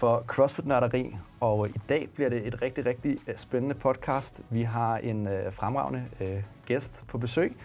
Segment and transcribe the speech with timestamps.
[0.00, 1.16] for CrossFit-nørderi.
[1.40, 4.40] Og i dag bliver det et rigtig, rigtig øh, spændende podcast.
[4.50, 7.56] Vi har en øh, fremragende øh, gæst på besøg.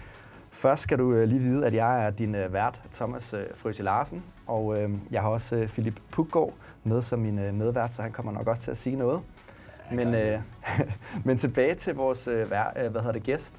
[0.51, 3.83] Først skal du øh, lige vide, at jeg er din øh, vært, Thomas øh, Frøse
[3.83, 4.23] Larsen.
[4.47, 8.11] Og øh, jeg har også øh, Philip Puggaard med som min øh, medvært, så han
[8.11, 9.21] kommer nok også til at sige noget.
[9.91, 10.39] Men, øh,
[11.25, 13.55] men tilbage til vores øh, øh, hvad hedder det, gæst,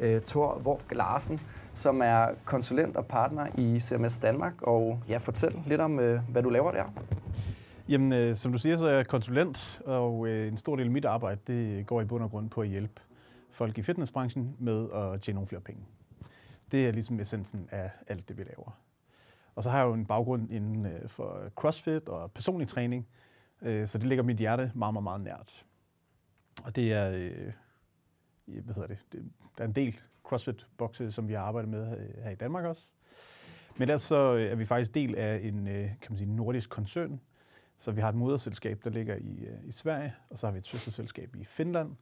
[0.00, 1.40] øh, Thor Vorg Larsen
[1.74, 4.52] som er konsulent og partner i CMS Danmark.
[4.62, 6.84] Og ja, fortæl lidt om, øh, hvad du laver der.
[7.90, 10.90] Jamen, øh, som du siger, så er jeg konsulent, og øh, en stor del af
[10.90, 13.02] mit arbejde det går i bund og grund på at hjælpe
[13.50, 15.82] folk i fitnessbranchen med at tjene nogle flere penge.
[16.72, 18.80] Det er ligesom essensen af alt det, vi laver.
[19.54, 23.06] Og så har jeg jo en baggrund inden øh, for CrossFit og personlig træning,
[23.62, 25.66] øh, så det ligger mit hjerte meget, meget, meget nært.
[26.64, 27.52] Og det er, øh,
[28.46, 32.22] hvad hedder det, det, der er en del CrossFit-bokse, som vi har arbejdet med øh,
[32.24, 32.82] her i Danmark også.
[33.76, 37.20] Men ellers så er vi faktisk del af en øh, kan man sige, nordisk koncern.
[37.80, 40.58] Så vi har et moderselskab, der ligger i, øh, i Sverige, og så har vi
[40.58, 41.96] et søsterselskab i Finland,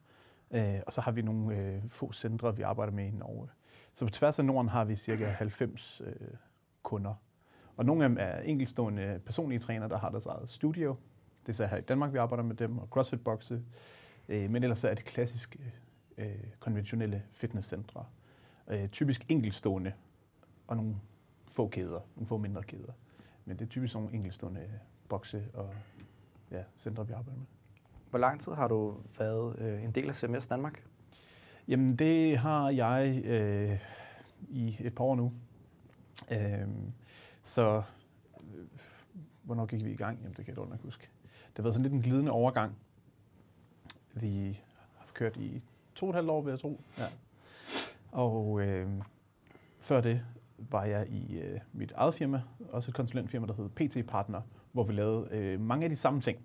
[0.87, 3.49] og så har vi nogle få centre, vi arbejder med i Norge.
[3.93, 6.03] Så på tværs af Norden har vi cirka 90
[6.83, 7.15] kunder.
[7.77, 10.97] Og nogle af dem er enkeltstående personlige trænere, der har deres eget studio.
[11.43, 13.61] Det er så her i Danmark, vi arbejder med dem, og CrossFit-bokse.
[14.29, 15.59] Men ellers er det klassiske
[16.61, 18.05] konventionelle fitnesscentre
[18.69, 19.93] øh, typisk enkeltstående,
[20.67, 20.97] og nogle
[21.49, 22.93] få kæder, nogle få mindre kæder.
[23.45, 25.75] Men det er typisk nogle enkeltstående bokse og
[26.51, 27.47] ja, centre, vi arbejder med.
[28.11, 30.83] Hvor lang tid har du været øh, en del af CMS Danmark?
[31.69, 33.79] Jamen, det har jeg øh,
[34.49, 35.33] i et par år nu.
[36.31, 36.69] Øh,
[37.43, 37.83] så
[38.55, 38.65] øh,
[39.43, 40.19] hvornår gik vi i gang?
[40.19, 41.09] Jamen, det kan jeg dårligt nok huske.
[41.23, 42.77] Det har været sådan lidt en glidende overgang.
[44.15, 44.61] Vi
[44.97, 46.81] har kørt i to og et halvt år, vil jeg tro.
[46.99, 47.05] Ja.
[48.13, 48.89] Og øh,
[49.79, 50.25] før det
[50.59, 54.43] var jeg i øh, mit eget firma, også et konsulentfirma, der hed PT Partner,
[54.73, 56.39] hvor vi lavede øh, mange af de samme ting,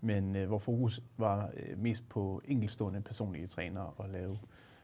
[0.00, 4.38] men øh, hvor fokus var øh, mest på enkeltstående personlige trænere og lave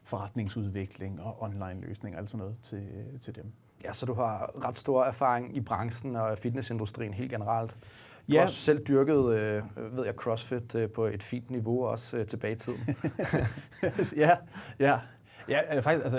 [0.05, 3.53] forretningsudvikling og online løsninger, altså noget til, øh, til dem.
[3.84, 7.77] Ja, så du har ret stor erfaring i branchen og fitnessindustrien helt generelt.
[8.28, 8.39] Du ja.
[8.39, 9.62] har også selv dyrket, øh,
[9.97, 12.81] ved jeg, CrossFit øh, på et fint niveau også øh, tilbage i tiden.
[14.25, 14.37] ja,
[14.78, 15.01] ja.
[15.49, 16.19] Ja, jeg, faktisk, altså,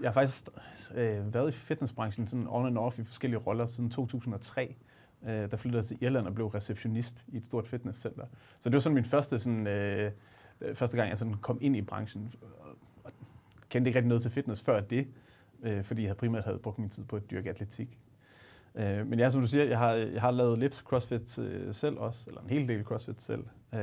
[0.00, 0.48] jeg har faktisk
[0.94, 4.76] øh, været i fitnessbranchen sådan on and off i forskellige roller siden 2003.
[5.26, 8.26] Øh, der flyttede til Irland og blev receptionist i et stort fitnesscenter.
[8.60, 10.12] Så det var sådan min første, sådan, øh,
[10.60, 12.32] øh, første gang, jeg sådan kom ind i branchen.
[13.04, 13.12] Og
[13.68, 15.08] kendte ikke rigtig noget til fitness før det,
[15.62, 17.98] øh, fordi jeg havde primært havde brugt min tid på at dyrke atletik.
[18.74, 21.98] Øh, men ja, som du siger, jeg har, jeg har lavet lidt CrossFit øh, selv
[21.98, 23.44] også, eller en hel del CrossFit selv,
[23.74, 23.80] øh,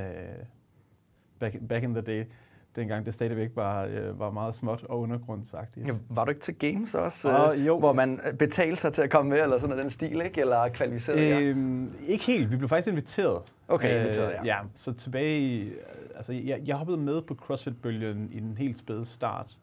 [1.40, 2.26] back, back in the day
[2.76, 5.88] dengang det stadigvæk var, øh, var meget småt og undergrundsagtigt.
[5.88, 7.80] Ja, var du ikke til Games også, uh, jo.
[7.80, 10.42] hvor man betalte sig til at komme med, eller sådan den stil, ikke?
[10.42, 11.44] eller kvalificeret?
[11.44, 12.52] Øhm, ikke helt.
[12.52, 13.42] Vi blev faktisk inviteret.
[13.68, 14.40] Okay, inviteret, ja.
[14.40, 15.72] Øh, ja, så tilbage i...
[16.16, 19.58] Altså, jeg, jeg hoppede med på CrossFit-bølgen i den helt spæde start.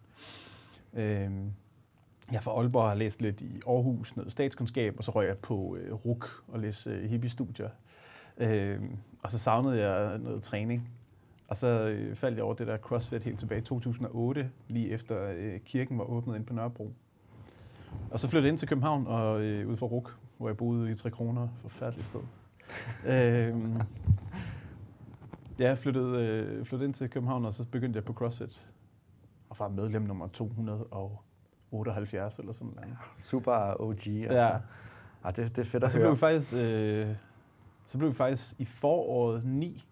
[0.94, 1.52] Øhm,
[2.32, 5.76] jeg fra Aalborg har læst lidt i Aarhus, noget statskundskab, og så røg jeg på
[5.80, 7.68] øh, RUK og læste øh, hippie-studier.
[8.38, 10.90] Øhm, og så savnede jeg noget træning.
[11.48, 15.32] Og så øh, faldt jeg over det der CrossFit helt tilbage i 2008, lige efter
[15.36, 16.92] øh, kirken var åbnet ind på Nørrebro.
[18.10, 20.90] Og så flyttede jeg ind til København og øh, ud for RUK, hvor jeg boede
[20.90, 21.48] i 3 kroner.
[21.62, 22.20] Forfærdeligt sted.
[23.06, 23.76] øhm,
[25.58, 28.66] ja, jeg flyttede, øh, flyttede ind til København, og så begyndte jeg på CrossFit.
[29.48, 32.96] Og var medlem nummer 278 eller sådan noget.
[33.18, 34.06] Super OG.
[34.06, 34.38] Altså.
[34.38, 34.48] Ja.
[35.24, 36.06] ja det, det er fedt at og så høre.
[36.06, 37.08] Blev vi faktisk, øh,
[37.86, 39.84] så blev vi faktisk i foråret 9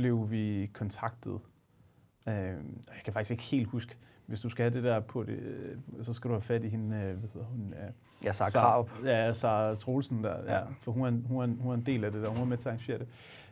[0.00, 1.38] blev vi kontaktet.
[2.28, 3.96] Øh, jeg kan faktisk ikke helt huske,
[4.26, 6.68] hvis du skal have det der på det, øh, så skal du have fat i
[6.68, 7.74] hende, øh, hvad hedder hun?
[7.74, 7.90] Øh,
[8.24, 8.88] ja, Sarah Krav.
[9.04, 10.60] Ja, Sarah Troelsen der, ja.
[10.80, 12.56] For hun er, hun, er, hun er en del af det der, hun var med
[12.58, 13.08] til at arrangere det.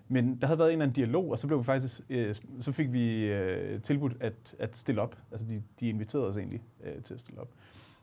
[0.08, 2.72] Men der havde været en eller anden dialog, og så blev vi faktisk, øh, så
[2.72, 5.16] fik vi øh, tilbudt at, at stille op.
[5.32, 7.48] Altså de, de inviterede os egentlig øh, til at stille op.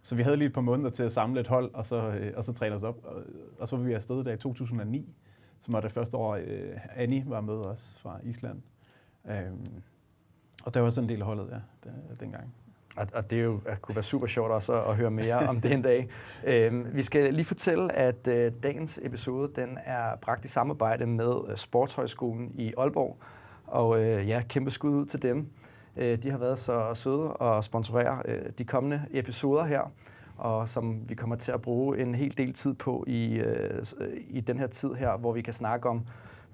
[0.02, 2.34] Så vi havde lige et par måneder til at samle et hold, og så, øh,
[2.36, 3.00] og så træne os op.
[3.04, 3.24] Og,
[3.60, 5.16] og så var vi afsted der i 2009
[5.66, 8.62] som var det første år, øh, Annie var med os fra Island.
[9.30, 9.82] Øhm,
[10.64, 12.54] og der var sådan en del af holdet, ja, der, dengang.
[12.96, 15.72] Og, og det jo, kunne være super sjovt også at, at høre mere om det
[15.72, 16.10] en dag.
[16.44, 21.34] Øhm, vi skal lige fortælle, at øh, dagens episode den er bragt i samarbejde med
[21.48, 23.18] øh, Sportshøjskolen i Aalborg.
[23.68, 25.48] Og øh, ja, kæmpe skud ud til dem.
[25.98, 29.92] Øh, de har været så søde og sponsorere øh, de kommende episoder her,
[30.38, 33.86] og som vi kommer til at bruge en hel del tid på i, øh,
[34.30, 36.06] i den her tid her, hvor vi kan snakke om,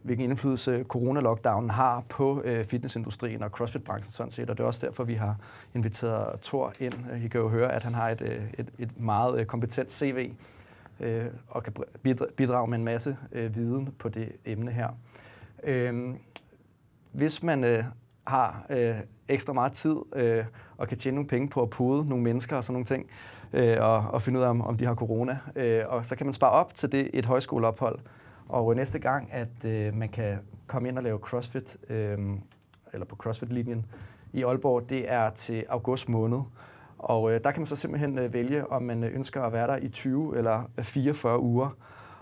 [0.04, 4.50] hvilken indflydelse corona-lockdownen har på øh, fitnessindustrien og CrossFit-branchen sådan set.
[4.50, 5.36] Og det er også derfor, vi har
[5.76, 6.94] inviteret Thor ind.
[7.26, 10.32] I kan jo høre, at han har et, øh, et, et meget øh, kompetent CV
[11.00, 11.74] øh, og kan
[12.36, 14.90] bidrage med en masse øh, viden på det emne her.
[15.64, 16.16] Øh,
[17.12, 17.84] hvis man øh,
[18.28, 18.96] har øh,
[19.28, 20.46] ekstra meget tid øh,
[20.78, 23.10] og kan tjene nogle penge på at pude nogle mennesker og sådan nogle ting,
[23.54, 26.26] øh, og, og finde ud af, om, om de har corona, øh, og så kan
[26.26, 28.00] man spare op til det et højskoleophold,
[28.50, 30.38] og øh, næste gang, at øh, man kan
[30.68, 32.18] komme ind og lave CrossFit, øh,
[32.94, 33.86] eller på CrossFit-linjen
[34.34, 36.40] i Aalborg, det er til august måned.
[36.98, 39.68] Og øh, der kan man så simpelthen øh, vælge, om man øh, ønsker at være
[39.68, 41.70] der i 20 eller øh, 44 uger.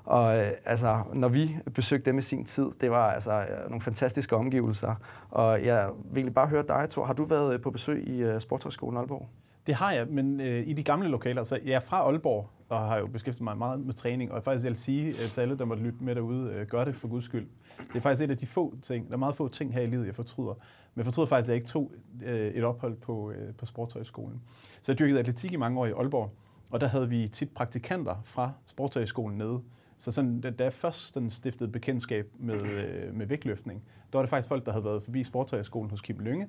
[0.05, 3.81] Og øh, altså, når vi besøgte dem i sin tid, det var altså øh, nogle
[3.81, 4.95] fantastiske omgivelser.
[5.29, 7.05] Og jeg vil egentlig bare høre dig, Thor.
[7.05, 9.27] Har du været øh, på besøg i øh, Sportshøjskolen Aalborg?
[9.69, 11.43] Det har jeg, men øh, i de gamle lokaler.
[11.43, 14.31] Så jeg er fra Aalborg, og har jo beskæftiget mig meget med træning.
[14.31, 16.95] Og faktisk jeg vil sige til alle, der måtte lytte med derude, øh, gør det
[16.95, 17.47] for guds skyld.
[17.77, 19.85] Det er faktisk et af de få ting, der er meget få ting her i
[19.85, 20.53] livet, jeg fortryder.
[20.95, 21.91] Men jeg fortryder faktisk, at jeg ikke tog
[22.23, 24.41] øh, et ophold på, øh, på Sportshøjskolen.
[24.81, 26.31] Så jeg dyrkede atletik i mange år i Aalborg,
[26.69, 29.61] og der havde vi tit praktikanter fra Sportshøjskolen nede.
[29.97, 34.29] Så sådan, da jeg først den stiftede bekendtskab med, øh, med vægtløftning, der var det
[34.29, 36.47] faktisk folk, der havde været forbi Sportshøjskolen hos Kim Lynge,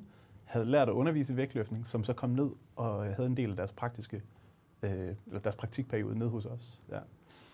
[0.51, 3.57] havde lært at undervise i vægtløftning, som så kom ned og havde en del af
[3.57, 4.23] deres praktiske,
[4.83, 4.91] øh,
[5.27, 6.83] eller deres praktikperiode ned hos os.
[6.91, 6.99] Ja.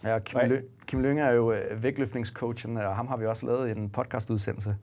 [0.04, 3.76] Ja, Kim, Lø- Kim Lønge er jo øh, vægtløftningscoachen, og ham har vi også lavet
[3.76, 4.76] en podcastudsendelse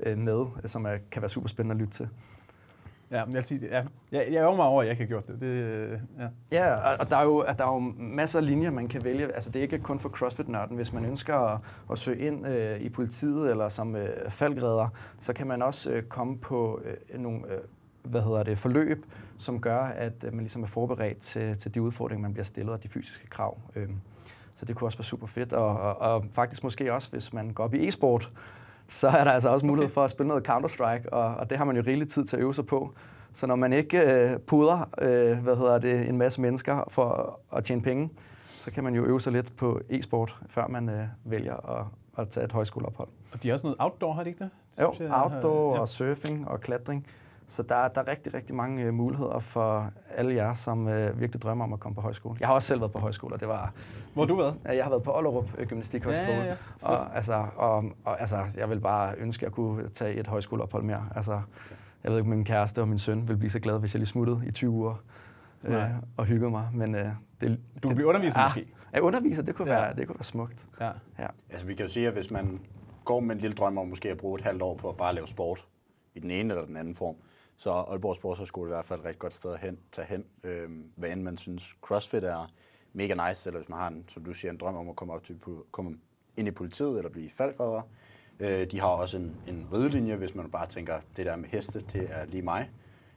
[0.00, 2.08] øh, med, som er, kan være super spændende at lytte til.
[3.10, 5.26] Ja, men jeg, sige, ja, jeg, jeg er mig over, at jeg ikke har gjort
[5.26, 5.40] det.
[5.40, 6.28] det øh, ja.
[6.52, 9.34] ja, og der er, jo, der er jo masser af linjer, man kan vælge.
[9.34, 10.76] Altså, det er ikke kun for CrossFit-nørden.
[10.76, 11.60] Hvis man ønsker at,
[11.90, 14.88] at søge ind øh, i politiet eller som øh, faldgræder,
[15.20, 17.58] så kan man også øh, komme på øh, nogle øh,
[18.02, 19.06] hvad hedder det, forløb,
[19.38, 22.74] som gør, at øh, man ligesom er forberedt til, til de udfordringer, man bliver stillet
[22.74, 23.60] og de fysiske krav.
[23.76, 23.88] Øh,
[24.54, 25.52] så det kunne også være super fedt.
[25.52, 28.30] Og, og, og faktisk måske også, hvis man går op i e-sport,
[29.00, 29.94] så er der altså også mulighed okay.
[29.94, 32.42] for at spille noget Counter-Strike, og, og det har man jo rigelig tid til at
[32.42, 32.94] øve sig på.
[33.32, 37.64] Så når man ikke øh, puder øh, hvad hedder det, en masse mennesker for at
[37.64, 38.10] tjene penge,
[38.44, 41.84] så kan man jo øve sig lidt på e-sport, før man øh, vælger at,
[42.18, 43.08] at tage et højskoleophold.
[43.32, 44.50] Og de har også noget outdoor, har de ikke det?
[44.76, 45.80] det jo, jeg, outdoor ja.
[45.80, 47.06] og surfing og klatring.
[47.48, 51.42] Så der, der er rigtig, rigtig mange øh, muligheder for alle jer, som øh, virkelig
[51.42, 52.36] drømmer om at komme på højskole.
[52.40, 53.72] Jeg har også selv været på højskole, og det var...
[54.14, 54.54] Hvor har du været?
[54.64, 56.32] Jeg har været på Ollerup øh, Gymnastikhøjskole.
[56.32, 56.50] Ja, ja,
[56.82, 56.88] ja.
[56.88, 60.82] Og, altså, og, og, altså, jeg vil bare ønske, at jeg kunne tage et højskoleophold
[60.82, 61.08] mere.
[61.16, 61.40] Altså,
[62.04, 63.98] jeg ved ikke, om min kæreste og min søn ville blive så glade, hvis jeg
[63.98, 64.94] lige smuttede i 20 uger
[65.64, 65.84] øh,
[66.16, 66.68] og hyggede mig.
[66.72, 67.08] Men, øh,
[67.40, 68.72] det, du vil blive underviser ah, måske?
[68.94, 69.80] Ja, underviser, det kunne, ja.
[69.80, 70.66] være, det kunne være smukt.
[70.80, 70.90] Ja.
[71.18, 71.26] Ja.
[71.50, 72.60] Altså, vi kan jo sige, at hvis man
[73.04, 75.14] går med en lille drøm om måske at bruge et halvt år på at bare
[75.14, 75.66] lave sport,
[76.14, 77.14] i den ene eller den anden form,
[77.56, 80.24] så Aalborg Sportshøjskole er i hvert fald et rigtig godt sted at hen, tage hen,
[80.42, 82.50] øh, hvad end man synes CrossFit er
[82.92, 85.14] mega nice, eller hvis man har en, som du siger, en drøm om at komme
[85.14, 85.40] op til
[85.72, 85.98] komme
[86.36, 87.82] ind i politiet eller blive faldgræder.
[88.40, 91.80] Øh, de har også en, en ridelinje, hvis man bare tænker, det der med heste,
[91.80, 92.70] det er lige mig.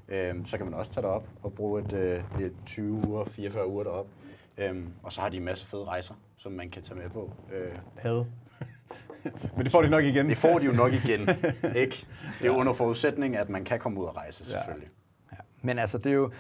[0.07, 3.67] Øh, så kan man også tage derop og bruge et, øh, et 20 uger, 44
[3.67, 4.07] uger derop.
[4.57, 7.31] Øh, og så har de en masse fede rejser, som man kan tage med på.
[7.53, 8.25] Øh, Had.
[9.55, 10.29] Men det får de nok igen.
[10.29, 11.19] Det får de jo nok igen,
[11.83, 12.05] ikke?
[12.39, 14.89] Det er jo under forudsætning, at man kan komme ud og rejse, selvfølgelig.
[15.31, 15.35] Ja.
[15.37, 15.41] Ja.
[15.61, 16.31] Men altså, det er jo,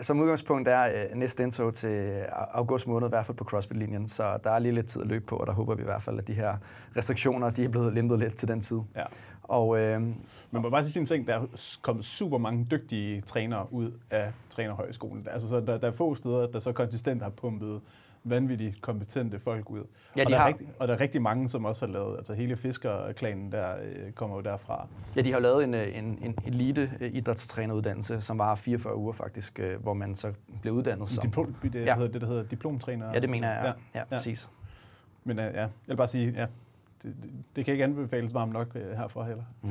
[0.00, 4.38] som udgangspunkt er øh, næste indtog til august måned, i hvert fald på CrossFit-linjen, så
[4.44, 6.18] der er lige lidt tid at løbe på, og der håber vi i hvert fald,
[6.18, 6.56] at de her
[6.96, 8.78] restriktioner, de er blevet lempet lidt til den tid.
[8.96, 9.04] Ja.
[9.42, 10.00] Og, øh,
[10.50, 11.46] Man må bare sige en ting, der er
[11.82, 15.26] kommet super mange dygtige trænere ud af trænerhøjskolen.
[15.30, 17.80] Altså, så der, der er få steder, der så konsistent har pumpet
[18.30, 19.84] vanvittigt kompetente folk ud.
[20.16, 20.48] Ja, de og, der har...
[20.48, 24.12] rigtig, og der er rigtig mange, som også har lavet, altså hele fiskerklanen der øh,
[24.12, 24.86] kommer jo derfra.
[25.16, 29.12] Ja, de har lavet en, øh, en, en elite øh, idrætstræneruddannelse, som var 44 uger
[29.12, 30.32] faktisk, hvor man så
[30.62, 31.22] blev uddannet som...
[31.22, 31.94] Diplom, det, ja.
[31.94, 33.12] hedder, det, der hedder diplomtræner.
[33.14, 34.50] Ja, det mener jeg, ja, ja, ja præcis.
[35.24, 36.46] Men ja, jeg vil bare sige, ja,
[37.02, 37.14] det,
[37.56, 39.44] det kan ikke anbefales varmt nok herfra heller.
[39.64, 39.70] Ja.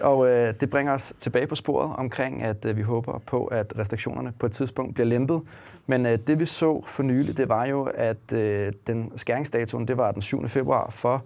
[0.00, 3.72] Og øh, det bringer os tilbage på sporet omkring, at øh, vi håber på, at
[3.78, 5.42] restriktionerne på et tidspunkt bliver lempet.
[5.86, 9.96] Men øh, det vi så for nylig, det var jo, at øh, den skæringsdatoen, det
[9.96, 10.48] var den 7.
[10.48, 11.24] februar for,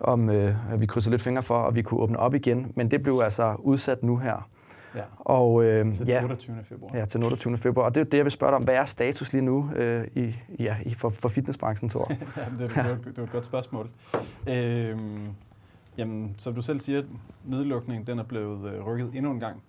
[0.00, 2.72] om øh, vi krydser lidt fingre for, at vi kunne åbne op igen.
[2.74, 4.48] Men det blev altså udsat nu her.
[4.94, 5.02] Ja.
[5.18, 6.56] Og, øh, til ja, 28.
[6.64, 6.98] februar.
[6.98, 7.56] Ja, til 28.
[7.56, 7.84] februar.
[7.84, 8.62] Og det er det, jeg vil spørge dig om.
[8.62, 12.10] Hvad er status lige nu øh, i, ja, i, for, for fitnessbranchen, Thor?
[12.36, 13.88] ja, det, er, det, er, det er et godt spørgsmål.
[14.48, 14.98] Øh,
[15.98, 17.02] Jamen, som du selv siger,
[17.44, 19.62] nedlukningen den er blevet øh, rykket endnu en gang.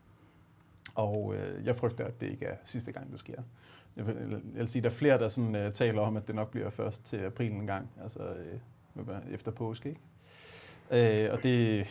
[0.95, 3.41] Og øh, jeg frygter, at det ikke er sidste gang, det sker.
[3.95, 6.35] Jeg vil, jeg vil sige, der er flere, der sådan, øh, taler om, at det
[6.35, 9.89] nok bliver først til april en gang, altså øh, efter påske.
[9.89, 11.25] Ikke?
[11.25, 11.85] Øh, og det,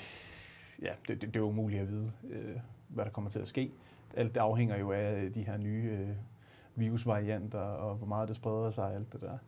[0.82, 2.56] ja, det, det, det er umuligt at vide, øh,
[2.88, 3.72] hvad der kommer til at ske.
[4.16, 6.08] alt det afhænger jo af øh, de her nye øh,
[6.74, 9.38] virusvarianter, og hvor meget det spreder sig, alt det der.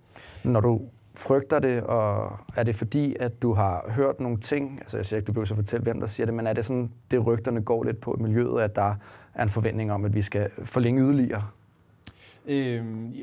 [0.45, 4.98] Når du frygter det, og er det fordi, at du har hørt nogle ting, altså
[4.98, 6.92] jeg siger ikke, du behøver så fortælle, hvem der siger det, men er det sådan,
[7.10, 8.94] det rygterne går lidt på i miljøet, at der
[9.34, 11.48] er en forventning om, at vi skal forlænge yderligere?
[12.46, 13.14] Øhm,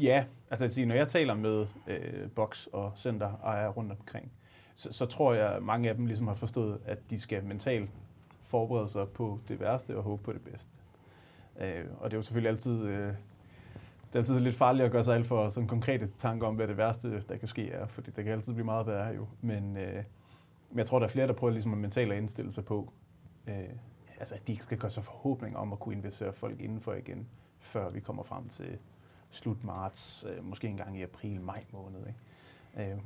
[0.00, 4.32] ja, altså at sige, når jeg taler med øh, boks og center er rundt omkring,
[4.74, 7.90] så, så tror jeg, at mange af dem ligesom har forstået, at de skal mentalt
[8.42, 10.70] forberede sig på det værste og håbe på det bedste.
[11.60, 13.12] Øh, og det er jo selvfølgelig altid, øh,
[14.12, 16.68] det er altid lidt farligt at gøre sig alt for sådan konkrete tanker om, hvad
[16.68, 19.26] det værste, der kan ske er, fordi det kan altid blive meget værre jo.
[19.40, 20.04] Men, øh,
[20.70, 22.92] men jeg tror, der er flere, der prøver ligesom at mentalt at indstille sig på,
[23.46, 23.54] øh,
[24.18, 27.28] altså at de ikke skal gøre sig forhåbning om at kunne investere folk indenfor igen,
[27.60, 28.78] før vi kommer frem til
[29.30, 32.00] slut marts, øh, måske engang i april-maj måned.
[32.06, 32.92] Ikke?
[32.92, 32.98] Øh,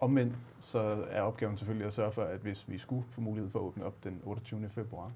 [0.00, 3.58] omvendt så er opgaven selvfølgelig at sørge for, at hvis vi skulle få mulighed for
[3.58, 4.68] at åbne op den 28.
[4.68, 5.12] februar,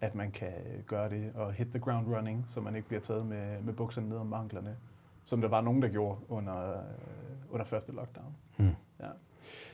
[0.00, 0.52] at man kan
[0.86, 4.08] gøre det og hit the ground running, så man ikke bliver taget med, med bukserne
[4.08, 4.76] ned om manglerne,
[5.24, 6.84] som der var nogen, der gjorde under, øh,
[7.50, 8.34] under første lockdown.
[8.56, 8.74] Mm.
[9.00, 9.08] Ja.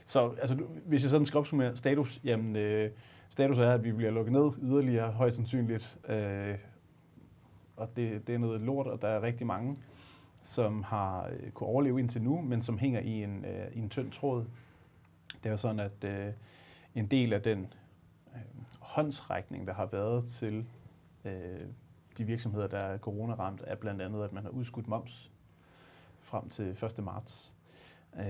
[0.05, 0.55] Så altså,
[0.87, 2.91] hvis jeg sådan skal opsummere status, jamen øh,
[3.29, 5.99] status er, at vi bliver lukket ned yderligere, højst sandsynligt.
[6.09, 6.59] Øh,
[7.77, 9.77] og det, det er noget lort, og der er rigtig mange,
[10.43, 13.89] som har øh, kunne overleve indtil nu, men som hænger i en, øh, i en
[13.89, 14.45] tynd tråd.
[15.35, 16.33] Det er jo sådan, at øh,
[16.95, 17.67] en del af den øh,
[18.95, 20.67] håndsrækning, der har været til
[21.25, 21.61] øh,
[22.19, 25.31] de virksomheder, der er corona-ramt, er blandt andet, at man har udskudt moms
[26.21, 27.05] frem til 1.
[27.05, 27.53] marts.
[28.17, 28.25] Øh,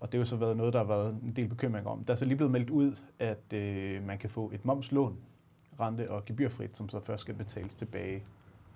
[0.00, 2.04] og det har jo så været noget, der har været en del bekymring om.
[2.04, 5.18] Der er så lige blevet meldt ud, at øh, man kan få et momslån,
[5.80, 8.24] rente- og gebyrfrit, som så først skal betales tilbage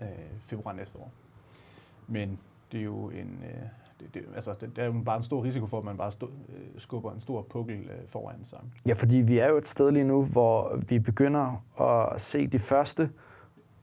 [0.00, 0.08] øh,
[0.40, 1.12] februar næste år.
[2.06, 2.38] Men
[2.72, 3.62] det er jo en, øh,
[4.00, 6.12] det, det, altså, det, der er jo bare en stor risiko for, at man bare
[6.12, 8.58] stå, øh, skubber en stor pukkel øh, foran sig.
[8.86, 12.58] Ja, fordi vi er jo et sted lige nu, hvor vi begynder at se de
[12.58, 13.10] første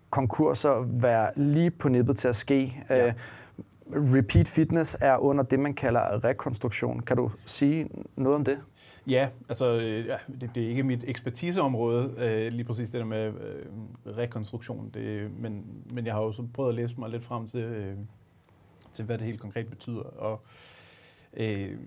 [0.10, 2.84] konkurser være lige på nippet til at ske.
[2.89, 3.07] Ja.
[3.07, 3.13] Øh,
[3.91, 7.00] Repeat Fitness er under det, man kalder rekonstruktion.
[7.00, 8.60] Kan du sige noget om det?
[9.07, 9.65] Ja, altså
[10.07, 14.89] ja, det, det er ikke mit ekspertiseområde, øh, lige præcis det der med øh, rekonstruktion.
[14.93, 17.98] Det, men, men jeg har jo så prøvet at læse mig lidt frem til, øh,
[18.95, 20.01] til hvad det helt konkret betyder.
[20.01, 20.41] Og,
[21.33, 21.79] øh,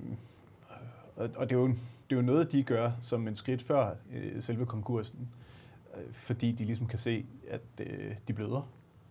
[1.17, 1.77] og, og det, er jo, det
[2.11, 5.29] er jo noget, de gør som en skridt før øh, selve konkursen,
[5.97, 8.71] øh, fordi de ligesom kan se, at øh, de bløder.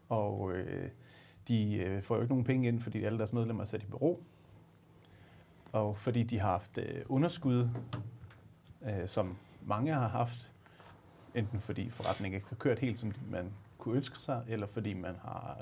[0.10, 0.90] Og øh,
[1.48, 3.86] de øh, får jo ikke nogen penge ind, fordi alle deres medlemmer er sat i
[3.86, 4.20] bureau.
[5.72, 7.70] Og fordi de har haft øh, underskud,
[8.82, 10.52] øh, som mange har haft,
[11.36, 15.16] enten fordi forretningen ikke har kørt helt, som man kunne ønske sig, eller fordi man
[15.22, 15.58] har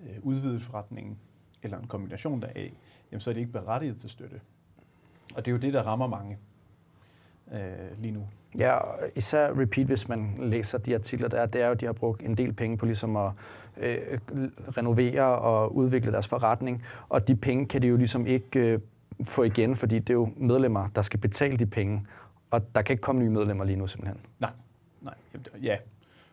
[0.00, 1.18] øh, udvidet forretningen,
[1.62, 2.72] eller en kombination deraf,
[3.12, 4.40] jamen så er de ikke berettiget til støtte.
[5.34, 6.38] Og det er jo det, der rammer mange
[7.52, 7.58] øh,
[7.98, 8.26] lige nu.
[8.58, 8.78] Ja,
[9.14, 12.22] især Repeat, hvis man læser de artikler der, det er jo, at de har brugt
[12.22, 13.32] en del penge på ligesom at
[13.76, 14.18] øh,
[14.76, 18.80] renovere og udvikle deres forretning, og de penge kan de jo ligesom ikke øh,
[19.24, 22.06] få igen, fordi det er jo medlemmer, der skal betale de penge,
[22.50, 24.20] og der kan ikke komme nye medlemmer lige nu simpelthen.
[24.38, 24.50] Nej,
[25.00, 25.14] nej,
[25.62, 25.76] ja,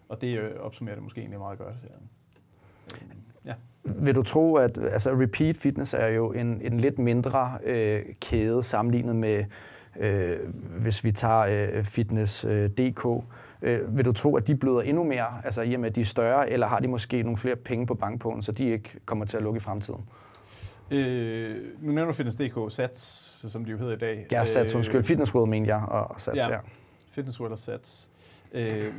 [0.09, 1.75] og det øh, opsummerer det måske egentlig meget godt.
[1.83, 1.95] Ja.
[3.47, 3.53] Ja.
[3.83, 8.63] Vil du tro, at altså, Repeat Fitness er jo en, en lidt mindre øh, kæde
[8.63, 9.45] sammenlignet med
[9.99, 10.37] øh,
[10.79, 13.05] hvis vi tager øh, Fitness.dk.
[13.61, 15.95] Øh, øh, vil du tro, at de bløder endnu mere, altså i og med, at
[15.95, 18.99] de er større, eller har de måske nogle flere penge på bankpåen, så de ikke
[19.05, 20.01] kommer til at lukke i fremtiden?
[20.91, 23.01] Øh, nu nævner Fitness.dk Sats,
[23.51, 24.27] som de jo hedder i dag.
[24.31, 25.03] Ja, Sats, øh, undskyld.
[25.03, 26.51] Fitness World, mener jeg, og Sats, ja.
[26.51, 26.59] ja.
[27.11, 28.09] Fitness World og Sats.
[28.53, 28.93] Øh,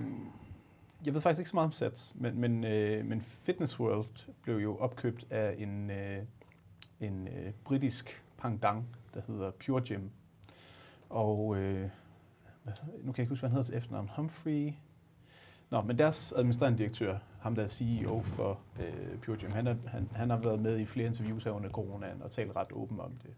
[1.07, 4.57] jeg ved faktisk ikke så meget om Sats, men, men, øh, men Fitness World blev
[4.57, 6.19] jo opkøbt af en, øh,
[7.01, 10.09] en øh, britisk pangdang, der hedder Pure Gym,
[11.09, 11.91] og øh,
[12.65, 14.11] nu kan jeg ikke huske, hvad han hedder til efternavn.
[14.17, 14.73] Humphrey.
[15.71, 19.77] Nå, men deres administrerende direktør, ham der er CEO for øh, Pure Gym, han, er,
[19.87, 23.01] han, han har været med i flere interviews her under coronaen og talt ret åbent
[23.01, 23.35] om det.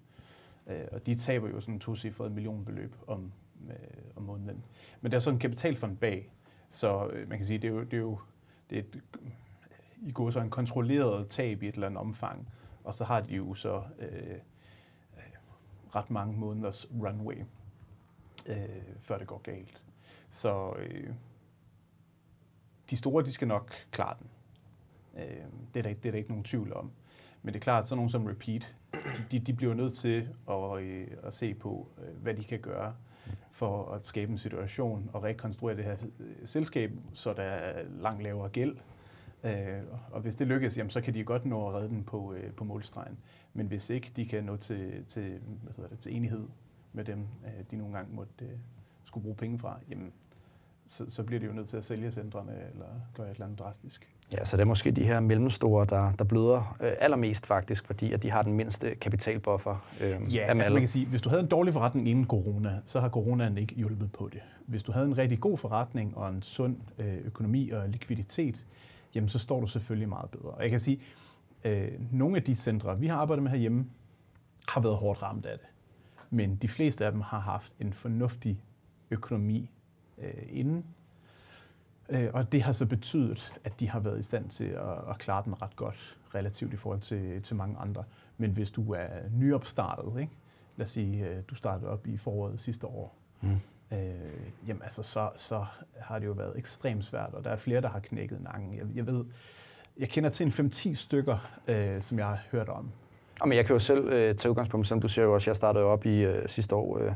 [0.67, 3.33] Øh, og de taber jo sådan to cifrede millionbeløb om,
[3.69, 3.75] øh,
[4.17, 4.65] om måneden.
[5.01, 6.31] Men der er sådan en kapitalfond bag,
[6.71, 8.19] så øh, man kan sige, det er jo, det er jo
[8.71, 9.03] det er et,
[10.03, 12.49] i går så en kontrolleret tab i et eller andet omfang,
[12.85, 14.31] og så har de jo så øh,
[15.17, 15.33] øh,
[15.97, 17.45] ret mange måneders runway
[18.51, 18.57] øh,
[19.01, 19.83] før det går galt.
[20.31, 21.11] Så øh,
[22.91, 24.31] de store, de skal nok klare den.
[25.23, 26.91] Øh, det, er der, det er der ikke nogen tvivl om.
[27.43, 28.75] Men det er klart, at sådan nogen som Repeat,
[29.31, 32.95] de, de bliver nødt til at, øh, at se på, øh, hvad de kan gøre
[33.53, 38.23] for at skabe en situation og rekonstruere det her øh, selskab, så der er langt
[38.23, 38.77] lavere gæld.
[39.45, 42.33] Øh, og hvis det lykkes, jamen, så kan de godt nå at redde den på,
[42.33, 43.19] øh, på målstregen.
[43.55, 46.49] Men hvis ikke de kan nå til, til, hvad hedder det, til enighed
[46.93, 47.27] med dem,
[47.71, 48.49] de nogle gange måtte
[49.05, 50.13] skulle bruge penge fra, jamen,
[50.87, 53.59] så, så bliver de jo nødt til at sælge centrene eller gøre et eller andet
[53.59, 54.17] drastisk.
[54.33, 58.13] Ja, så det er måske de her mellemstore, der, der bløder øh, allermest faktisk, fordi
[58.13, 59.85] at de har den mindste kapitalbuffer.
[60.01, 63.01] Øh, ja, altså man kan sige, hvis du havde en dårlig forretning inden corona, så
[63.01, 64.41] har coronaen ikke hjulpet på det.
[64.67, 68.65] Hvis du havde en rigtig god forretning og en sund øh, økonomi og likviditet,
[69.15, 70.51] jamen så står du selvfølgelig meget bedre.
[70.51, 71.01] Og jeg kan sige,
[71.65, 73.87] øh, nogle af de centre, vi har arbejdet med herhjemme,
[74.69, 75.67] har været hårdt ramt af det.
[76.31, 78.63] Men de fleste af dem har haft en fornuftig
[79.11, 79.71] økonomi
[80.19, 80.85] øh, inden.
[82.11, 85.19] Øh, og det har så betydet, at de har været i stand til at, at
[85.19, 88.05] klare den ret godt, relativt i forhold til, til mange andre.
[88.39, 90.33] Men hvis du er nyopstartet, ikke?
[90.77, 93.51] lad os sige, øh, du startede op i foråret sidste år, mm.
[93.93, 93.99] øh,
[94.69, 95.65] jamen altså, så, så
[96.01, 98.75] har det jo været ekstremt svært, og der er flere, der har knækket nakken.
[98.75, 99.25] Jeg, jeg ved,
[99.99, 101.39] jeg kender til en 5-10 stykker,
[101.69, 102.91] øh, som jeg har hørt om.
[103.43, 105.85] Jamen, jeg kan jo selv øh, tage udgangspunkt, som du siger jo også, jeg startede
[105.85, 107.13] op i øh, sidste år, øh,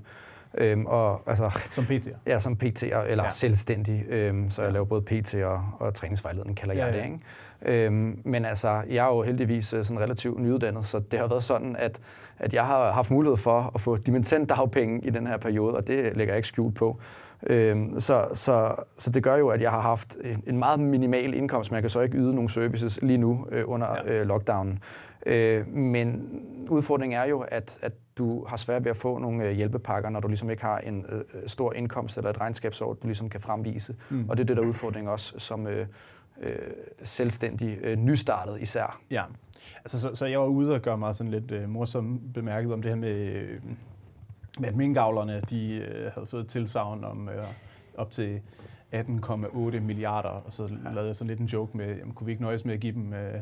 [0.59, 2.17] Øhm, og, altså, som PT'er?
[2.27, 3.31] Ja, som PT'er, eller ja.
[3.31, 4.05] selvstændig.
[4.09, 7.05] Øhm, så jeg laver både PT og, og træningsvejledning, kalder ja, jeg det.
[7.05, 7.87] Ikke?
[7.87, 11.45] Øhm, men altså, jeg er jo heldigvis øh, sådan relativt nyuddannet, så det har været
[11.45, 12.01] sådan, at,
[12.39, 15.87] at jeg har haft mulighed for at få dimittent dagpenge i den her periode, og
[15.87, 17.01] det lægger jeg ikke skjult på.
[17.47, 21.35] Øhm, så, så, så det gør jo, at jeg har haft en, en meget minimal
[21.35, 24.13] indkomst, men jeg kan så ikke yde nogle services lige nu øh, under ja.
[24.13, 24.83] øh, lockdownen.
[25.27, 26.29] Øh, men
[26.69, 30.21] udfordringen er jo, at, at du har svært ved at få nogle øh, hjælpepakker, når
[30.21, 33.97] du ligesom ikke har en øh, stor indkomst eller et regnskabsår, du ligesom kan fremvise.
[34.11, 34.29] Mm.
[34.29, 35.87] Og det er det der udfordring også som øh,
[36.41, 36.57] øh,
[37.03, 39.01] selvstændig øh, nystartet især.
[39.11, 39.23] Ja,
[39.79, 42.83] altså, så, så jeg var ude og gøre mig sådan lidt øh, morsom bemærket om
[42.83, 43.61] det her med, øh,
[44.59, 47.45] med at minkavlerne, de øh, havde fået tilsavn om øh,
[47.97, 48.41] op til
[48.95, 52.43] 18,8 milliarder, og så lavede jeg sådan lidt en joke med, jamen, kunne vi ikke
[52.43, 53.35] nøjes med at give dem øh,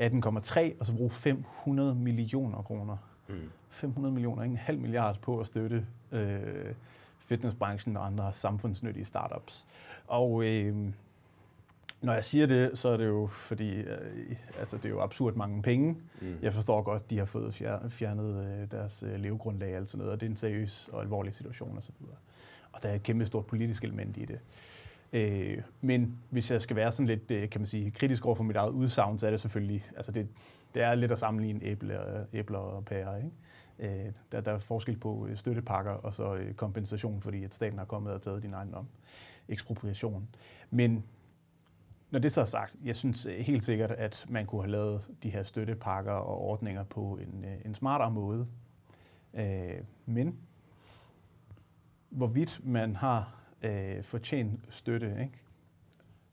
[0.00, 2.96] 18,3 og så bruge 500 millioner kroner.
[3.28, 3.50] Mm.
[3.70, 6.74] 500 millioner, ikke en halv milliard på at støtte øh,
[7.18, 9.66] fitnessbranchen og andre samfundsnyttige startups.
[10.06, 10.76] Og øh,
[12.00, 15.34] når jeg siger det, så er det jo fordi, øh, altså det er jo absurd
[15.34, 15.96] mange penge.
[16.20, 16.34] Mm.
[16.42, 17.54] Jeg forstår godt, de har fået
[17.90, 21.34] fjernet øh, deres øh, levegrundlag og sådan noget, og det er en seriøs og alvorlig
[21.34, 21.94] situation osv.
[22.72, 24.38] Og der er et kæmpe stort politisk element i det.
[25.12, 28.44] Øh, men hvis jeg skal være sådan lidt, øh, kan man sige, kritisk over for
[28.44, 30.28] mit eget udsagn, så er det selvfølgelig, altså det,
[30.74, 33.16] det er lidt at sammenligne æbler, æbler og pærer.
[33.16, 33.30] Ikke?
[33.78, 37.78] Øh, der, der er forskel på øh, støttepakker og så øh, kompensation, fordi at staten
[37.78, 38.86] har kommet og taget din egen om
[39.48, 40.28] ekspropriation.
[40.70, 41.04] Men
[42.10, 45.02] når det så er sagt, jeg synes øh, helt sikkert, at man kunne have lavet
[45.22, 48.46] de her støttepakker og ordninger på en, øh, en smartere måde.
[49.34, 50.38] Øh, men
[52.10, 55.42] hvorvidt man har øh, fortjent støtte, ikke?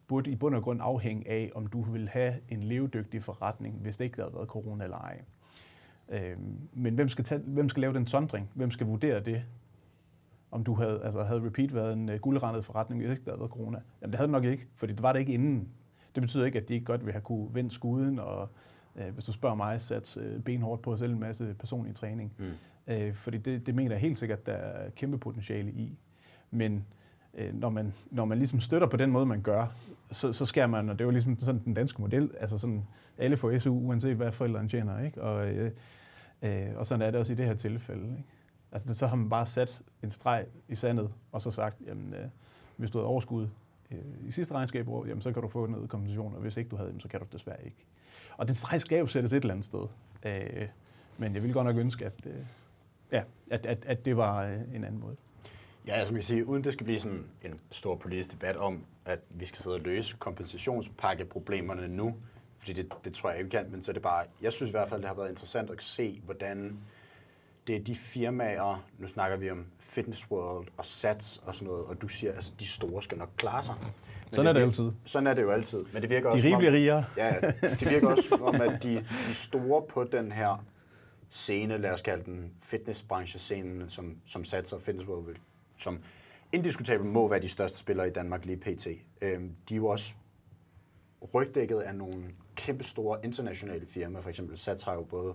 [0.07, 3.97] Burde i bund og grund afhænge af, om du vil have en levedygtig forretning, hvis
[3.97, 5.21] det ikke havde været corona eller ej.
[6.09, 6.37] Øh,
[6.73, 8.49] men hvem skal, tage, hvem skal lave den sondring?
[8.53, 9.45] Hvem skal vurdere det?
[10.51, 13.39] Om du havde, altså havde Repeat været en uh, guldrendet forretning, hvis ikke der havde
[13.39, 13.79] været corona?
[14.01, 15.69] Jamen det havde det nok ikke, fordi det var det ikke inden.
[16.15, 18.49] Det betyder ikke, at de ikke godt vil have kunne vende skuden, og
[18.95, 22.33] øh, hvis du spørger mig, sat øh, benhårdt på at sælge en masse personlig træning.
[22.37, 22.45] Mm.
[22.87, 25.97] Øh, fordi det, det mener jeg helt sikkert, der er kæmpe potentiale i.
[26.51, 26.81] Men øh,
[27.35, 29.67] Øh, når, man, når man ligesom støtter på den måde, man gør,
[30.11, 32.83] så, så skærer man, og det er jo ligesom sådan den danske model, altså sådan,
[33.17, 35.21] alle får SU, uanset hvad forældrene tjener, ikke?
[35.21, 35.71] Og, øh,
[36.41, 38.23] øh, og sådan er det også i det her tilfælde, ikke?
[38.71, 42.27] Altså så har man bare sat en streg i sandet, og så sagt, jamen, øh,
[42.77, 43.47] hvis du havde overskud
[43.91, 46.75] øh, i sidste regnskab, jamen, så kan du få noget kompensation, og hvis ikke du
[46.75, 47.85] havde, jamen, så kan du desværre ikke.
[48.37, 49.87] Og den streg skal jo sættes et eller andet sted.
[50.25, 50.67] Øh,
[51.17, 52.33] men jeg ville godt nok ønske, at, øh,
[53.11, 55.15] ja, at, at, at det var øh, en anden måde.
[55.87, 58.85] Ja, altså man kan sige, uden det skal blive sådan en stor politisk debat om,
[59.05, 62.15] at vi skal sidde og løse kompensationspakkeproblemerne nu,
[62.57, 64.71] fordi det, det tror jeg ikke kan, men så er det bare, jeg synes i
[64.71, 66.79] hvert fald, det har været interessant at se, hvordan
[67.67, 71.85] det er de firmaer, nu snakker vi om Fitness World og Sats og sådan noget,
[71.85, 73.75] og du siger, at altså, de store skal nok klare sig.
[73.81, 74.91] Men sådan er det, det altid.
[75.05, 75.85] Sådan er det jo altid.
[75.93, 77.05] Men det virker de også rige bliver rigere.
[77.17, 80.65] Ja, det virker også om, at de, de store på den her
[81.29, 85.37] scene, lad os kalde den fitnessbranche-scenen, som, som Sats og Fitness World vil
[85.77, 85.99] som
[86.51, 88.87] indiskutabelt må være de største spillere i Danmark lige pt.
[89.21, 90.13] Øhm, de er jo også
[91.33, 92.23] rygdækket af nogle
[92.55, 94.21] kæmpe store internationale firmaer.
[94.21, 95.33] For eksempel Sats har jo både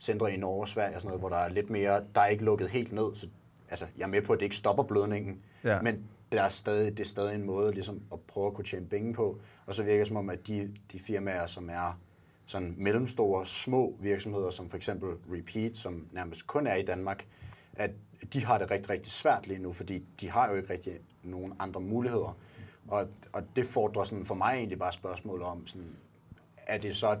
[0.00, 2.26] centre i Norge og Sverige og sådan noget, hvor der er lidt mere, der er
[2.26, 3.14] ikke lukket helt ned.
[3.14, 3.28] Så,
[3.70, 5.82] altså, jeg er med på, at det ikke stopper blødningen, ja.
[5.82, 8.86] men der er stadig, det er stadig en måde ligesom, at prøve at kunne tjene
[8.86, 9.40] penge på.
[9.66, 12.00] Og så virker det som om, at de, de firmaer, som er
[12.46, 17.26] sådan mellemstore, små virksomheder, som for eksempel Repeat, som nærmest kun er i Danmark,
[17.76, 17.90] at
[18.32, 21.52] de har det rigtig, rigtig svært lige nu, fordi de har jo ikke rigtig nogen
[21.58, 22.36] andre muligheder.
[22.88, 25.96] Og, og det fordrer sådan for mig egentlig bare spørgsmål om, sådan,
[26.56, 27.18] er det så...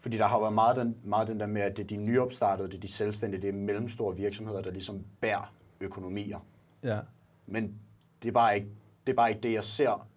[0.00, 2.68] Fordi der har været meget den, meget den der med, at det er de nyopstartede,
[2.68, 6.38] det er de selvstændige, det er mellemstore virksomheder, der ligesom bærer økonomier.
[6.82, 6.98] Ja.
[7.46, 7.74] Men
[8.22, 8.68] det er bare ikke
[9.06, 10.08] Det er bare ikke det, jeg ser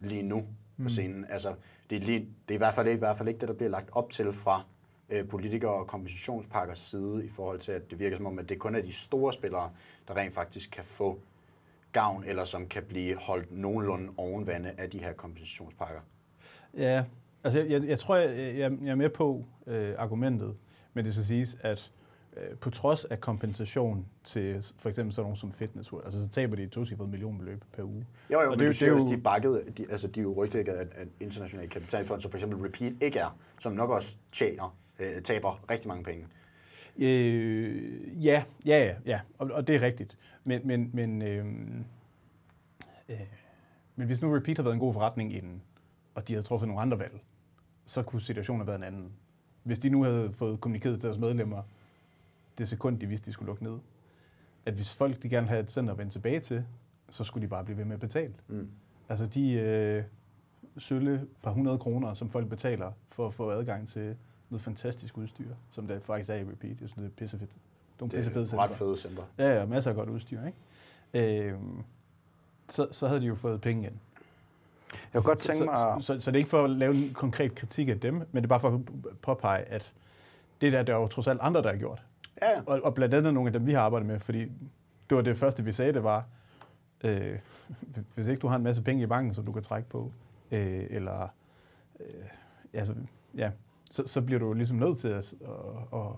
[0.00, 0.46] lige nu
[0.82, 1.26] på scenen.
[1.28, 1.54] Altså,
[1.90, 3.54] det, er lige, det er i hvert fald ikke, i hvert fald ikke det, der
[3.54, 4.64] bliver lagt op til fra
[5.30, 8.74] politikere og kompensationspakkers side i forhold til, at det virker som om, at det kun
[8.74, 9.70] er de store spillere,
[10.08, 11.20] der rent faktisk kan få
[11.92, 16.00] gavn, eller som kan blive holdt nogenlunde ovenvande af de her kompensationspakker.
[16.76, 17.04] Ja,
[17.44, 20.56] altså jeg, jeg, tror, jeg, jeg, jeg er med på øh, argumentet,
[20.94, 21.92] men det skal siges, at
[22.36, 26.28] øh, på trods af kompensation til for eksempel sådan nogle som Fitness World, altså så
[26.28, 28.06] taber de et tocifret millionbeløb per uge.
[28.32, 30.24] Jo, jo, Og men det er det, jo- er de bakkede, de, altså de er
[30.24, 34.16] jo rygtet af, at internationale kapitalfond, som for eksempel Repeat ikke er, som nok også
[34.32, 36.26] tjener, øh, taber rigtig mange penge.
[36.98, 40.18] Øh, ja, ja, ja, ja, og, og det er rigtigt.
[40.44, 41.46] Men, men, men, øh,
[43.08, 43.16] øh,
[43.96, 45.62] men hvis nu Repeat havde været en god forretning inden,
[46.14, 47.20] og de havde truffet nogle andre valg,
[47.86, 49.12] så kunne situationen have været en anden.
[49.62, 51.62] Hvis de nu havde fået kommunikeret til deres medlemmer
[52.58, 53.78] det sekund, de vidste, de skulle lukke ned,
[54.66, 56.64] at hvis folk de gerne have et center at vende tilbage til,
[57.10, 58.34] så skulle de bare blive ved med at betale.
[58.48, 58.70] Mm.
[59.08, 60.04] Altså de øh,
[60.78, 64.16] sølle par hundrede kroner, som folk betaler for at få adgang til
[64.50, 66.80] noget fantastisk udstyr, som der faktisk er i Repeat.
[66.80, 67.50] Jeg synes, det er pissefedt.
[67.50, 67.60] Det er
[68.00, 69.22] nogle Det pissefede er ret fede center.
[69.38, 71.48] Ja, ja, masser af godt udstyr, ikke?
[71.48, 71.82] Øhm,
[72.68, 73.94] så, så havde de jo fået penge ind.
[74.92, 75.76] Jeg kunne godt Så, tænke mig...
[75.76, 78.36] så, så, så det er ikke for at lave en konkret kritik af dem, men
[78.36, 78.80] det er bare for at
[79.22, 79.92] påpege, at
[80.60, 82.02] det der, der er jo trods alt andre, der har gjort.
[82.42, 82.62] Ja, ja.
[82.66, 84.40] Og, og blandt andet nogle af dem, vi har arbejdet med, fordi
[85.10, 86.24] det var det første, vi sagde, det var,
[87.04, 87.38] øh,
[88.14, 90.12] hvis ikke du har en masse penge i banken, som du kan trække på,
[90.50, 91.28] øh, eller
[92.00, 92.06] øh,
[92.72, 92.94] altså,
[93.34, 93.50] ja,
[93.90, 96.12] så, så bliver du ligesom nødt til at, at, at,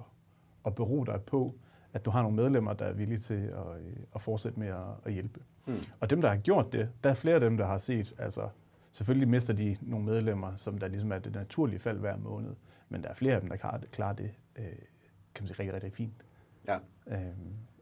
[0.67, 1.55] at bero dig på,
[1.93, 4.87] at du har nogle medlemmer, der er villige til at, øh, at fortsætte med at,
[5.05, 5.41] at hjælpe.
[5.67, 5.79] Mm.
[6.01, 8.49] Og dem, der har gjort det, der er flere af dem, der har set, altså
[8.93, 12.55] selvfølgelig mister de nogle medlemmer, som der ligesom er det naturlige fald hver måned,
[12.89, 14.65] men der er flere af dem, der klarer det, klarer det øh,
[15.35, 16.25] kan man sige, rigtig, rigtig fint
[16.67, 16.79] ja.
[17.07, 17.19] øh,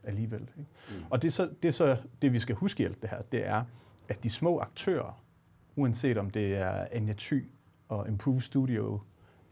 [0.03, 0.41] alligevel.
[0.41, 0.69] Ikke?
[0.89, 1.05] Mm.
[1.09, 3.21] Og det er, så, det er så det, vi skal huske i alt det her,
[3.21, 3.63] det er,
[4.09, 5.23] at de små aktører,
[5.75, 7.49] uanset om det er Anja Thy
[7.87, 9.01] og Improve Studio,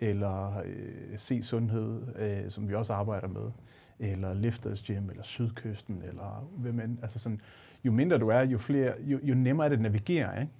[0.09, 3.51] eller øh, Se Sundhed, øh, som vi også arbejder med,
[3.99, 6.97] eller Lifters Gym, eller Sydkysten, eller hvem end.
[7.01, 7.41] Altså sådan,
[7.83, 10.41] jo mindre du er, jo, flere, jo, jo nemmere er det at navigere.
[10.41, 10.53] Ikke?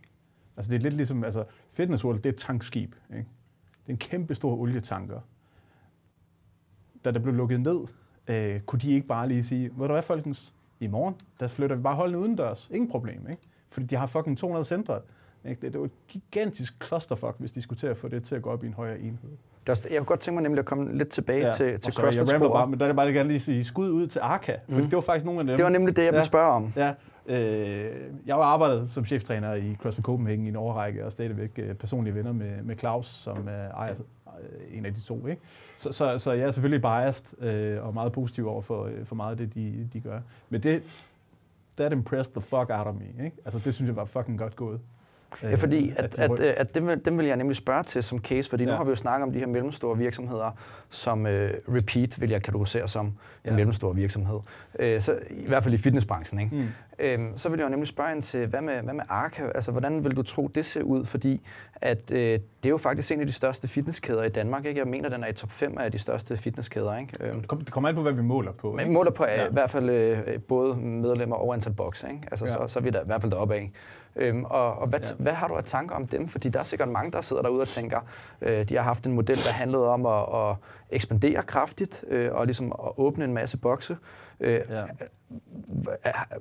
[0.58, 2.96] Altså det er lidt ligesom, altså Fitness World, det er et tankskib.
[3.10, 3.30] Ikke?
[3.84, 5.20] Det er en kæmpe stor olietanker.
[7.06, 7.80] Da der blev lukket ned,
[8.28, 11.76] øh, kunne de ikke bare lige sige, hvor du er, folkens, i morgen, der flytter
[11.76, 12.70] vi bare holdene udendørs.
[12.72, 13.42] Ingen problem, ikke?
[13.70, 15.02] Fordi de har fucking 200 centre.
[15.50, 15.62] Ikke?
[15.62, 18.42] Det, det var et gigantisk clusterfuck, hvis de skulle til at få det til at
[18.42, 19.30] gå op i en højere enhed.
[19.68, 21.52] Jeg kunne godt tænke mig nemlig at komme lidt tilbage ja.
[21.52, 23.64] til, til sorry, jeg CrossFit rambler bare, men der er det bare gerne lige sige
[23.64, 24.84] skud ud til Arca, for Mm.
[24.84, 25.56] det var faktisk nogle af dem.
[25.56, 26.24] Det var nemlig det, jeg ville Ja.
[26.26, 26.74] spørge om.
[26.76, 26.94] Ja,
[27.26, 27.92] øh,
[28.26, 32.16] jeg har arbejdet som cheftræner i CrossFit Copenhagen i en årrække, og stadigvæk øh, personlige
[32.16, 35.28] venner med, med Claus, som øh, ejer øh, en af de to.
[35.28, 35.42] Ikke?
[35.76, 39.32] Så, så, så jeg er selvfølgelig biased øh, og meget positiv over for, for meget
[39.32, 40.20] af det, de, de gør.
[40.50, 40.84] Men det,
[41.78, 43.26] that impressed the fuck out of me.
[43.26, 43.38] Ikke?
[43.46, 44.80] Altså, det synes jeg var fucking godt gået.
[45.44, 47.56] Ja, fordi Øh, at, de at, ryk- at, at dem, vil- dem vil jeg nemlig
[47.56, 48.70] spørge til som case, fordi ja.
[48.72, 50.52] nu har vi jo snakket om de her mellemstore virksomheder,
[50.90, 53.14] som øh, Repeat vil jeg kategorisere som en
[53.46, 53.56] Ja.
[53.56, 54.40] mellemstor virksomhed.
[54.80, 56.40] Øh, så, I hvert fald i fitnessbranchen.
[56.42, 56.56] Ikke?
[56.56, 56.68] Mm.
[57.00, 59.44] Øhm, så vil jeg jo nemlig spørge ind til, hvad med, hvad med Arca?
[59.56, 61.06] Altså, hvordan vil du tro, det ser ud?
[61.06, 61.42] Fordi
[61.76, 64.66] at, øh, det er jo faktisk en af de største fitnesskæder i Danmark.
[64.66, 64.80] Ikke?
[64.80, 66.98] Jeg mener, den er i top 5 af de største fitnesskæder.
[66.98, 67.14] Ikke?
[67.20, 68.72] Øhm, Det kommer- det kommer an på, hvad vi måler på.
[68.78, 68.88] ikke?
[68.90, 69.42] vi måler på ja.
[69.42, 69.48] Ja.
[69.50, 72.22] i hvert fald øh, både medlemmer og antal bokse, ikke?
[72.32, 72.52] Altså, ja.
[72.52, 73.72] Så, så er vi da i hvert fald deroppe af.
[74.16, 75.16] Øhm, og og hvad, ja.
[75.20, 76.28] Hvad har du af tanker om dem?
[76.28, 78.00] Fordi der er sikkert mange, der sidder derude og tænker,
[78.42, 80.56] øh, de har haft en model, der handlede om at, at
[80.90, 83.98] ekspandere kraftigt øh, og ligesom at åbne en masse bokse.
[84.40, 84.84] Øh, Ja.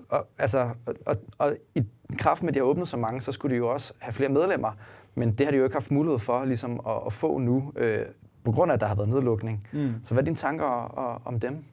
[0.08, 1.82] og, altså, og, og, og i
[2.18, 4.28] kraft med, at de har åbnet så mange, så skulle de jo også have flere
[4.30, 4.72] medlemmer.
[5.14, 8.06] Men det har de jo ikke haft mulighed for ligesom, at, at få nu, øh,
[8.44, 9.66] på grund af, at der har været nedlukning.
[9.72, 9.94] Mm.
[10.04, 11.64] Så hvad er dine tanker o- om dem?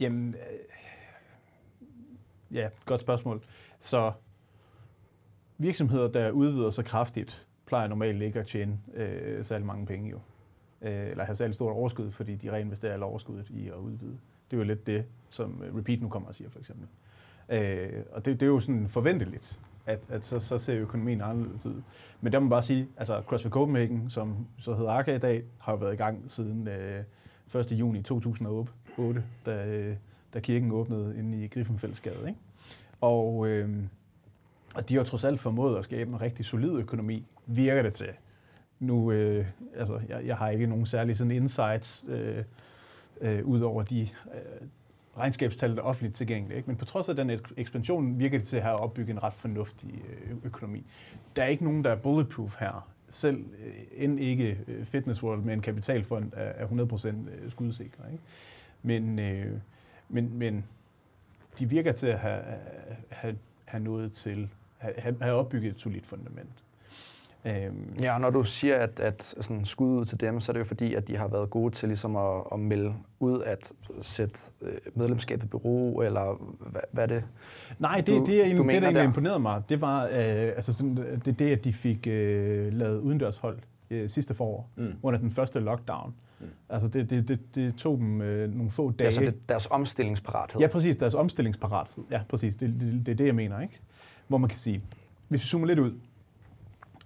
[0.00, 0.58] Jamen, øh,
[2.56, 3.40] ja, godt spørgsmål.
[3.78, 4.12] Så
[5.58, 10.20] virksomheder, der udvider sig kraftigt, plejer normalt ikke at tjene øh, særlig mange penge jo.
[10.82, 14.18] Øh, eller have særlig stort overskud, fordi de reinvesterer alle overskuddet i at udvide.
[14.50, 16.86] Det er jo lidt det, som øh, Repeat nu kommer og siger, for eksempel.
[17.48, 21.66] Øh, og det, det er jo sådan forventeligt, at, at så, så ser økonomien anderledes
[21.66, 21.82] ud.
[22.20, 25.44] Men der må man bare sige, altså CrossFit Copenhagen, som så hedder Arca i dag,
[25.58, 27.04] har jo været i gang siden øh,
[27.54, 27.72] 1.
[27.72, 29.96] juni 2008, da, øh,
[30.34, 32.28] da kirken åbnede inde i Griffenfællesskabet.
[32.28, 32.40] Ikke?
[33.00, 33.68] Og, øh,
[34.78, 38.08] og de har trods alt formået at skabe en rigtig solid økonomi, virker det til.
[38.80, 42.44] Nu, øh, altså, jeg, jeg har ikke nogen særlige sådan insights øh,
[43.20, 44.68] øh, ud over de øh,
[45.18, 46.56] regnskabstal, der er offentligt tilgængelige.
[46.56, 46.66] Ikke?
[46.66, 49.34] Men på trods af den ek- ekspansion, virker det til at have opbygget en ret
[49.34, 50.86] fornuftig øh, økonomi.
[51.36, 52.88] Der er ikke nogen, der er bulletproof her.
[53.08, 58.12] Selv øh, end ikke øh, Fitness World med en kapitalfond er, er 100% øh, skudsikre.
[58.12, 58.24] Ikke?
[58.82, 59.58] Men, øh,
[60.08, 60.64] men, men
[61.58, 62.42] de virker til at have,
[63.10, 66.64] have, have nået til have, have opbygget et solidt fundament.
[67.44, 67.96] Øhm.
[68.00, 70.60] Ja, og når du siger, at, at sådan skud ud til dem, så er det
[70.60, 74.38] jo fordi, at de har været gode til ligesom at, at melde ud at sætte
[74.62, 77.24] øh, medlemskabet i bureau, eller hvad, hvad er det?
[77.78, 80.96] Nej, det, du, det, er, det, det, der imponerede mig, det var øh, altså sådan,
[81.24, 83.58] det, det, at de fik øh, lavet udendørshold
[83.90, 84.92] øh, sidste forår, mm.
[85.02, 86.14] under den første lockdown.
[86.40, 86.46] Mm.
[86.68, 89.06] Altså det, det, det, det tog dem øh, nogle få dage.
[89.06, 90.60] Altså det, deres omstillingsparathed.
[90.60, 92.04] Ja, præcis, deres omstillingsparathed.
[92.10, 93.80] Ja, præcis, det, det, det er det, jeg mener, ikke?
[94.28, 94.82] Hvor man kan sige,
[95.28, 95.94] hvis vi zoomer lidt ud,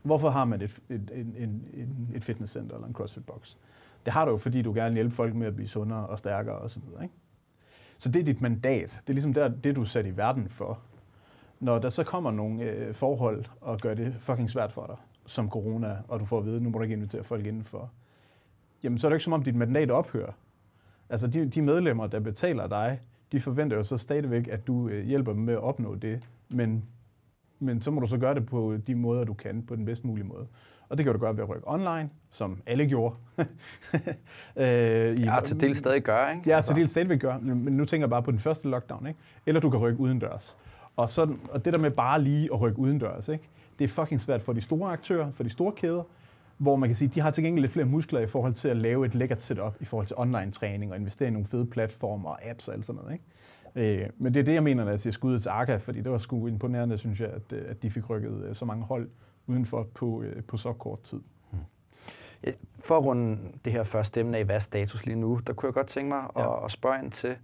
[0.03, 3.55] Hvorfor har man et, et, et, en, et fitnesscenter eller en CrossFit-box?
[4.05, 6.19] Det har du jo, fordi du gerne vil hjælpe folk med at blive sundere og
[6.19, 6.83] stærkere osv.
[7.03, 7.15] Ikke?
[7.99, 9.01] Så det er dit mandat.
[9.01, 10.81] Det er ligesom der, det, du er sat i verden for.
[11.61, 15.51] Når der så kommer nogle øh, forhold og gør det fucking svært for dig, som
[15.51, 17.91] corona, og du får at vide, nu må du ikke invitere folk indenfor,
[18.83, 20.33] jamen så er det ikke som om, dit mandat ophører.
[21.09, 23.01] Altså de, de medlemmer, der betaler dig,
[23.33, 26.85] de forventer jo så stadigvæk, at du øh, hjælper dem med at opnå det, men
[27.63, 30.05] men så må du så gøre det på de måder, du kan, på den bedst
[30.05, 30.47] mulige måde.
[30.89, 33.15] Og det kan du gøre ved at rykke online, som alle gjorde.
[34.57, 34.65] øh,
[35.19, 36.51] i, ja, til del stadig gør, ikke?
[36.51, 39.19] Ja, til del stadig gør, men nu tænker jeg bare på den første lockdown, ikke?
[39.47, 40.59] Eller du kan rykke udendørs.
[40.97, 43.49] Og, sådan, og det der med bare lige at rykke udendørs, ikke?
[43.79, 46.03] det er fucking svært for de store aktører, for de store kæder,
[46.59, 48.77] hvor man kan sige, de har til gengæld lidt flere muskler i forhold til at
[48.77, 52.29] lave et lækkert setup i forhold til online træning og investere i nogle fede platformer
[52.29, 53.13] og apps og alt sådan noget.
[53.13, 53.25] Ikke?
[53.77, 56.13] Øh, men det er det, jeg mener, når jeg siger skuddet til Arca, fordi det
[56.13, 59.09] var sgu imponerende, synes jeg, at, øh, at de fik rykket øh, så mange hold
[59.47, 61.21] udenfor på, øh, på så kort tid.
[61.51, 61.61] Hmm.
[62.79, 65.67] For at runde det her første emne af, hvad er status lige nu, der kunne
[65.67, 66.57] jeg godt tænke mig ja.
[66.57, 67.37] at, at spørge ind til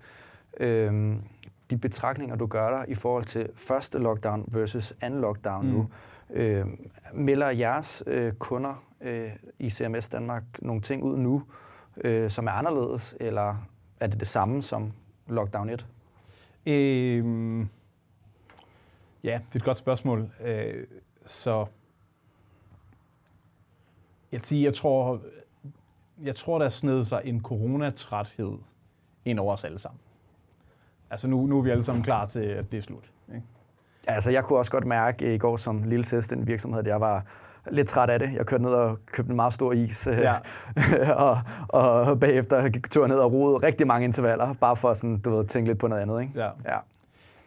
[0.61, 1.17] øh,
[1.71, 5.73] de betragtninger, du gør der i forhold til første lockdown versus anden lockdown mm.
[5.73, 5.89] nu.
[6.31, 6.67] Øh,
[7.15, 11.43] melder jeres øh, kunder øh, i CMS Danmark nogle ting ud nu,
[12.05, 13.57] øh, som er anderledes, eller
[14.01, 14.93] er det det samme som
[15.27, 15.87] lockdown 1?
[16.69, 17.61] Øhm,
[19.25, 20.31] ja, det er et godt spørgsmål.
[20.45, 20.87] Øh,
[21.27, 21.67] så
[24.33, 25.21] jeg, siger, jeg tror,
[26.23, 28.59] jeg tror, der sned sig en coronatræthed
[29.25, 30.01] ind over os alle sammen.
[31.11, 33.13] Altså nu, nu er vi alle sammen klar til, at det er slut.
[33.35, 33.47] Ikke?
[34.07, 37.25] Altså jeg kunne også godt mærke i går som lille selvstændig virksomhed, at jeg var
[37.71, 38.33] lidt træt af det.
[38.33, 40.35] Jeg kørte ned og købte en meget stor is, ja.
[41.27, 45.31] og, og bagefter gik turen ned og rodede rigtig mange intervaller, bare for sådan, du
[45.31, 46.21] ved, at tænke lidt på noget andet.
[46.21, 46.33] Ikke?
[46.37, 46.51] Ja.
[46.65, 46.79] ja.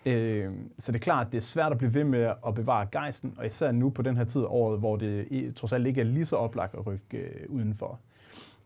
[0.05, 2.88] Øh, så det er klart, at det er svært at blive ved med at bevare
[2.91, 6.01] gejsten, og især nu på den her tid af året, hvor det trods alt ikke
[6.01, 7.99] er lige så oplagt at rykke øh, udenfor.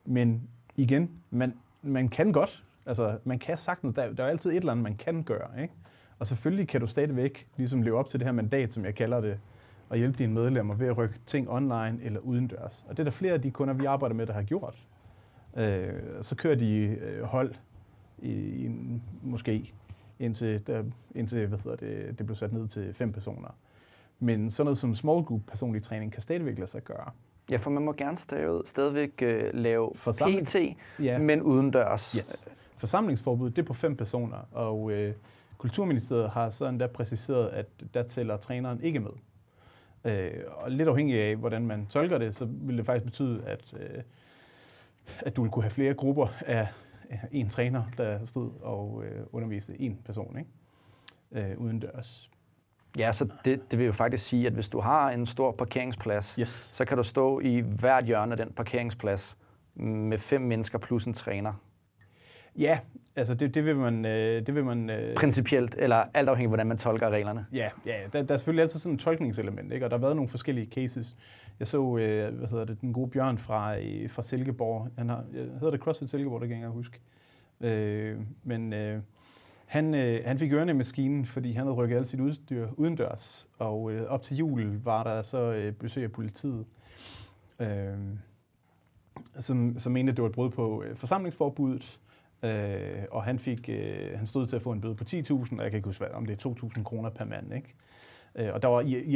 [0.05, 0.41] Men
[0.75, 2.63] igen, man, man kan godt.
[2.85, 3.93] Altså, man kan sagtens.
[3.93, 5.61] Der, der er altid et eller andet, man kan gøre.
[5.61, 5.73] Ikke?
[6.19, 9.21] Og selvfølgelig kan du stadigvæk ligesom leve op til det her mandat, som jeg kalder
[9.21, 9.39] det,
[9.89, 12.85] og hjælpe dine medlemmer ved at rykke ting online eller udendørs.
[12.89, 14.75] Og det er der flere af de kunder, vi arbejder med, der har gjort.
[15.57, 17.55] Øh, så kører de øh, hold
[18.19, 19.73] i, i en, måske
[20.19, 20.83] indtil, der,
[21.15, 23.57] indtil hvad hedder det, det blev sat ned til fem personer.
[24.19, 27.11] Men sådan noget som small group personlig træning kan stadigvæk lade sig gøre.
[27.51, 30.47] Ja, for man må gerne stadig, stadigvæk uh, lave Forsamling.
[30.47, 30.55] PT,
[30.99, 31.17] ja.
[31.17, 32.11] men udendørs.
[32.11, 32.47] Yes.
[32.77, 34.93] Forsamlingsforbud, det er på fem personer, og uh,
[35.57, 39.11] Kulturministeriet har sådan der præciseret, at der tæller træneren ikke med.
[40.05, 40.11] Uh,
[40.63, 43.79] og lidt afhængig af, hvordan man tolker det, så vil det faktisk betyde, at, uh,
[45.19, 46.67] at du vil kunne have flere grupper af
[47.31, 51.51] en træner, der stod og øh, underviste en person, ikke?
[51.51, 52.29] Øh, udendørs.
[52.97, 56.35] Ja, så det, det vil jo faktisk sige, at hvis du har en stor parkeringsplads,
[56.35, 56.49] yes.
[56.73, 59.37] så kan du stå i hvert hjørne af den parkeringsplads
[59.75, 61.53] med fem mennesker plus en træner.
[62.59, 62.79] Ja,
[63.15, 64.05] altså det, det vil man...
[64.05, 67.45] Øh, det vil man øh, Principielt, eller alt afhængig af, hvordan man tolker reglerne.
[67.53, 69.85] Ja, ja der, der er selvfølgelig altid sådan et tolkningselement, ikke?
[69.85, 71.15] og der har været nogle forskellige cases.
[71.59, 74.87] Jeg så, øh, hvad hedder det, den gode Bjørn fra, øh, fra Silkeborg.
[74.97, 76.99] Han har, hedder det CrossFit Silkeborg, det kan jeg huske.
[77.61, 79.01] Øh, men øh,
[79.65, 83.49] han, øh, han fik ørerne i maskinen, fordi han havde rykket alt sit udstyr udendørs.
[83.59, 86.65] Og øh, op til jul var der så øh, besøg af politiet.
[87.59, 87.93] Øh,
[89.39, 91.99] som, som mente, at det var et brud på øh, forsamlingsforbuddet.
[92.45, 95.63] Øh, og han, fik, øh, han stod til at få en bøde på 10.000, og
[95.63, 97.53] jeg kan ikke huske, om det er 2.000 kroner per mand.
[97.53, 97.73] Ikke?
[98.35, 99.13] Øh, og der var, i, i,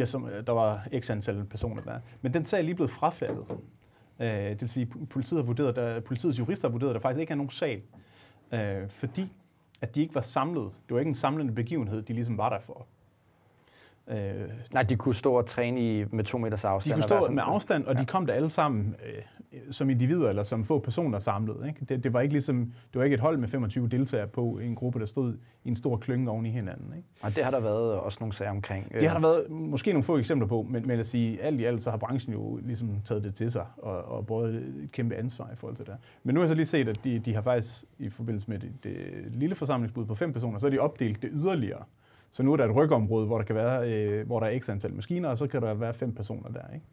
[0.47, 1.99] der var x antal personer der.
[2.21, 3.45] Men den sag er lige blevet frafaldet.
[4.19, 7.21] Øh, det vil sige, politiet har vurderet, der, politiets jurister har vurderet, at der faktisk
[7.21, 7.83] ikke er nogen sag.
[8.53, 9.31] Øh, fordi
[9.81, 10.71] at de ikke var samlet.
[10.87, 12.87] Det var ikke en samlende begivenhed, de ligesom var der for.
[14.09, 14.17] Øh,
[14.73, 17.01] Nej, de kunne stå og træne i, med to meters afstand.
[17.01, 18.01] De kunne stå med afstand, og ja.
[18.01, 19.21] de kom der alle sammen øh,
[19.71, 21.67] som individer eller som få personer samlet.
[21.67, 21.85] Ikke?
[21.85, 24.75] Det, det, var ikke ligesom, det var ikke et hold med 25 deltagere på en
[24.75, 26.93] gruppe, der stod i en stor klynge oven i hinanden.
[26.97, 27.07] Ikke?
[27.21, 28.93] Og det har der været også nogle sager omkring.
[28.93, 31.63] Det har der været måske nogle få eksempler på, men, men at sige, alt i
[31.63, 35.15] alt så har branchen jo ligesom taget det til sig og, og både et kæmpe
[35.15, 35.95] ansvar i forhold til det.
[36.23, 38.59] Men nu har jeg så lige set, at de, de har faktisk i forbindelse med
[38.59, 38.95] det, det
[39.31, 41.83] lille forsamlingsbud på fem personer, så har de opdelt det yderligere.
[42.31, 44.69] Så nu er der et rygområde, hvor der kan være, øh, hvor der er x
[44.69, 46.85] antal maskiner, og så kan der være fem personer der, ikke?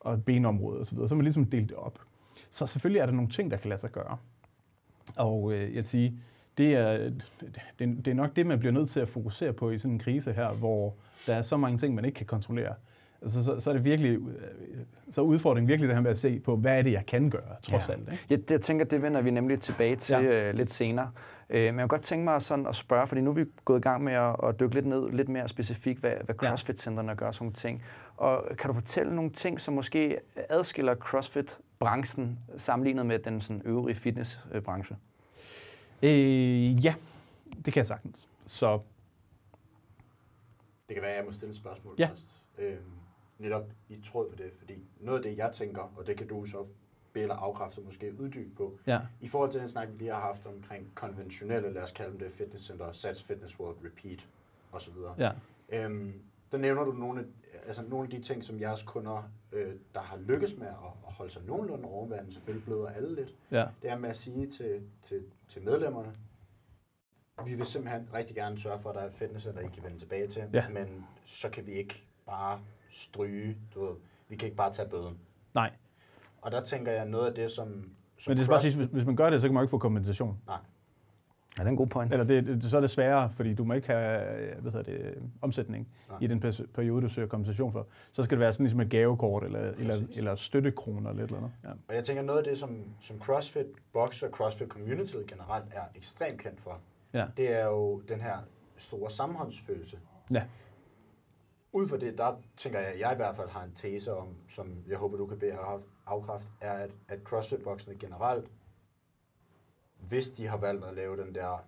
[0.00, 0.84] Og et benområde osv.
[0.84, 1.08] Så, videre.
[1.08, 1.98] så man ligesom delt det op.
[2.50, 4.16] Så selvfølgelig er der nogle ting, der kan lade sig gøre.
[5.16, 6.20] Og øh, jeg vil sige,
[6.58, 7.10] det er,
[7.78, 9.98] det, det er nok det, man bliver nødt til at fokusere på i sådan en
[9.98, 10.94] krise her, hvor
[11.26, 12.74] der er så mange ting, man ikke kan kontrollere.
[13.22, 14.20] Altså, så, så er det virkelig, øh,
[15.10, 17.30] så er udfordringen virkelig det her med at se på, hvad er det, jeg kan
[17.30, 17.92] gøre, trods ja.
[17.92, 18.08] alt.
[18.12, 18.24] Ikke?
[18.30, 20.48] Jeg, jeg tænker, det vender vi nemlig tilbage til ja.
[20.48, 21.10] øh, lidt senere.
[21.50, 23.78] Øh, men jeg kunne godt tænke mig sådan at spørge, fordi nu er vi gået
[23.78, 27.30] i gang med at, at dykke lidt ned, lidt mere specifikt, hvad, hvad CrossFit-centrene gør
[27.30, 27.84] sådan nogle ting.
[28.16, 33.96] Og kan du fortælle nogle ting, som måske adskiller CrossFit-branchen sammenlignet med den sådan, øvrige
[33.96, 34.96] fitnessbranche?
[36.02, 36.94] Øh, ja,
[37.64, 38.28] det kan jeg sagtens.
[38.46, 38.80] Så
[40.88, 42.06] det kan være, at jeg må stille et spørgsmål ja.
[42.06, 42.36] først.
[42.58, 42.78] Øhm,
[43.38, 46.44] netop i tråd med det, fordi noget af det, jeg tænker, og det kan du
[46.44, 46.66] så
[47.22, 49.00] eller afkræfte måske uddybe på, ja.
[49.20, 52.18] i forhold til den snak, vi lige har haft omkring konventionelle, lad os kalde dem
[52.18, 54.28] det, fitnesscenter, Sats Fitness World, Repeat
[54.72, 54.94] osv.
[55.18, 55.30] Ja.
[55.68, 57.24] Øhm, der nævner du nogle af,
[57.66, 60.74] altså nogle af de ting, som jeres kunder, øh, der har lykkes med at,
[61.06, 63.34] at holde sig nogenlunde overvandet, selvfølgelig bløder alle lidt.
[63.50, 63.66] Ja.
[63.82, 66.14] Det er med at sige til, til, til medlemmerne,
[67.44, 70.26] vi vil simpelthen rigtig gerne sørge for, at der er fitnesscenter, I kan vende tilbage
[70.26, 70.68] til, ja.
[70.68, 73.94] men så kan vi ikke bare stryge, du ved,
[74.28, 75.18] vi kan ikke bare tage bøden.
[75.54, 75.72] Nej.
[76.42, 77.90] Og der tænker jeg noget af det, som...
[78.18, 79.70] som Men det er bare sige, hvis, hvis man gør det, så kan man ikke
[79.70, 80.38] få kompensation.
[80.46, 80.58] Nej.
[81.58, 82.12] Ja, det er en god point.
[82.12, 84.20] Eller det, så er det sværere, fordi du må ikke have
[84.60, 86.18] hvad hedder det, omsætning Nej.
[86.20, 86.40] i den
[86.74, 87.86] periode, du søger kompensation for.
[88.12, 91.38] Så skal det være sådan ligesom et gavekort eller, eller, eller støttekroner eller et eller
[91.38, 91.52] andet.
[91.64, 91.68] Ja.
[91.88, 96.40] Og jeg tænker, noget af det, som, som CrossFit Boxer, CrossFit Community generelt er ekstremt
[96.40, 96.80] kendt for,
[97.12, 97.26] ja.
[97.36, 98.38] det er jo den her
[98.76, 99.98] store sammenhåndsfølelse.
[100.30, 100.42] Ja.
[101.72, 104.28] Ud fra det, der tænker jeg, at jeg i hvert fald har en tese om,
[104.48, 105.52] som jeg håber, du kan bede
[106.08, 108.50] afkræft, er, at, at CrossFit-boksene generelt,
[109.98, 111.64] hvis de har valgt at lave den der,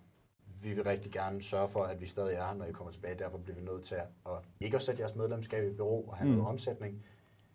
[0.63, 3.19] vi vil rigtig gerne sørge for, at vi stadig er her, når I kommer tilbage,
[3.19, 6.17] derfor bliver vi nødt til at, at ikke at sætte jeres medlemskab i bureau og
[6.17, 6.35] have mm.
[6.35, 7.03] noget omsætning,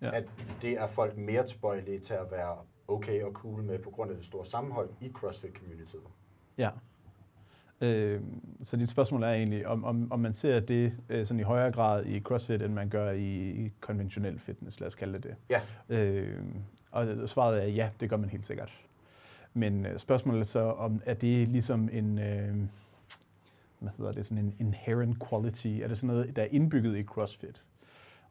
[0.00, 0.10] ja.
[0.16, 0.24] at
[0.62, 2.56] det er folk mere tilbøjelige til at være
[2.88, 6.08] okay og cool med på grund af det store sammenhold i CrossFit-communityet.
[6.58, 6.70] Ja.
[7.80, 8.22] Øh,
[8.62, 11.72] så dit spørgsmål er egentlig, om, om, om man ser det øh, sådan i højere
[11.72, 15.36] grad i CrossFit, end man gør i, i konventionel fitness, lad os kalde det det.
[15.50, 15.60] Ja.
[15.88, 16.44] Øh,
[16.96, 18.72] og svaret er ja, det gør man helt sikkert.
[19.54, 22.56] Men øh, spørgsmålet er så, om er det ligesom en, øh,
[23.78, 25.66] hvad hedder det, sådan en inherent quality?
[25.66, 27.62] Er det sådan noget, der er indbygget i CrossFit?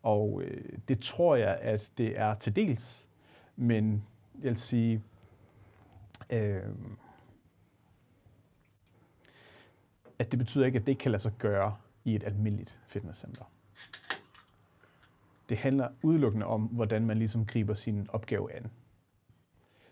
[0.04, 3.10] Og øh, det tror jeg, at det er til dels,
[3.56, 4.06] men
[4.42, 5.04] jeg vil sige,
[6.30, 6.62] øh,
[10.20, 13.46] at det betyder ikke, at det ikke kan lade sig gøre i et almindeligt fitnesscenter.
[15.50, 18.72] Det handler udelukkende om, hvordan man ligesom griber sin opgave an.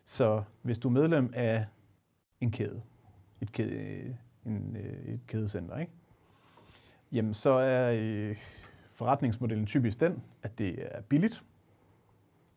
[0.05, 1.65] Så hvis du er medlem af
[2.41, 2.81] en kæde,
[3.41, 5.91] et, kæde, en, øh, et kædecenter, ikke?
[7.11, 8.35] jamen så er øh,
[8.91, 11.43] forretningsmodellen typisk den, at det er billigt.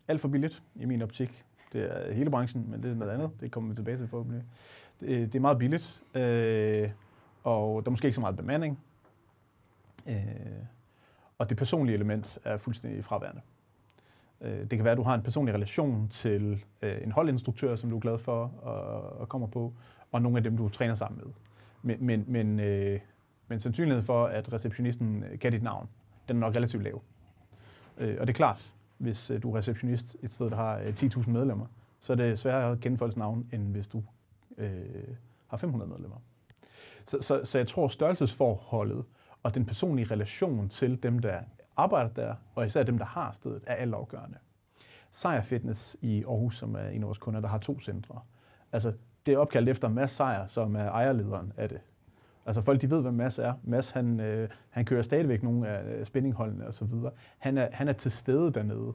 [0.09, 1.45] Alt for billigt i min optik.
[1.73, 3.31] Det er hele branchen, men det er noget andet.
[3.41, 4.45] Det kommer vi tilbage til forhåbentlig.
[5.01, 6.03] Det, øh, det er meget billigt.
[6.15, 6.91] Øh,
[7.45, 8.79] og der er måske ikke så meget bemanding.
[10.09, 10.17] Øh,
[11.39, 13.41] og det personlige element er fuldstændig fraværende.
[14.41, 17.91] Øh, det kan være, at du har en personlig relation til øh, en holdinstruktør, som
[17.91, 18.45] du er glad for
[19.21, 19.73] og, kommer på,
[20.13, 21.33] og nogle af dem, du træner sammen med.
[21.83, 23.01] Men, men, men, øh,
[23.49, 25.89] men sandsynligheden for, at receptionisten kan dit navn,
[26.29, 27.03] den er nok relativt lav.
[27.99, 31.31] Øh, og det er klart, hvis øh, du er receptionist et sted, der har 10.000
[31.31, 31.67] medlemmer,
[32.01, 34.03] så er det sværere at kende folks navn, end hvis du
[34.59, 34.69] øh,
[35.47, 36.17] har 500 medlemmer.
[37.05, 39.05] Så, så, så jeg tror, størrelsesforholdet
[39.47, 41.41] og den personlige relation til dem, der
[41.77, 44.39] arbejder der, og især dem, der har stedet, er altafgørende.
[45.11, 48.21] Sejr Fitness i Aarhus, som er en af vores kunder, der har to centre.
[48.73, 48.93] Altså,
[49.27, 51.81] det er opkaldt efter Mads Sejr, som er ejerlederen af det.
[52.47, 53.55] Altså folk, de ved, hvad Mads er.
[53.65, 57.13] Mads, han, øh, han kører stadigvæk nogle af øh, spændingholdene og så videre.
[57.39, 58.93] Han er, han er til stede dernede.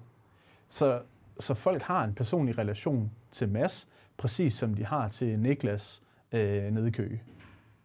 [0.68, 1.02] Så,
[1.40, 3.88] så folk har en personlig relation til Mads,
[4.18, 7.24] præcis som de har til Niklas øh, nede i Køge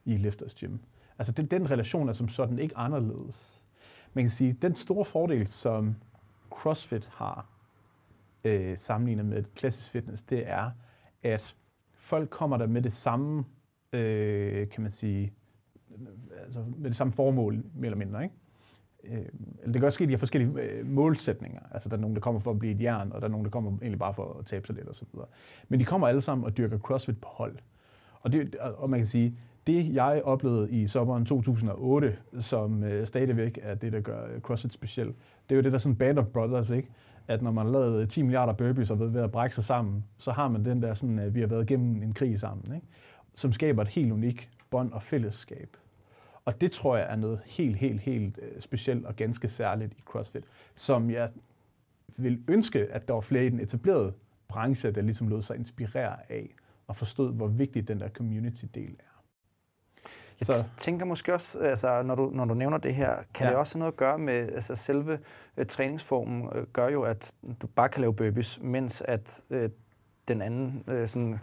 [0.04, 0.78] i Lifters Gym.
[1.18, 3.62] Altså den, den relation er som sådan ikke anderledes.
[4.14, 5.96] Man kan sige, den store fordel, som
[6.50, 7.50] CrossFit har
[8.44, 10.70] øh, sammenlignet med klassisk fitness, det er,
[11.22, 11.56] at
[11.94, 13.44] folk kommer der med det samme,
[13.92, 15.32] øh, kan man sige,
[16.44, 18.34] altså med det samme formål, mere eller mindre, ikke?
[19.04, 19.26] Øh,
[19.66, 21.60] det kan også ske, at de har forskellige øh, målsætninger.
[21.70, 23.44] Altså, der er nogen, der kommer for at blive et jern, og der er nogen,
[23.44, 25.06] der kommer egentlig bare for at tabe sig lidt osv.
[25.68, 27.56] Men de kommer alle sammen og dyrker CrossFit på hold.
[28.20, 33.58] Og, det, og man kan sige, det jeg oplevede i sommeren 2008, som øh, stadigvæk
[33.62, 35.16] er det, der gør øh, CrossFit specielt,
[35.48, 36.88] det er jo det der sådan band of brothers, ikke?
[37.28, 40.04] At når man har lavet øh, 10 milliarder burpees og ved at brække sig sammen,
[40.18, 42.86] så har man den der sådan, at vi har været igennem en krig sammen, ikke?
[43.34, 45.76] Som skaber et helt unikt bånd og fællesskab.
[46.44, 50.44] Og det tror jeg er noget helt, helt, helt specielt og ganske særligt i CrossFit,
[50.74, 51.30] som jeg
[52.18, 54.12] vil ønske, at der var flere i den etablerede
[54.48, 56.54] branche, der ligesom lod sig inspirere af
[56.86, 59.05] og forstod, hvor vigtig den der community-del er.
[60.40, 60.66] Jeg så.
[60.76, 63.50] tænker måske også, altså, når, du, når du nævner det her, kan ja.
[63.50, 65.18] det også have noget at gøre med altså, selve
[65.56, 67.32] uh, træningsformen, uh, gør jo, at
[67.62, 69.58] du bare kan lave burpees, mens at uh,
[70.28, 71.38] den anden uh, sådan,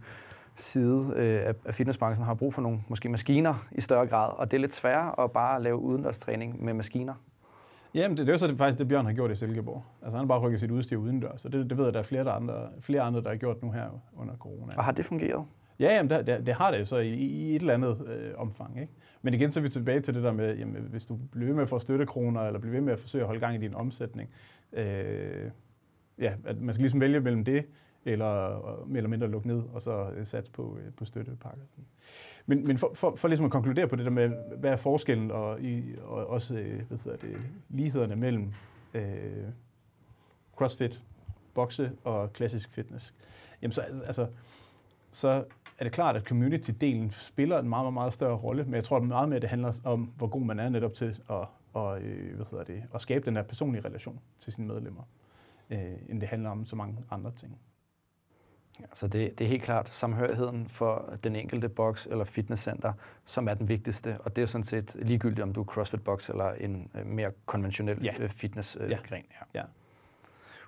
[0.56, 4.58] side øh, af fitnessbranchen har brug for nogle måske maskiner i større grad, og det
[4.58, 7.14] er lidt sværere at bare lave udendørstræning med maskiner.
[7.94, 9.84] Jamen, det, det er jo så det, faktisk det, Bjørn har gjort i Silkeborg.
[10.02, 12.04] Altså, han har bare rykket sit udstyr udendørs, så det, det ved jeg, der er
[12.04, 14.74] flere, der andre, flere andre, der har gjort nu her under corona.
[14.78, 15.46] Og har det fungeret?
[15.80, 18.82] Ja, jamen, det, det, det har det så i, i et eller andet øh, omfang.
[18.82, 18.94] Ikke?
[19.22, 21.54] Men igen så er vi tilbage til det der med, jamen, hvis du bliver ved
[21.56, 23.74] med at få støttekroner, eller bliver ved med at forsøge at holde gang i din
[23.74, 24.30] omsætning,
[24.74, 25.52] øh,
[26.20, 27.66] ja, at man skal ligesom vælge mellem det,
[28.06, 31.64] eller mere eller mindre lukke ned, og så øh, satse på, øh, på støttepakker.
[32.46, 35.32] Men, men for, for, for ligesom at konkludere på det der med, hvad er forskellen,
[35.32, 38.54] og, i, og også øh, hvad hedder det, lighederne mellem
[38.94, 39.04] øh,
[40.56, 41.02] crossfit,
[41.54, 43.14] bokse og klassisk fitness,
[43.62, 44.28] jamen så, altså,
[45.12, 45.44] så
[45.78, 49.00] er det klart, at community-delen spiller en meget, meget, meget større rolle, men jeg tror
[49.00, 52.00] meget mere, det handler om, hvor god man er netop til at, og,
[52.36, 55.04] hvad hedder det, at skabe den her personlige relation til sine medlemmer,
[55.70, 57.58] øh, end det handler om så mange andre ting.
[58.80, 62.94] Altså det, det er helt klart samhørigheden for den enkelte boks eller fitnesscenter,
[63.26, 64.18] som er den vigtigste.
[64.20, 68.04] Og det er sådan set ligegyldigt, om du er CrossFit-boks eller en øh, mere konventionel
[68.04, 68.14] ja.
[68.20, 69.24] Øh, fitnessgren.
[69.54, 69.60] Ja.
[69.60, 69.64] ja.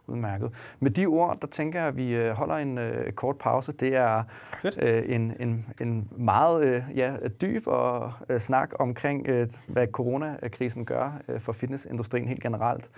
[0.08, 0.52] Udmærket.
[0.80, 3.72] Med de ord, der tænker jeg, at vi øh, holder en uh, kort pause.
[3.72, 4.24] Det er
[4.64, 4.72] uh,
[5.06, 11.22] en, en, en meget uh, ja, dyb og uh, snak omkring, uh, hvad coronakrisen gør
[11.28, 12.90] uh, for fitnessindustrien helt generelt.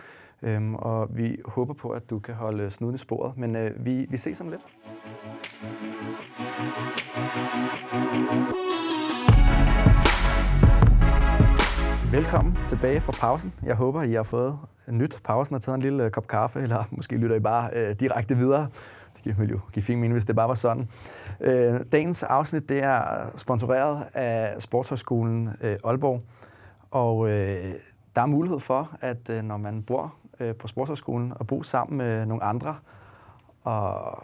[0.42, 3.38] Um, og vi håber på, at du kan holde snuden i sporet.
[3.38, 4.62] Men uh, vi, vi ses om lidt.
[12.12, 13.54] Velkommen tilbage fra pausen.
[13.64, 15.20] Jeg håber, I har fået nyt.
[15.24, 18.38] Pausen har taget en lille øh, kop kaffe, eller måske lytter I bare øh, direkte
[18.38, 18.68] videre.
[19.26, 20.90] Det ville jo give fin mening, hvis det bare var sådan.
[21.40, 26.22] Øh, dagens afsnit det er sponsoreret af Sportshøjskolen øh, Aalborg.
[26.92, 27.74] Og øh,
[28.16, 31.98] der er mulighed for, at øh, når man bor øh, på Sportshøjskolen og bo sammen
[31.98, 32.76] med nogle andre,
[33.64, 34.24] og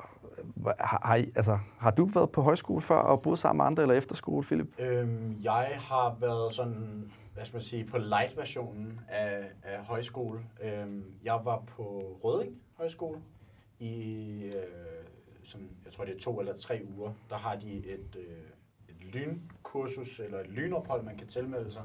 [0.66, 3.66] øh, har, har, I, altså, har du været på højskole før og boet sammen med
[3.66, 4.68] andre eller efterskole, Philip?
[4.80, 10.40] Øhm, jeg har været sådan, hvad skal man sige, på light-versionen af, af højskole.
[10.62, 13.22] Øhm, jeg var på Røding Højskole
[13.80, 13.94] i,
[14.44, 15.06] øh,
[15.44, 17.14] sådan, jeg tror det er to eller tre uger.
[17.30, 18.38] Der har de et, øh,
[18.90, 21.84] et lynkursus eller et lynophold, man kan tilmelde sig.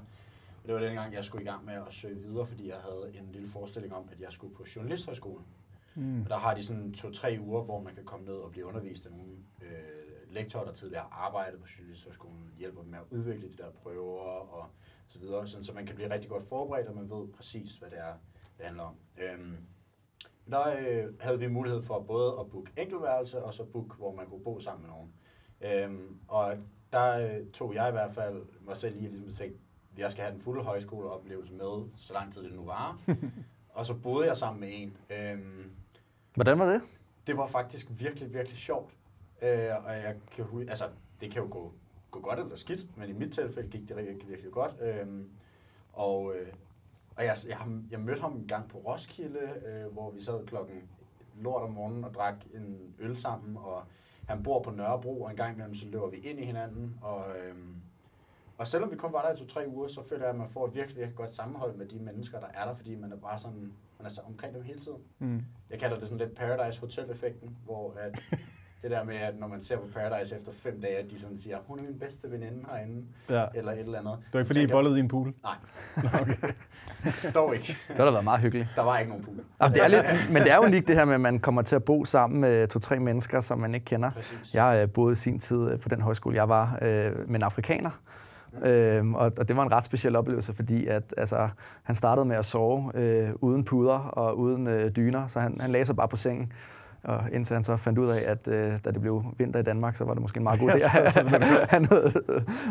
[0.67, 3.33] Det var dengang, jeg skulle i gang med at søge videre, fordi jeg havde en
[3.33, 5.47] lille forestilling om, at jeg skulle på journalisthøjskolen.
[5.95, 6.23] Mm.
[6.23, 9.07] Og der har de sådan to-tre uger, hvor man kan komme ned og blive undervist
[9.07, 9.33] af nogle
[9.63, 13.71] øh, lektorer, der tidligere har arbejdet på Journalisthøjskolen, hjælper dem med at udvikle de der
[13.71, 14.67] prøver og
[15.09, 17.91] så videre, sådan, så man kan blive rigtig godt forberedt, og man ved præcis, hvad
[17.91, 18.13] det er,
[18.59, 18.95] det handler om.
[19.19, 19.57] Øhm,
[20.51, 24.27] der øh, havde vi mulighed for både at booke enkeltværelse, og så booke, hvor man
[24.27, 25.13] kunne bo sammen med nogen.
[25.61, 26.57] Øhm, og
[26.93, 29.59] der øh, tog jeg i hvert fald mig selv i at ligesom tænke,
[29.99, 33.01] jeg skal have den fulde højskoleoplevelse med, så lang tid det nu var.
[33.75, 34.97] og så boede jeg sammen med en.
[35.11, 35.71] Øhm,
[36.35, 36.83] Hvordan var det?
[37.27, 38.93] Det var faktisk virkelig, virkelig sjovt.
[39.43, 40.89] Øh, og jeg kan altså,
[41.21, 41.73] det kan jo gå,
[42.11, 44.75] gå godt eller skidt, men i mit tilfælde gik det virkelig, virkelig godt.
[44.81, 45.07] Øh,
[45.93, 46.53] og øh,
[47.19, 47.59] og jeg, jeg,
[47.91, 50.83] jeg mødte ham en gang på Roskilde, øh, hvor vi sad klokken
[51.41, 53.83] lort om morgenen og drak en øl sammen, og
[54.27, 57.25] han bor på Nørrebro, og en gang imellem så løber vi ind i hinanden, og,
[57.39, 57.57] øh,
[58.59, 60.67] og selvom vi kun var der i to-tre uger, så føler jeg, at man får
[60.67, 63.39] et virkelig, virkelig godt sammenhold med de mennesker, der er der, fordi man er bare
[63.39, 65.03] sådan, man er så omkring dem hele tiden.
[65.19, 65.43] Mm.
[65.71, 68.21] Jeg kalder det sådan lidt Paradise Hotel-effekten, hvor at
[68.83, 71.39] det der med, at når man ser på Paradise efter fem dage, at de sådan
[71.39, 73.45] siger, hun er min bedste veninde herinde, ja.
[73.55, 74.13] eller et eller andet.
[74.13, 75.35] Det var ikke fordi, I bollede i en pool?
[75.43, 75.55] Nej.
[76.23, 76.35] okay.
[77.35, 77.77] Dog ikke.
[77.89, 78.69] Det har da været meget hyggeligt.
[78.77, 79.37] Der var ikke nogen pool.
[79.61, 81.77] Altså, det er lidt, men det er unikt det her med, at man kommer til
[81.77, 84.11] at bo sammen med to-tre mennesker, som man ikke kender.
[84.11, 84.55] Præcis.
[84.55, 87.43] Jeg øh, boede i sin tid øh, på den højskole, jeg var øh, med en
[87.43, 87.91] afrikaner,
[88.63, 91.49] Øhm, og, og det var en ret speciel oplevelse, fordi at, altså,
[91.83, 95.71] han startede med at sove øh, uden puder og uden øh, dyner, så han, han
[95.71, 96.53] lagde sig bare på sengen.
[97.05, 99.97] Og indtil han så fandt ud af, at øh, da det blev vinter i Danmark,
[99.97, 102.17] så var det måske en meget god idé at have noget,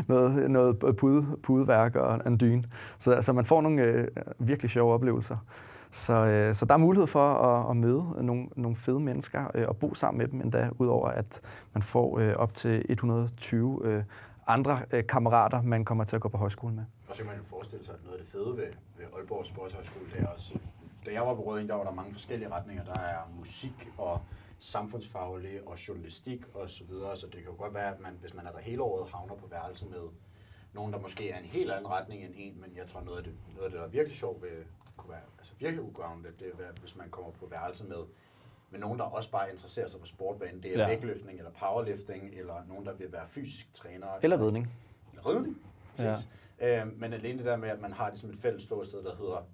[0.07, 2.63] noget, noget pude, pudeværk og en dyne.
[2.97, 4.07] Så, så man får nogle øh,
[4.39, 5.38] virkelig sjove oplevelser.
[5.91, 9.65] Så, øh, så der er mulighed for at, at møde nogle, nogle fede mennesker øh,
[9.67, 11.41] og bo sammen med dem endda, udover at
[11.73, 14.03] man får øh, op til 120 øh,
[14.47, 16.84] andre øh, kammerater, man kommer til at gå på højskole med.
[17.09, 19.45] Og så kan man jo forestille sig, at noget af det fede ved, ved Aalborg
[19.45, 20.53] Sportshøjskole, det er også,
[21.08, 22.84] da jeg var på Røding, der var der mange forskellige retninger.
[22.86, 24.22] Der er musik og
[24.60, 28.34] samfundsfaglig og journalistik og så videre, så det kan jo godt være, at man, hvis
[28.34, 30.01] man er der hele året, havner på værelse med
[30.74, 33.24] nogen, der måske er en helt anden retning end en, men jeg tror noget af
[33.24, 34.49] det, noget af det der er virkelig sjovt ved,
[34.97, 38.03] kunne være altså virkelig ugrounded, det er, hvis man kommer på værelse med,
[38.70, 40.84] med nogen, der også bare interesserer sig for sport, hvad end det er Ja.
[40.84, 40.88] ja.
[40.89, 44.08] vægtløftning, eller powerlifting, eller nogen, der vil være fysisk træner.
[44.24, 44.72] Eller ridning.
[45.12, 46.28] Eller ridning, præcis.
[46.60, 46.82] Ja.
[46.86, 49.47] Øh, men alene det der med, at man har ligesom et fælles ståsted, der hedder,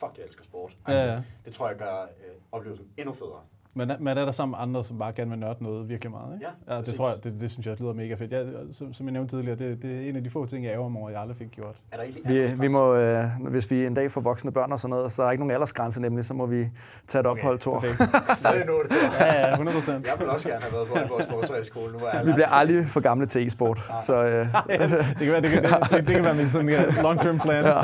[0.00, 0.76] fuck, jeg elsker sport.
[0.88, 1.22] Ja, ja.
[1.44, 3.42] Det tror jeg gør øh, oplevelsen endnu federe.
[3.74, 6.34] Man er, man er der sammen andre, som bare gerne vil nørde noget virkelig meget.
[6.34, 6.46] Ikke?
[6.68, 8.32] Ja, ja det tror jeg, det, det synes jeg lyder mega fedt.
[8.32, 10.72] Jeg, som, som jeg nævnte tidligere, det, det er en af de få ting, jeg
[10.72, 11.76] ærger mig over, jeg aldrig fik gjort.
[11.92, 14.80] Er der egentlig Vi, vi må, øh, hvis vi en dag får voksne børn og
[14.80, 16.68] sådan noget, så er der ikke nogen aldersgrænse nemlig, så må vi
[17.06, 17.80] tage et ophold, Thor.
[17.80, 18.10] perfekt.
[18.36, 18.98] Stadig nu det til.
[19.20, 20.06] Ja, ja, 100 procent.
[20.06, 21.92] Jeg vil også gerne have været på Aalborg Sportshøjskole.
[21.92, 24.90] Nu er jeg Vi bliver aldrig for gamle til e-sport, så øh, det kan
[25.32, 26.70] være, det kan, det, det, det kan være min sådan
[27.06, 27.64] long-term plan.
[27.64, 27.80] ja,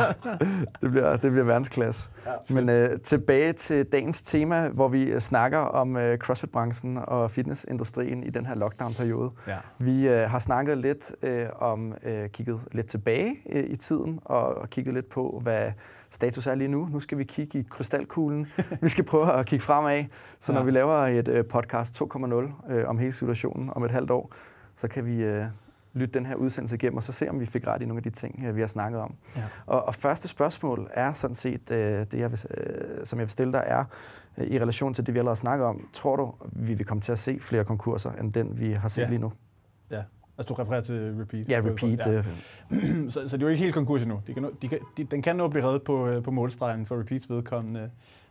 [0.81, 2.11] det, bliver, det bliver verdensklasse.
[2.27, 7.31] Ja, Men øh, tilbage til dagens tema, hvor vi øh, snakker om øh, CrossFit-branchen og
[7.31, 9.31] fitnessindustrien i den her lockdown-periode.
[9.49, 9.57] Ja.
[9.79, 14.55] Vi øh, har snakket lidt øh, om, øh, kigget lidt tilbage øh, i tiden, og,
[14.55, 15.73] og kigget lidt på, hvad
[16.11, 16.89] status er lige nu.
[16.93, 18.47] Nu skal vi kigge i krystalkuglen.
[18.83, 20.05] vi skal prøve at kigge fremad,
[20.41, 20.65] så når Ja.
[20.65, 24.33] vi laver et øh, podcast 2.0 øh, om hele situationen om et halvt år,
[24.77, 25.45] så kan vi øh,
[25.97, 28.03] lytte den her udsendelse igennem, og så se, om vi fik ret i nogle af
[28.03, 29.15] de ting, øh, vi har snakket om.
[29.37, 29.43] Ja.
[29.67, 33.31] Og, og første spørgsmål er sådan set, øh, det jeg vil, øh, som jeg vil
[33.31, 33.85] stille dig, er
[34.39, 35.89] øh, i relation til det, vi allerede har snakket om.
[35.93, 39.03] Tror du, vi vil komme til at se flere konkurser, end den, vi har set
[39.03, 39.09] Ja.
[39.09, 39.33] lige nu?
[39.91, 40.03] ja.
[40.39, 41.49] Altså, du refererer til repeat.
[41.49, 42.07] Ja, repeat.
[42.07, 42.13] Ja.
[42.13, 42.23] Ja.
[43.11, 44.21] så, så det er jo ikke helt konkurs endnu.
[44.27, 46.87] De kan nå, de kan, de, den kan nå blive reddet på, øh, på målstregen
[46.87, 47.91] for repeats vedkommende.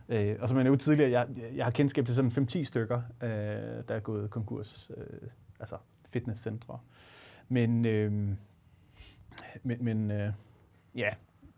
[0.09, 3.29] Øh, og som jeg nævnte tidligere, jeg, jeg har kendskab til sådan 5-10 stykker, øh,
[3.87, 4.91] der er gået konkurs.
[4.97, 5.75] Øh, altså
[6.09, 6.79] fitnesscentre.
[7.49, 8.11] Men, øh,
[9.63, 10.31] men, men øh,
[10.95, 11.09] ja,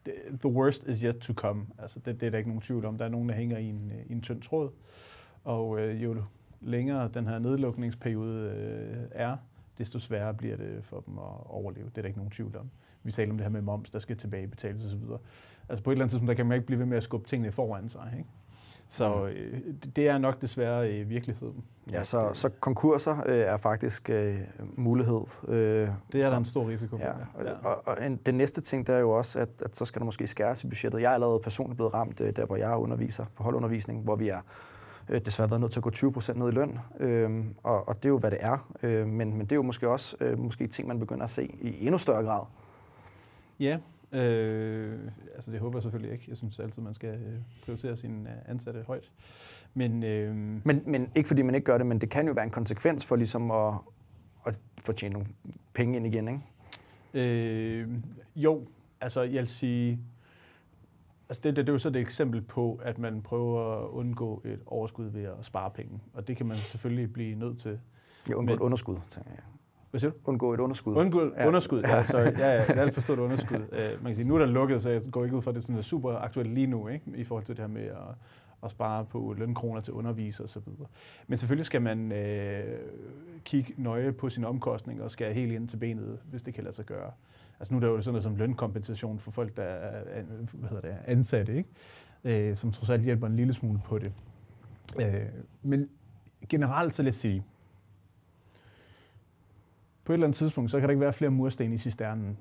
[0.09, 1.65] the- worst is yet to come.
[1.77, 2.97] Altså, det, det er der ikke nogen tvivl om.
[2.97, 4.71] Der er nogen, der hænger i en, øh, i en tynd tråd.
[5.43, 6.23] Og øh, jo
[6.61, 9.37] længere den her nedlukningsperiode øh, er,
[9.77, 11.85] desto sværere bliver det for dem at overleve.
[11.89, 12.69] Det er der ikke nogen tvivl om.
[13.03, 15.01] Vi taler om det her med moms, der skal tilbagebetales osv.
[15.69, 17.27] Altså på et eller andet tidspunkt, der kan man ikke blive ved med at skubbe
[17.27, 18.13] tingene foran sig.
[18.17, 18.29] Ikke?
[18.89, 19.59] Så øh,
[19.95, 21.63] det- er nok desværre øh, virkeligheden.
[21.91, 24.39] Ja, så, øh, så konkurser øh, er faktisk øh,
[24.75, 25.21] mulighed.
[25.47, 27.03] Øh, det er der en stor risiko for.
[27.05, 27.51] Ja, ja.
[27.63, 30.05] og, og en, det næste ting, der er jo også, at, at så skal der
[30.05, 31.01] måske skæres i budgettet.
[31.01, 34.27] Jeg er allerede personligt blevet ramt, øh, der hvor jeg underviser på holdundervisning, hvor vi
[34.29, 34.39] er
[35.09, 36.79] øh, desværre været nødt til at gå 20 procent ned i løn.
[36.99, 38.69] Øhm, og, og det er jo, hvad det er.
[38.83, 41.43] Øh, men, men det er jo måske også øh, måske ting, man begynder at se
[41.61, 42.41] i endnu større grad.
[43.59, 43.77] Ja,
[44.11, 44.99] øh,
[45.35, 46.25] altså det håber jeg selvfølgelig ikke.
[46.27, 49.11] Jeg synes altid, man skal øh, prioritere sine øh, ansatte højt.
[49.73, 50.35] Men øh,
[50.65, 53.05] Men, men ikke fordi man ikke gør det, men det kan jo være en konsekvens
[53.05, 53.73] for ligesom at,
[54.45, 55.27] at få tjent nogle
[55.73, 56.41] penge ind igen, ikke?
[57.13, 57.89] Øh,
[58.35, 58.67] jo,
[59.01, 59.99] altså jeg vil sige,
[61.29, 64.41] altså det, det, det er jo så et eksempel på, at man prøver at undgå
[64.45, 65.99] et overskud ved at spare penge.
[66.13, 67.79] Og det kan man selvfølgelig blive nødt til.
[68.29, 69.43] Ja, undgå et underskud, tænker jeg.
[69.91, 70.17] Hvad siger du?
[70.25, 70.95] Undgå et underskud.
[70.95, 71.47] Undgå Ja.
[71.47, 71.81] underskud.
[71.81, 72.21] Ja, sorry.
[72.21, 73.57] Ja, ja, jeg har forstået underskud.
[73.57, 75.55] Uh, man kan sige, nu er der lukket, så jeg går ikke ud fra, at
[75.55, 77.05] det er sådan, super aktuelt lige nu, ikke?
[77.15, 77.95] i forhold til det her med at,
[78.63, 80.61] at spare på lønkroner til undervisere osv.
[81.27, 82.63] Men selvfølgelig skal man øh,
[83.45, 86.75] kigge nøje på sine omkostninger og skære helt ind til benet, hvis det kan lade
[86.75, 87.11] sig gøre.
[87.59, 90.23] Altså nu er der jo sådan noget som lønkompensation for folk, der er er-
[90.53, 92.49] hvad hedder det, ansatte, ikke?
[92.49, 94.11] Øh, som trods alt hjælper en lille smule på det.
[95.01, 95.05] Øh,
[95.63, 95.89] men
[96.49, 97.43] generelt så lad os sige,
[100.07, 102.37] på et eller andet tidspunkt, så kan der ikke være flere mursten i cisternen.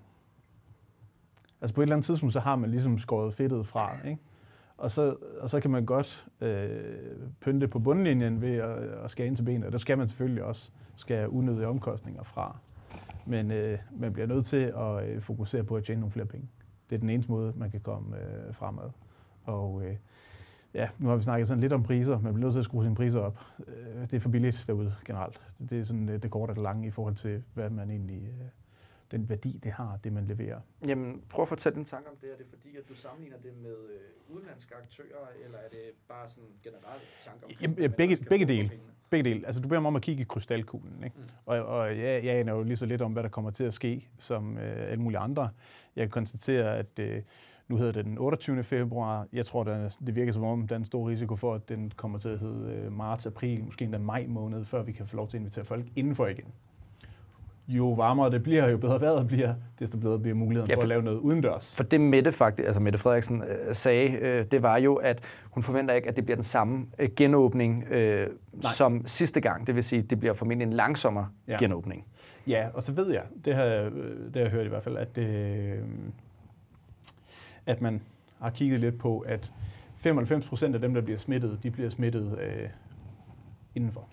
[1.60, 4.20] Altså på et eller andet tidspunkt, så har man ligesom skåret fedtet fra, ikke?
[4.76, 6.68] Og så, og så kan man godt øh,
[7.40, 10.44] pynte på bundlinjen ved at, at skære ind til benet, og der skal man selvfølgelig
[10.44, 12.58] også skære unødige omkostninger fra.
[13.26, 16.48] Men øh, man bliver nødt til at øh, fokusere på at tjene nogle flere penge.
[16.90, 18.90] Det er den eneste måde, man kan komme øh, fremad.
[19.44, 19.96] Og øh,
[20.74, 22.18] ja, nu har vi snakket sådan lidt om priser.
[22.20, 23.40] Man bliver nødt til at skrue sine priser op.
[23.66, 25.40] Øh, det er for billigt derude generelt.
[25.70, 28.22] Det er sådan øh, det korte og det lange i forhold til, hvad man egentlig,
[28.22, 28.46] øh,
[29.10, 30.60] den værdi, det har, det man leverer.
[30.86, 32.32] Jamen, prøv at fortælle din tanke om det.
[32.32, 36.28] Er det fordi, at du sammenligner det med øh, udenlandske aktører, eller er det bare
[36.28, 37.50] sådan generelt tanke om...
[37.62, 38.70] Jamen, ja, begge- begge dele.
[39.10, 39.46] Begge dele.
[39.46, 41.04] Altså, du beder mig om at kigge i krystalkuglen.
[41.04, 41.16] Ikke?
[41.16, 41.24] Mm.
[41.46, 43.74] Og, og jeg, jeg aner jo lige så lidt om, hvad der kommer til at
[43.74, 45.48] ske, som øh, alle mulige andre.
[45.96, 47.22] Jeg kan konstatere, at øh,
[47.68, 48.62] nu hedder det den 28.
[48.62, 49.26] februar.
[49.32, 51.92] Jeg tror, der, det virker som om, der er en stor risiko for, at den
[51.96, 55.16] kommer til at hedde øh, marts, april, måske endda maj måned, før vi kan få
[55.16, 56.44] lov til at invitere folk indenfor igen.
[57.68, 60.82] Jo varmere det bliver, jo bedre vejret bliver, desto bedre bliver muligheden Ja, for for-
[60.82, 61.76] at lave noget udendørs.
[61.76, 65.62] For det Mette, faktisk, altså Mette Frederiksen øh, sagde, øh, det var jo, at hun
[65.62, 68.26] forventer ikke, at det bliver den samme øh, genåbning øh,
[68.60, 69.66] som sidste gang.
[69.66, 71.56] Det vil sige, at det bliver formentlig en langsommere Ja.
[71.60, 72.04] genåbning.
[72.46, 74.82] Ja, og så ved jeg, det har, jeg, øh, det har jeg hørt i hvert
[74.82, 75.78] fald, at, øh,
[77.66, 78.02] at man
[78.38, 79.52] har kigget lidt på, at
[79.96, 82.68] 95 procent af dem, der bliver smittet, de bliver smittet øh,
[83.74, 84.08] indenfor.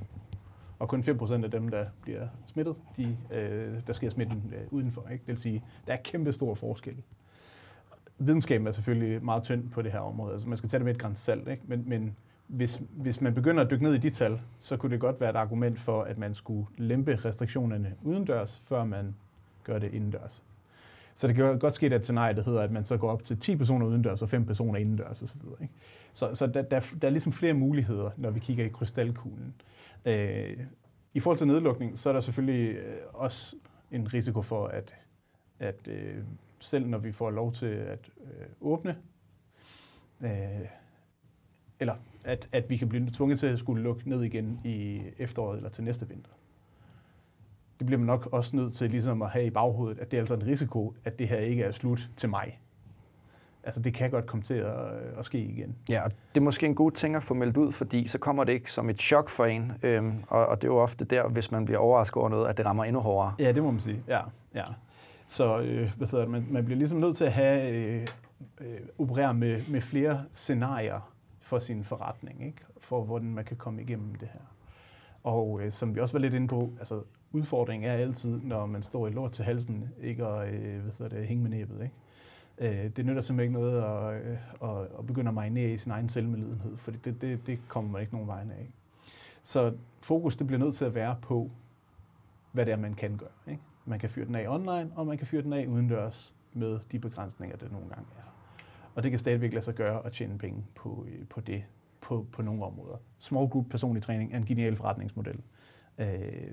[0.80, 5.08] og kun 5% af dem, der bliver smittet, de, øh, der sker smitten øh, udenfor.
[5.12, 5.22] Ikke?
[5.22, 6.96] Det vil sige, der er kæmpe stor forskel.
[8.18, 10.94] Videnskaben er selvfølgelig meget tynd på det her område, altså man skal tage det med
[10.94, 11.64] et græns salt, ikke?
[11.66, 12.16] Men, men
[12.48, 15.30] hvis, hvis man begynder at dykke ned i de tal, så kunne det godt være
[15.30, 19.16] et argument for, at man skulle lempe restriktionerne udendørs, før man
[19.64, 20.44] gør det indendørs.
[21.16, 23.24] Så det kan godt ske, at et scenarie, der hedder, at man så går op
[23.24, 25.42] til 10 personer udendørs og 5 personer indendørs osv.
[25.62, 25.74] Ikke?
[26.14, 29.54] Så, så der, der, der er ligesom flere muligheder, når vi kigger i krystalkuglen.
[30.06, 30.58] Øh,
[31.14, 33.56] I forhold til nedlukning, så er der selvfølgelig øh, også
[33.92, 34.94] en risiko for, at,
[35.60, 36.24] at øh,
[36.60, 38.98] selv når vi får lov til at øh, åbne,
[40.22, 40.30] øh,
[41.80, 45.58] eller at, at vi kan blive tvunget til at skulle lukke ned igen i efteråret
[45.58, 46.32] eller til næste vinter.
[47.80, 50.22] Det bliver man nok også nødt til ligesom at have i baghovedet, at det er
[50.22, 52.60] altså en risiko, at det her ikke er slut til mig.
[53.64, 54.76] Altså det kan godt komme til at,
[55.18, 55.76] at ske igen.
[55.90, 58.44] Ja, og det er måske en god ting at få meldt ud, fordi så kommer
[58.44, 59.72] det ikke som et chok for en.
[59.84, 62.58] Øhm, og, og det er jo ofte der, hvis man bliver overrasket over noget, at
[62.58, 63.36] det rammer endnu hårdere.
[63.40, 64.04] Ja, det må man sige.
[64.08, 64.22] Ja,
[64.56, 64.64] ja.
[65.28, 68.08] Så øh, hvad hedder det, man, man bliver ligesom nødt til at have, øh,
[68.62, 72.58] øh, operere med, med flere scenarier for sin forretning, ikke?
[72.78, 74.40] for hvordan man kan komme igennem det her.
[75.24, 77.02] Og øh, som vi også var lidt inde på, altså
[77.32, 81.16] udfordringen er altid, når man står i lort til halsen, ikke at øh, hvad hedder
[81.18, 81.82] det, hænge med næbet.
[81.84, 82.84] Ikke?
[82.84, 85.92] Øh, det nytter simpelthen ikke noget at, øh, at, at begynde at marinere i sin
[85.92, 88.74] egen selvmedlidenhed, for det, det, det kommer man ikke nogen vejen af.
[89.42, 91.52] Så fokus det bliver nødt til at være på,
[92.52, 93.30] hvad det er, man kan gøre.
[93.48, 93.62] Ikke?
[93.86, 97.00] Man kan fyre den af online, og man kan fyre den af udendørs med de
[97.00, 98.34] begrænsninger, der nogle gange er.
[98.96, 101.64] Og det kan stadigvæk lade sig gøre at tjene penge på, øh, på det
[102.04, 102.96] på, på nogle områder.
[103.20, 105.42] Small group personlig træning er en genial forretningsmodel.
[105.98, 106.08] Øh,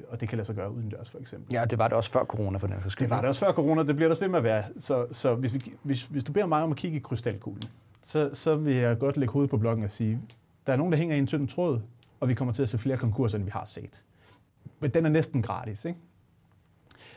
[0.09, 1.55] og det kan lade sig gøre udendørs, for eksempel.
[1.55, 3.83] Ja, det var det også før corona, for den Det var det også før corona,
[3.83, 4.65] det bliver der også ved med at være.
[4.79, 7.63] Så, så hvis, vi, hvis, hvis du beder mig om at kigge i krystalkuglen,
[8.03, 10.21] så, så vil jeg godt lægge hovedet på blokken og sige,
[10.67, 11.81] der er nogen, der hænger i en tynd tråd,
[12.21, 14.03] og vi kommer til at se flere konkurser, end vi har set.
[14.81, 15.99] Men den er næsten gratis, ikke?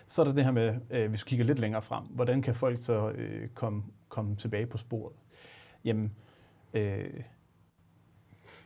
[0.07, 2.55] Så er der det her med, øh, hvis vi kigger lidt længere frem, hvordan kan
[2.55, 5.15] folk så øh, komme, komme tilbage på sporet?
[5.86, 6.11] Jamen,
[6.73, 7.09] øh,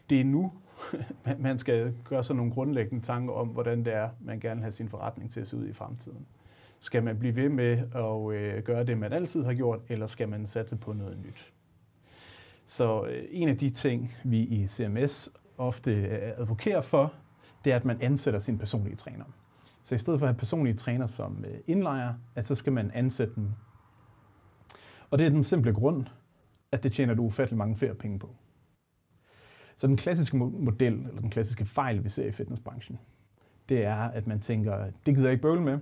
[0.10, 0.52] det er nu,
[1.40, 4.72] man skal gøre sig nogle grundlæggende tanker om, hvordan det er, man gerne vil have
[4.72, 6.26] sin forretning til at se ud i fremtiden.
[6.80, 10.30] Skal man blive ved med at øh, gøre det, man altid har gjort, eller skal
[10.30, 11.54] man satse på noget nyt?
[12.66, 17.14] Så øh, en af de ting, vi i CMS ofte øh, advokerer for,
[17.66, 19.26] det er, at man ansætter sin personlige træner.
[19.84, 22.92] Så i stedet for at have personlige træner som øh, indlejer, at så skal man
[22.94, 23.50] ansætte dem.
[25.10, 26.06] Og det er den simple grund,
[26.72, 28.36] at det tjener du ufattelig mange flere penge på.
[29.78, 33.00] Så den klassiske model, eller den klassiske fejl, vi ser i fitnessbranchen,
[33.70, 35.80] det er, at man tænker, det gider jeg ikke bøvle med.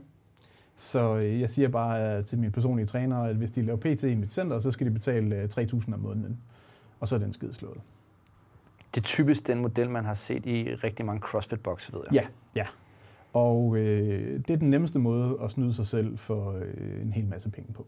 [0.76, 4.16] Så øh, jeg siger bare til mine personlige trænere, at hvis de laver PT i
[4.16, 6.42] mit center, så skal de betale 3.000 om måneden.
[7.00, 7.82] Og så er den skid slået.
[8.96, 12.14] Det er typisk den model, man har set i rigtig mange CrossFit-boxe, ved jeg.
[12.14, 12.68] Ja, ja.
[13.34, 17.26] Og øh, det er den nemmeste måde at snyde sig selv for øh, en hel
[17.26, 17.88] masse penge på.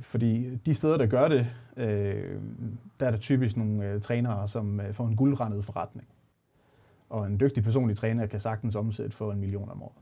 [0.00, 2.40] Fordi de steder, der gør det, øh,
[3.00, 6.08] der er der typisk nogle øh, trænere, som øh, får en guldrendet forretning.
[7.10, 9.96] Og en dygtig personlig træner kan sagtens omsætte for en million om året.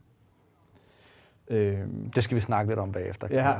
[1.48, 1.78] Øh,
[2.14, 3.28] det skal vi snakke lidt om bagefter.
[3.30, 3.52] Ja.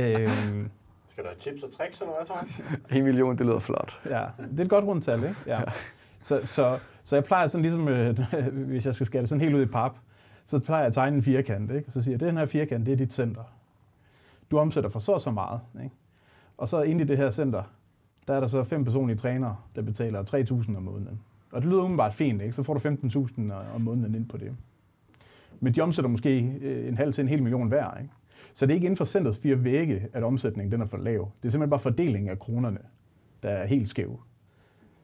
[0.00, 0.30] øh,
[1.08, 2.60] skal have tips og tricks eller hvad, Thomas?
[2.98, 4.00] en million, det lyder flot.
[4.04, 5.36] Ja, det er et godt rundt tal, ikke?
[5.46, 5.60] Ja.
[6.20, 8.18] Så, så, så jeg plejer sådan ligesom, øh,
[8.70, 9.96] hvis jeg skal skære det sådan helt ud i pap,
[10.46, 11.90] så plejer jeg at tegne en firkant, ikke?
[11.90, 13.57] Så siger jeg, den her firkant, det er dit center
[14.50, 15.60] du omsætter for så og så meget.
[15.84, 15.94] Ikke?
[16.56, 17.62] Og så inde i det her center,
[18.28, 21.20] der er der så fem personlige trænere, der betaler 3.000 om måneden.
[21.52, 22.52] Og det lyder umiddelbart fint, ikke?
[22.52, 24.56] så får du 15.000 om måneden ind på det.
[25.60, 27.98] Men de omsætter måske øh, en halv til en hel million hver.
[28.00, 28.10] Ikke?
[28.54, 31.30] Så det er ikke inden for centrets fire vægge, at omsætningen den er for lav.
[31.42, 32.78] Det er simpelthen bare fordelingen af kronerne,
[33.42, 34.20] der er helt skæv.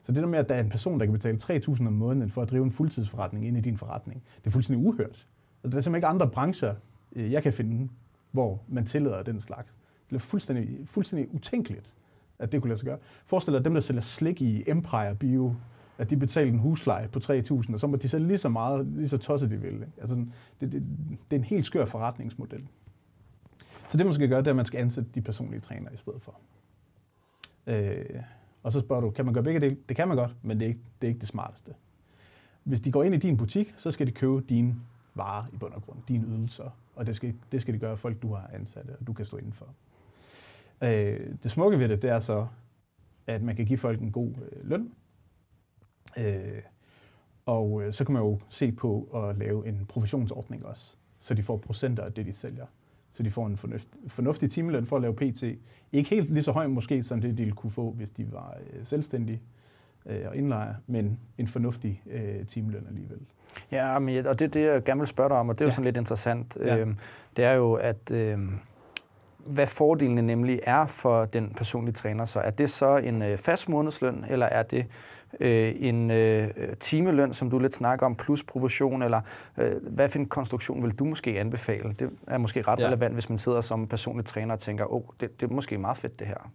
[0.03, 2.30] Så det der med, at der er en person, der kan betale 3.000 om måneden
[2.30, 5.09] for at drive en fuldtidsforretning ind i din forretning, det er fuldstændig uhørt.
[5.09, 5.28] Altså,
[5.62, 6.74] der er simpelthen ikke andre brancher,
[7.16, 7.88] øh, jeg kan finde,
[8.35, 9.74] hvor man tillader den slags.
[10.11, 11.93] Det er fuldstændig, fuldstændig utænkeligt,
[12.39, 12.99] at det kunne lade sig gøre.
[13.26, 15.55] Forestil dig, at dem, der sælger slik i Empire Bio,
[15.99, 18.87] at de betaler en husleje på 3.000, og så må de sælge lige så meget,
[18.87, 19.72] lige så tosset de vil.
[19.72, 19.93] Ikke?
[19.99, 20.14] Altså,
[20.61, 20.82] det, det,
[21.30, 22.68] det er en helt skør forretningsmodel.
[23.89, 25.97] Så det, man skal gøre, det er, at man skal ansætte de personlige trænere i
[25.97, 26.41] stedet for.
[27.66, 28.22] Øh,
[28.62, 29.76] og så spørger du, kan man gøre begge dele?
[29.89, 31.74] Det kan man godt, men det er, ikke, det er ikke det smarteste.
[32.64, 34.74] Hvis de går ind i din butik, så skal de købe dine
[35.15, 38.23] varer i bund og grund, dine ydelser og det skal, det skal de gøre folk,
[38.23, 39.67] du har ansat, og du kan stå indenfor.
[40.85, 42.47] Øh, det smukke ved det, det er så,
[43.27, 44.93] at man kan give folk en god øh, løn,
[46.19, 46.62] øh,
[47.47, 51.43] og øh, så kan man jo se på at lave en professionsordning også, så de
[51.43, 52.67] får procenter af det, de sælger.
[53.11, 55.43] Så de får en fornuftig, fornuftig timeløn for at lave PT.
[55.93, 58.57] Ikke helt lige så høj måske, som det de ville kunne få, hvis de var
[58.73, 59.41] øh, selvstændige
[60.07, 63.18] øh, og indlejer, men en fornuftig øh, timeløn alligevel.
[63.70, 65.64] Ja, men, og det er det, jeg gerne vil spørge dig om, og det er
[65.64, 65.74] jo ja.
[65.74, 66.57] sådan lidt interessant.
[66.61, 66.76] Ja.
[66.76, 66.96] Øhm,
[67.36, 68.59] det er jo, at øhm,
[69.46, 72.24] hvad fordelene nemlig er for den personlige træner.
[72.24, 74.86] Så er det så en øh, fast månedsløn, eller er det
[75.40, 76.48] øh, en øh,
[76.80, 79.20] timeløn, som du lidt snakker om, plus provision, eller
[79.59, 81.92] øh, hvad for en konstruktion vil du måske anbefale?
[81.98, 82.86] Det er måske ret ja.
[82.86, 85.78] relevant, hvis man sidder som personlig træner og tænker, åh, oh, det, det er måske
[85.78, 86.50] meget fedt det her.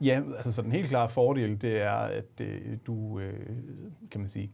[0.00, 3.56] Ja, altså så den helt klare fordel, det er, at øh, du, øh,
[4.10, 4.50] kan man sige,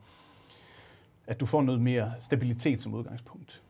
[1.27, 3.63] at du får noget mere stabilitet som udgangspunkt.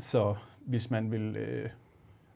[0.00, 0.34] Så
[0.66, 1.70] hvis man vil, øh,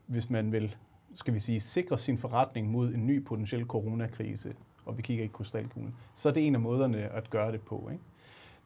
[0.06, 0.76] hvis man vil
[1.14, 4.54] skal vi sige, sikre sin forretning mod en ny potentiel coronakrise,
[4.84, 7.88] og vi kigger i krystalkuglen, så er det en af måderne at gøre det på.
[7.92, 8.04] Ikke?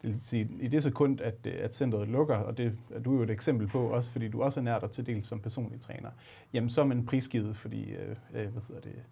[0.02, 3.14] Det vil sige, i det sekund, at, øh, at centret lukker, og det er du
[3.14, 5.80] jo et eksempel på, også fordi du også er nær dig til del som personlig
[5.80, 6.10] træner,
[6.52, 9.02] jamen så er man prisgivet, fordi øh, øh hvad hedder det,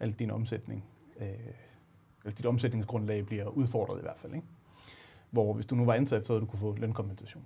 [0.00, 0.84] alt din omsætning,
[1.20, 1.26] øh,
[2.24, 4.34] eller dit omsætningsgrundlag bliver udfordret i hvert fald.
[4.34, 4.46] Ikke?
[5.30, 7.44] Hvor hvis du nu var ansat, så havde du kunne få lønkompensation.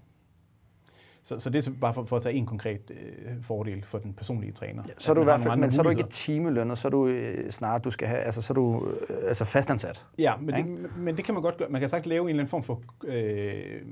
[1.22, 4.14] Så, så det er bare for, for at tage en konkret øh, fordel for den
[4.14, 4.82] personlige træner.
[4.88, 6.90] Ja, så er du i hvert fald, men så er du ikke timelønnet, så er
[6.90, 10.04] du øh, snart, du skal have, altså så er du øh, altså fastansat.
[10.18, 11.68] Ja, men det, men det kan man godt gøre.
[11.68, 13.82] Man kan sagt lave en eller anden form for øh,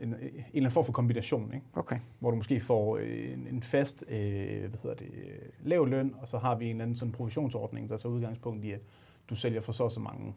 [0.00, 1.66] en, en eller anden form for kombination, ikke?
[1.74, 1.98] Okay.
[2.18, 5.10] hvor du måske får øh, en, en fast øh, hvad hedder det,
[5.64, 8.70] lav løn, og så har vi en eller anden sådan provisionsordning, der tager udgangspunkt i,
[8.70, 8.80] at
[9.30, 10.34] du sælger for så så mange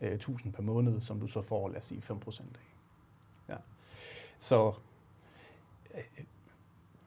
[0.00, 2.44] øh, tusind per måned, som du så får, lad os sige, 5% af.
[3.48, 3.56] Ja.
[4.38, 4.72] Så
[5.94, 6.24] øh,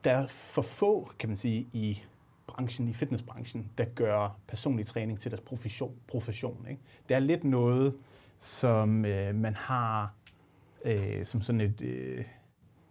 [0.04, 2.02] der er for få, kan man sige, i
[2.46, 5.96] branchen, i fitnessbranchen, der gør personlig træning til deres profession.
[6.08, 6.82] profession ikke?
[7.08, 7.94] Det er lidt noget,
[8.40, 10.14] som øh, man har
[10.84, 11.80] øh, som sådan et...
[11.80, 12.24] Øh,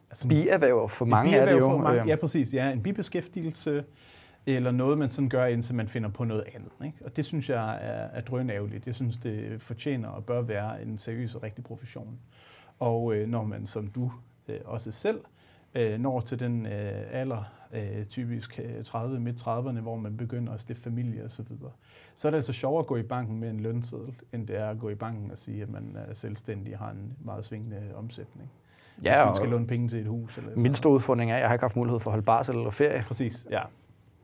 [0.10, 1.78] altså, bierhverv for mange er det jo.
[1.78, 2.54] mange, ja, præcis.
[2.54, 3.84] Ja, en bibeskæftigelse,
[4.46, 6.72] eller noget, man sådan gør, indtil man finder på noget andet.
[6.86, 6.98] Ikke?
[7.06, 8.86] Og det synes jeg er, er drønærveligt.
[8.86, 12.20] Jeg synes, det fortjener og bør være en seriøs og rigtig profession.
[12.80, 14.12] Og øh, når man, som du
[14.48, 15.20] øh, også selv,
[15.76, 20.54] øh, når til den øh, alder, øh, typisk 30, øh, midt 30'erne, hvor man begynder
[20.54, 21.72] at stifte familie osv., så, videre,
[22.16, 24.70] så er det altså sjovere at gå i banken med en lønseddel, end det er
[24.70, 27.82] at gå i banken og sige, at man er selvstændig og har en meget svingende
[27.96, 28.52] omsætning.
[29.04, 30.38] Ja, Hvis man skal låne penge til et hus.
[30.38, 32.56] Eller min store udfordring er, at jeg har ikke haft mulighed for at holde barsel
[32.56, 33.04] eller ferie.
[33.08, 33.62] Præcis, ja.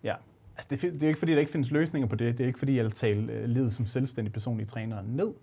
[0.03, 0.15] ja.
[0.57, 2.37] Altså, det, det er ikke fordi, der ikke findes løsninger på det.
[2.37, 5.33] Det er ikke fordi, jeg vil tale øh, livet som selvstændig personlig træner ned.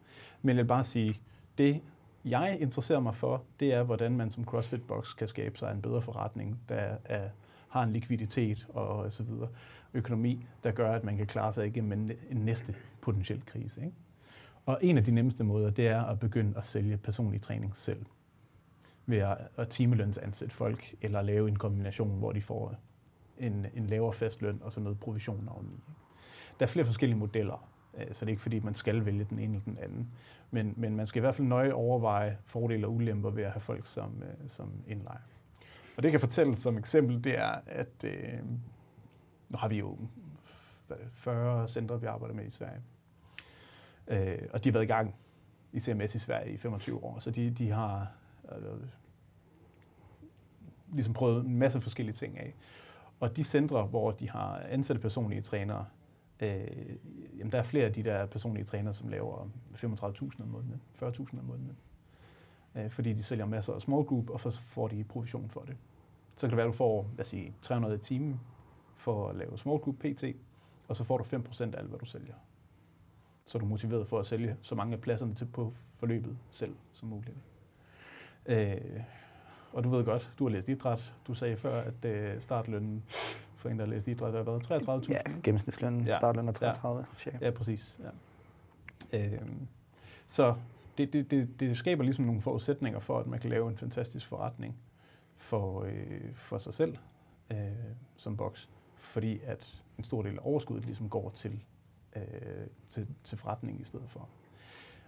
[0.43, 1.21] Men jeg vil bare sige,
[1.59, 1.81] det
[2.25, 5.83] jeg interesserer mig for, det er, hvordan man som CrossFit Box kan skabe sig en
[5.83, 7.29] bedre forretning, der er,
[7.75, 9.49] har en likviditet og så videre,
[9.95, 13.81] økonomi, der gør, at man kan klare sig igennem en, en næste potentiel krise.
[13.81, 13.97] Ikke?
[14.67, 18.07] Og en af de nemmeste måder, det er at begynde at sælge personlig træning selv.
[19.07, 22.75] Ved at, at timelønsansætte folk, eller lave en kombination, hvor de får
[23.39, 25.85] en, en lavere fast løn og så noget provision oveni.
[26.61, 27.69] Der er flere forskellige modeller,
[27.99, 30.09] øh, så det er ikke fordi, man skal vælge den ene eller den anden.
[30.51, 33.61] Men, men man skal i hvert fald nøje overveje fordele og ulemper ved at have
[33.61, 35.21] folk som, øh, som indlejer.
[35.97, 38.39] Og det kan fortælle som eksempel, det er, at øh,
[39.49, 39.99] nu har vi jo
[41.13, 42.81] 40 centre, vi arbejder med i Sverige.
[44.09, 45.15] Øh, og de har været i gang
[45.73, 48.13] i CMS i Sverige i 25 år, så de, de har
[48.53, 48.89] øh,
[50.93, 52.55] ligesom prøvet en masse forskellige ting af.
[53.21, 55.87] Og de centre, hvor de har ansatte personlige trænere,
[56.41, 56.67] øh,
[57.39, 61.39] jamen der er flere af de der personlige trænere, som laver 35.000 om måneden, 40.000
[61.39, 61.77] om måneden.
[62.77, 65.77] Øh, fordi de sælger masser af small group, og så får de provision for det.
[66.37, 68.41] Så kan det være, at du får lad os sige, 300 i timen
[68.97, 70.25] for at lave small group PT,
[70.89, 72.35] og så får du 5% af alt, hvad du sælger.
[73.45, 76.77] Så er du motiveret for at sælge så mange af pladserne til på forløbet selv
[76.93, 77.37] som muligt.
[78.47, 79.01] Øh,
[79.73, 81.15] og du ved godt, du har læst idræt.
[81.27, 83.03] Du sagde før, at øh, startlønnen
[83.57, 84.71] for en, der har læst idræt, har været
[85.07, 85.13] 33.000.
[85.13, 86.17] Ja, gennemsnitslønnen, ja.
[86.17, 87.19] startløn er 33, ja.
[87.19, 87.39] cirka.
[87.41, 88.01] Ja, præcis.
[89.13, 89.35] Ja.
[89.35, 89.69] Øhm,
[90.27, 90.55] så
[90.99, 94.27] det, det, det, det skaber ligesom nogle forudsætninger for, at man kan lave en fantastisk
[94.27, 94.77] forretning
[95.37, 96.97] for, øh, for sig selv
[97.51, 97.59] øh,
[98.17, 101.63] som boks, fordi at en stor del af overskuddet ligesom går til,
[102.17, 102.23] øh,
[102.91, 104.29] til, til forretning i stedet for.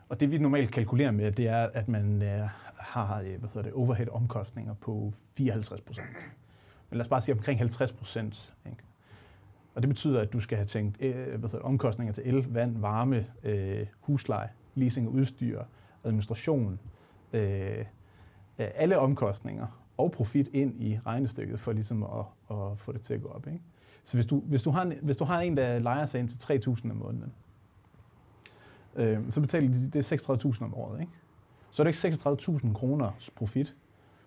[0.08, 3.62] Og det vi normalt kalkulerer med, det er, at man øh, har øh, hvad hedder
[3.62, 6.06] det, overhead-omkostninger på 54 procent
[6.90, 8.54] men lad os bare sige omkring 50 procent.
[9.74, 12.46] Og det betyder, at du skal have tænkt øh, hvad hedder det, omkostninger til el,
[12.48, 15.62] vand, varme, øh, husleje, leasing og udstyr,
[16.06, 16.80] administration,
[17.32, 17.84] øh,
[18.58, 23.22] alle omkostninger og profit ind i regnestykket for ligesom at, at få det til at
[23.22, 23.46] gå op.
[23.46, 23.60] Ikke?
[24.04, 26.28] Så hvis du, hvis, du har en, hvis du har en, der leger sig ind
[26.28, 27.32] til 3.000 om måneden,
[28.96, 31.00] øh, så betaler de det 36.000 om året.
[31.00, 31.12] Ikke?
[31.70, 33.76] Så er det ikke 36.000 kroners profit.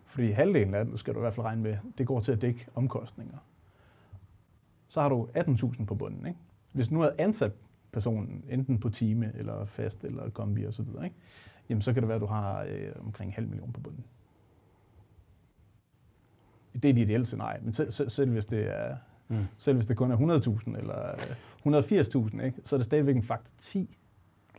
[0.05, 2.41] Fordi halvdelen af det, skal du i hvert fald regne med, det går til at
[2.41, 3.37] dække omkostninger.
[4.87, 6.27] Så har du 18.000 på bunden.
[6.27, 6.39] Ikke?
[6.71, 7.51] Hvis du nu havde ansat
[7.91, 11.15] personen, enten på time, eller fast, eller kombi osv., så videre, ikke?
[11.69, 14.03] Jamen så kan det være, at du har øh, omkring en halv million på bunden.
[16.73, 18.95] Det er et ideelt scenarie, men selv, selv, selv hvis det er
[19.29, 19.47] Mm.
[19.57, 20.95] Selv hvis det kun er 100.000 eller
[21.67, 23.97] 180.000, ikke, så er det stadigvæk en faktor 10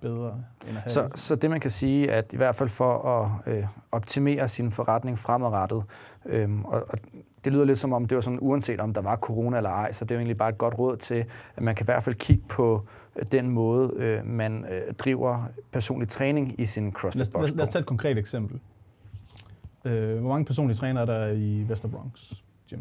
[0.00, 2.98] bedre end at have så, så det man kan sige, at i hvert fald for
[2.98, 5.84] at øh, optimere sin forretning fremadrettet,
[6.26, 6.98] øh, og, og
[7.44, 9.92] det lyder lidt som om, det var sådan, uanset om der var corona eller ej,
[9.92, 11.24] så det er jo egentlig bare et godt råd til,
[11.56, 12.99] at man kan i hvert fald kigge på øh,
[13.32, 17.68] den måde, øh, man øh, driver personlig træning i sin CrossFit Box lad, lad os
[17.68, 18.60] tage et konkret eksempel.
[19.84, 22.32] Øh, hvor mange personlige trænere er der i Vesterbronx
[22.70, 22.80] Gym?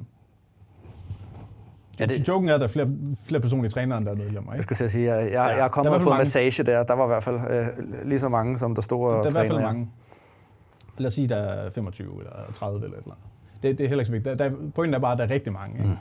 [2.00, 2.28] Ja, det...
[2.28, 2.90] Joken er, at der er flere,
[3.26, 4.52] flere personlige trænere, end der er medlemmer.
[4.52, 4.56] Ikke?
[4.56, 6.84] Jeg skulle til at sige, jeg, jeg, jeg er kommet og fået massage der.
[6.84, 7.68] Der var i hvert fald øh,
[8.08, 9.90] lige så mange, som der stod og Der er i hvert fald mange.
[10.98, 13.30] Lad os sige, der er 25 eller 30 eller et eller andet.
[13.64, 14.40] Det, det er heller ikke så vigtigt.
[14.40, 15.78] Der, der, pointen er bare, at der er rigtig mange.
[15.78, 15.90] Ikke?
[15.90, 15.98] Mm.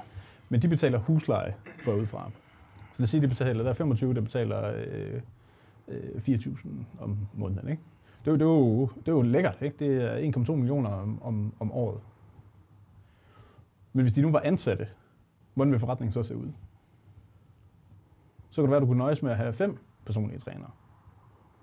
[0.48, 1.54] Men de betaler husleje
[1.84, 2.30] på udefra.
[2.30, 2.47] Så
[2.98, 5.20] lad os sige, de betaler, der er 25, der betaler øh,
[5.88, 6.68] øh, 4.000
[7.00, 7.68] om måneden.
[7.68, 7.82] Ikke?
[8.24, 9.58] Det, er, det, er jo, det er jo lækkert.
[9.62, 9.76] Ikke?
[9.78, 12.00] Det er 1,2 millioner om, om, om året.
[13.92, 14.88] Men hvis de nu var ansatte,
[15.54, 16.48] hvordan vil forretningen så se ud?
[18.50, 20.70] Så kan det være, at du kunne nøjes med at have fem personlige trænere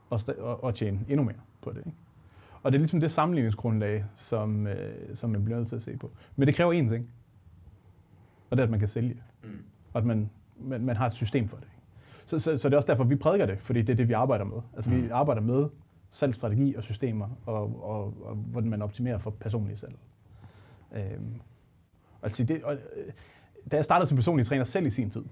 [0.09, 1.77] og, og, og tjene endnu mere på det.
[1.77, 1.97] Ikke?
[2.63, 5.97] Og det er ligesom det sammenligningsgrundlag, som, øh, som man bliver nødt til at se
[5.97, 6.11] på.
[6.35, 7.09] Men det kræver én ting,
[8.49, 9.23] og det er, at man kan sælge.
[9.43, 9.49] Mm.
[9.93, 10.29] Og at man,
[10.59, 11.67] man, man har et system for det.
[12.25, 14.13] Så, så, så det er også derfor, vi prædiker det, fordi det er det, vi
[14.13, 14.57] arbejder med.
[14.75, 15.03] Altså mm.
[15.03, 15.69] vi arbejder med
[16.09, 19.95] salgsstrategi og systemer, og, og, og hvordan man optimerer for personlige salg.
[20.95, 21.41] Øhm,
[22.23, 23.11] altså det, og, øh,
[23.71, 25.23] da jeg startede som personlig træner selv i sin tid,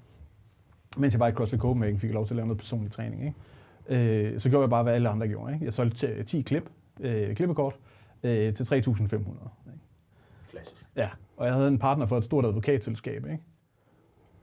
[0.97, 3.25] mens jeg var i CrossFit Copenhagen, fik jeg lov til at lave noget personlig træning,
[3.25, 4.33] ikke?
[4.33, 5.53] Øh, så gjorde jeg bare, hvad alle andre gjorde.
[5.53, 5.65] Ikke?
[5.65, 6.69] Jeg solgte 10 klip,
[6.99, 7.75] øh, klippekort
[8.23, 8.69] øh, til 3.500.
[10.51, 10.85] Klassisk.
[10.95, 13.43] Ja, og jeg havde en partner for et stort advokatselskab, ikke?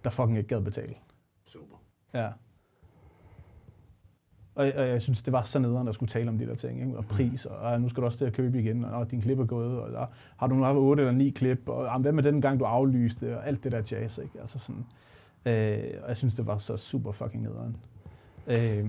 [0.05, 0.95] Der fucking ikke gad betale.
[1.47, 1.77] Super.
[2.15, 2.29] Ja.
[4.55, 6.81] Og, og jeg synes, det var så nederen, der skulle tale om de der ting.
[6.81, 6.97] Ikke?
[6.97, 9.21] Og pris, og, og nu skal du også til at købe igen, og, og din
[9.21, 12.01] klip er gået, og og har du nu haft 8 eller 9 klip, og og
[12.01, 14.19] hvad med den gang, du aflyste, og alt det der jazz.
[14.19, 14.41] Ikke?
[14.41, 14.87] Altså sådan,
[15.47, 17.77] øh, og jeg synes, det var så super fucking nederen.
[18.47, 18.89] Øh,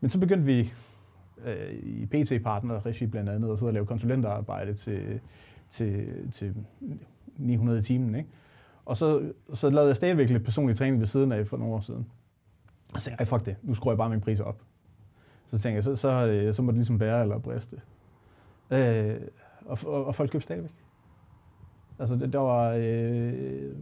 [0.00, 0.72] men så begyndte vi
[1.44, 5.20] øh, i PT-partner regi blandt andet at sidde og lave konsulentarbejde til,
[5.70, 6.54] til, til
[7.36, 8.14] 900 i timen.
[8.14, 8.28] Ikke?
[8.86, 11.80] Og så, så lavede jeg stadigvæk lidt personlig træning ved siden af for nogle år
[11.80, 12.06] siden.
[12.94, 14.62] Og så tænkte jeg, fuck det, nu skruer jeg bare min priser op.
[15.46, 17.80] Så tænkte jeg, så, så, øh, så må det ligesom bære eller briste.
[18.70, 19.20] Øh,
[19.66, 20.70] og, og, og folk købte stadigvæk.
[21.98, 23.72] Altså, der var øh,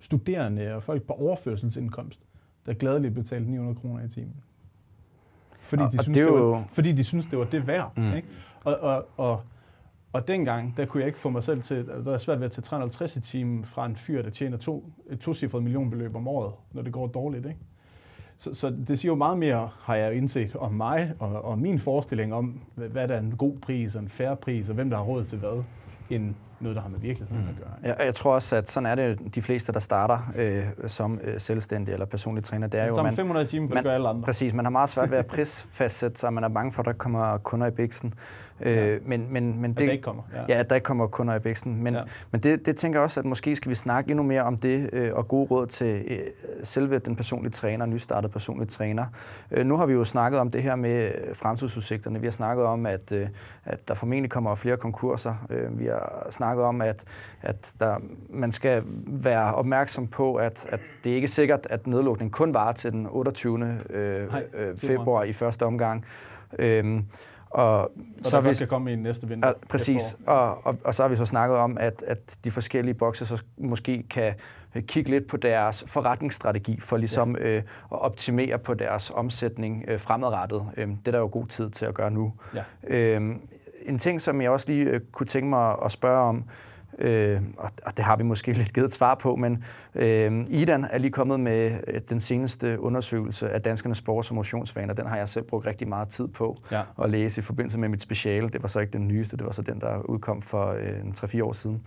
[0.00, 2.20] studerende og folk på overførselsindkomst,
[2.66, 4.36] der gladeligt betalte 900 kroner i timen.
[5.60, 7.92] Fordi, de, synes, det, det var, fordi de synes, det var det værd.
[7.96, 8.16] Mm.
[8.16, 8.28] Ikke?
[8.64, 9.42] Og, og, og,
[10.12, 12.52] og dengang, der kunne jeg ikke få mig selv til, der er svært ved at
[12.52, 16.54] tage 350 i timen fra en fyr, der tjener to, et tocifret millionbeløb om året,
[16.72, 17.46] når det går dårligt.
[17.46, 17.58] Ikke?
[18.36, 21.78] Så, så det siger jo meget mere, har jeg indset, om mig og, og min
[21.78, 24.96] forestilling om, hvad der er en god pris og en færre pris, og hvem der
[24.96, 25.64] har råd til hvad,
[26.10, 27.48] end noget, der har med virkeligheden mm.
[27.48, 27.94] at gøre.
[27.98, 31.40] Ja, jeg tror også, at sådan er det de fleste, der starter øh, som øh,
[31.40, 32.66] selvstændig eller personlig træner.
[32.66, 34.22] Det er jo, man, 500 timer, for man, det gør alle andre.
[34.22, 36.92] Præcis, man har meget svært ved at prisfastsætte sig, man er bange for, at der
[36.92, 38.14] kommer kunder i biksen.
[38.60, 38.98] Øh, ja.
[39.04, 40.22] men, men, men det, at der ikke kommer.
[40.34, 40.42] Ja.
[40.48, 41.82] ja, at der ikke kommer kunder i biksen.
[41.82, 42.02] Men, ja.
[42.30, 44.90] men det, det tænker jeg også, at måske skal vi snakke endnu mere om det,
[44.92, 46.18] øh, og gode råd til øh,
[46.62, 49.06] selve den personlige træner, nystartet personlig træner.
[49.50, 52.20] Øh, nu har vi jo snakket om det her med fremtidsudsigterne.
[52.20, 53.28] Vi har snakket om, at, øh,
[53.64, 55.46] at der formentlig kommer flere konkurser.
[55.50, 57.04] Øh, vi har snakket om, at,
[57.42, 57.96] at der,
[58.30, 62.72] man skal være opmærksom på, at, at det er ikke sikkert, at nedlukningen kun var
[62.72, 63.78] til den 28.
[63.90, 66.04] Øh, Nej, øh, februar i første omgang.
[66.58, 67.02] Øh,
[67.50, 67.92] og,
[68.22, 69.48] så der vi, skal komme i næste vinter.
[69.48, 70.16] Ja, præcis.
[70.26, 73.42] Og, og, og så har vi så snakket om, at, at de forskellige bokse så
[73.56, 74.34] måske kan
[74.80, 77.48] kigge lidt på deres forretningsstrategi for ligesom ja.
[77.48, 77.56] øh,
[77.92, 80.66] at optimere på deres omsætning øh, fremadrettet.
[80.76, 82.32] Øh, det er der jo god tid til at gøre nu.
[82.54, 82.62] Ja.
[82.84, 83.36] Øh,
[83.86, 86.44] en ting, som jeg også lige øh, kunne tænke mig at spørge om,
[86.98, 89.64] Øh, og, og det har vi måske lidt givet et svar på, men
[89.94, 94.94] øh, Idan er lige kommet med øh, den seneste undersøgelse af danskernes sports- og motionsvaner.
[94.94, 96.82] Den har jeg selv brugt rigtig meget tid på ja.
[97.02, 98.48] at læse i forbindelse med mit speciale.
[98.48, 101.42] Det var så ikke den nyeste, det var så den, der udkom for øh, 3-4
[101.42, 101.82] år siden.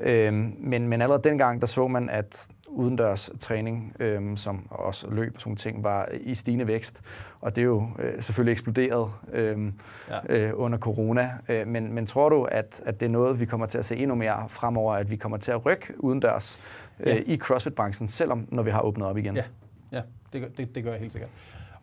[0.00, 0.26] Ja.
[0.28, 5.32] Øh, men, men allerede dengang, der så man, at udendørs træning, øh, som også løb
[5.34, 7.00] og sådan ting, var i stigende vækst.
[7.40, 9.72] Og det er jo øh, selvfølgelig eksploderet øh,
[10.08, 10.36] ja.
[10.36, 11.30] øh, under corona.
[11.48, 13.96] Øh, men, men tror du, at, at det er noget, vi kommer til at se
[13.96, 16.58] endnu mere fremover, at vi kommer til at rykke udendørs
[17.00, 17.22] øh, ja.
[17.26, 19.36] i CrossFit-branchen, selvom når vi har åbnet op igen?
[19.36, 19.44] Ja,
[19.92, 21.30] ja det, gør, det, det gør jeg helt sikkert.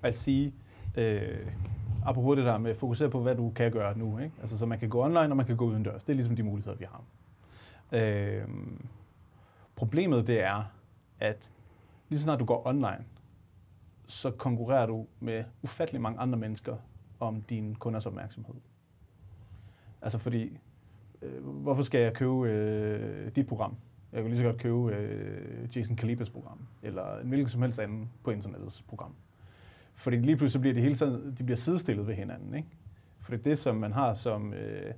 [0.02, 0.54] Og at sige,
[0.98, 1.22] øh,
[2.06, 4.20] apropos det der med at fokusere på, hvad du kan gøre nu.
[4.20, 4.36] Ikke?
[4.42, 6.04] Altså, så man kan gå online, og man kan gå udendørs.
[6.04, 7.04] Det er ligesom de muligheder, vi har.
[7.92, 8.44] Øh,
[9.76, 10.72] problemet det er,
[11.20, 11.50] at
[12.10, 13.04] lige så snart du går online,
[14.08, 16.78] så konkurrerer du med ufattelig mange andre mennesker
[17.20, 18.56] om din kunders opmærksomhed.
[20.02, 20.58] Altså fordi,
[21.22, 23.76] øh, hvorfor skal jeg købe øh, dit program?
[24.14, 27.80] Jeg kan lige så godt købe øh, Jason Kalibas program, eller en hvilken som helst
[27.80, 29.16] anden på internettets program.
[29.94, 32.54] Fordi lige pludselig bliver det hele tiden, de bliver sidestillet ved hinanden.
[32.56, 32.68] Ikke?
[33.20, 34.94] Fordi det, som man har som, øh,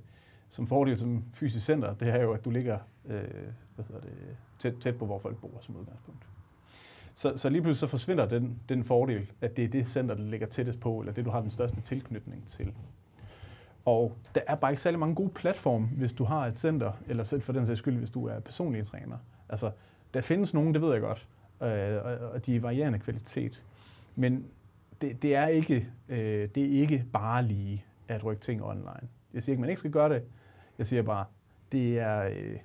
[0.48, 3.22] som fordel som fysisk center, det er jo, at du ligger øh,
[3.74, 6.26] hvad hedder det, tæt, tæt på, hvor folk bor som udgangspunkt.
[7.18, 10.22] Så, så lige pludselig så forsvinder den, den fordel, at det er det center, der
[10.22, 12.72] ligger tættest på, eller det, du har den største tilknytning til.
[13.84, 17.24] Og der er bare ikke særlig mange gode platforme, hvis du har et center, eller
[17.24, 19.16] selv for den sags skyld, hvis du er personlig træner.
[19.48, 19.70] Altså,
[20.14, 21.26] der findes nogen, det ved jeg godt,
[21.62, 23.62] øh, og de er varierende kvalitet.
[24.16, 24.46] Men
[25.00, 29.08] det, det, er ikke, øh, det er ikke bare lige at rykke ting online.
[29.34, 30.22] Jeg siger ikke, man ikke skal gøre det.
[30.78, 31.24] Jeg siger bare,
[31.72, 32.56] det er, øh,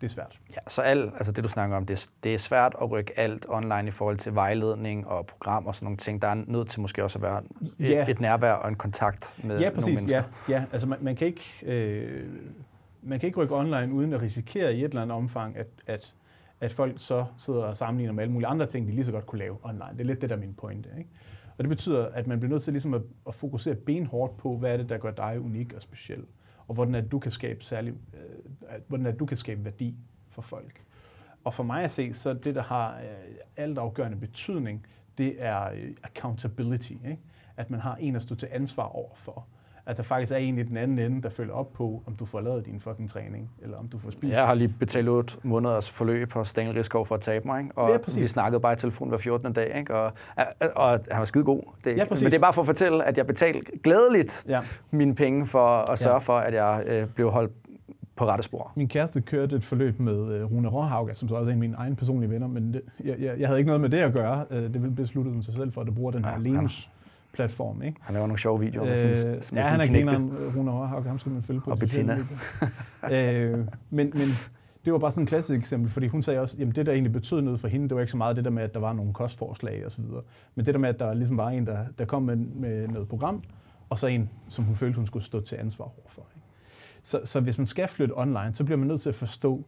[0.00, 0.38] det er svært.
[0.56, 3.46] Ja, så alt, altså det du snakker om, det, det er svært at rykke alt
[3.48, 6.22] online i forhold til vejledning og program og sådan nogle ting.
[6.22, 7.42] Der er nødt til måske også at være
[7.78, 8.10] et, ja.
[8.10, 10.22] et nærvær og en kontakt med ja, præcis, nogle mennesker.
[10.48, 10.64] Ja, ja.
[10.72, 12.26] altså man, man, kan ikke, øh,
[13.02, 16.14] man kan ikke rykke online uden at risikere i et eller andet omfang, at, at,
[16.60, 19.26] at folk så sidder og sammenligner med alle mulige andre ting, de lige så godt
[19.26, 19.90] kunne lave online.
[19.92, 20.88] Det er lidt det, der er min pointe.
[20.98, 21.10] Ikke?
[21.58, 24.72] Og det betyder, at man bliver nødt til ligesom at, at fokusere benhårdt på, hvad
[24.72, 26.24] er det, der gør dig unik og speciel
[26.68, 29.94] og hvordan at du kan skabe særlig, øh, hvordan at du kan skabe værdi
[30.30, 30.82] for folk.
[31.44, 34.86] Og for mig at se, så det, der har øh, altafgørende betydning,
[35.18, 36.92] det er øh, accountability.
[36.92, 37.18] Ikke?
[37.56, 39.46] At man har en at stå til ansvar over for
[39.88, 42.24] at der faktisk er en i den anden ende, der følger op på, om du
[42.24, 44.32] får lavet din fucking træning, eller om du får spist.
[44.32, 47.78] Jeg har lige betalt 8 måneders forløb hos Daniel Riskov for at tabe mig, ikke?
[47.78, 49.52] og ja, vi snakkede bare i telefon hver 14.
[49.52, 49.94] dag, ikke?
[49.94, 50.12] Og,
[50.74, 51.62] og han var skide god.
[51.84, 54.60] Det, ja, men det er bare for at fortælle, at jeg betalte glædeligt ja.
[54.90, 56.18] mine penge for at sørge ja.
[56.18, 57.52] for, at jeg øh, blev holdt
[58.16, 58.72] på rette spor.
[58.74, 61.58] Min kæreste kørte et forløb med øh, Rune Råhauga, som så også er en af
[61.58, 64.14] mine egne personlige venner, men det, jeg, jeg, jeg havde ikke noget med det at
[64.14, 64.44] gøre.
[64.50, 66.90] Øh, det besluttede hun sig selv for, at du bruger den her ja, Lenus
[67.38, 67.82] platform.
[67.82, 68.00] Ikke?
[68.00, 71.02] Han laver nogle sjove videoer med sin, øh, med Ja, han er grineren, Rune Hårhag,
[71.02, 71.70] ham skal man følge på.
[71.70, 72.18] Og Bettina.
[73.12, 73.58] øh,
[73.90, 74.28] men, men
[74.84, 77.12] det var bare sådan et klassisk eksempel, fordi hun sagde også, jamen det der egentlig
[77.12, 78.92] betød noget for hende, det var ikke så meget det der med, at der var
[78.92, 80.04] nogle kostforslag osv.,
[80.54, 83.08] men det der med, at der ligesom var en, der, der kom med, med noget
[83.08, 83.42] program,
[83.88, 86.22] og så en, som hun følte, hun skulle stå til ansvar overfor.
[86.36, 86.46] Ikke?
[87.02, 89.64] Så, så hvis man skal flytte online, så bliver man nødt til at forstå,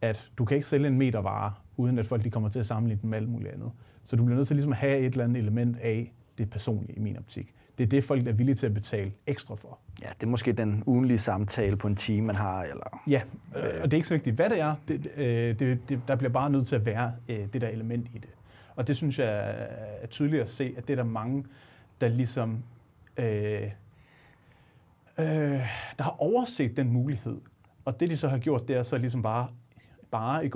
[0.00, 2.66] at du kan ikke sælge en meter vare, uden at folk de kommer til at
[2.66, 3.70] sammenligne den med alt muligt andet.
[4.04, 6.96] Så du bliver nødt til ligesom at have et eller andet element af, det personlige
[6.96, 7.54] i min optik.
[7.78, 9.78] Det er det, folk er villige til at betale ekstra for.
[10.02, 12.62] Ja, det er måske den ugenlige samtale på en time, man har.
[12.62, 13.22] Eller, ja,
[13.54, 14.74] og det er ikke så vigtigt, hvad det er.
[14.88, 18.06] Det, øh, det, det, der bliver bare nødt til at være øh, det der element
[18.14, 18.30] i det.
[18.76, 19.56] Og det synes jeg
[20.02, 21.44] er tydeligt at se, at det er der mange,
[22.00, 22.62] der ligesom
[23.16, 23.62] øh,
[25.18, 25.60] øh,
[25.98, 27.40] der har overset den mulighed.
[27.84, 29.48] Og det de så har gjort, det er så ligesom bare,
[30.10, 30.48] bare i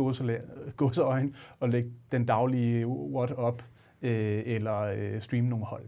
[0.77, 3.63] gåseøjne og lægge den daglige what op
[4.03, 5.85] øh, eller øh, streame nogle hold.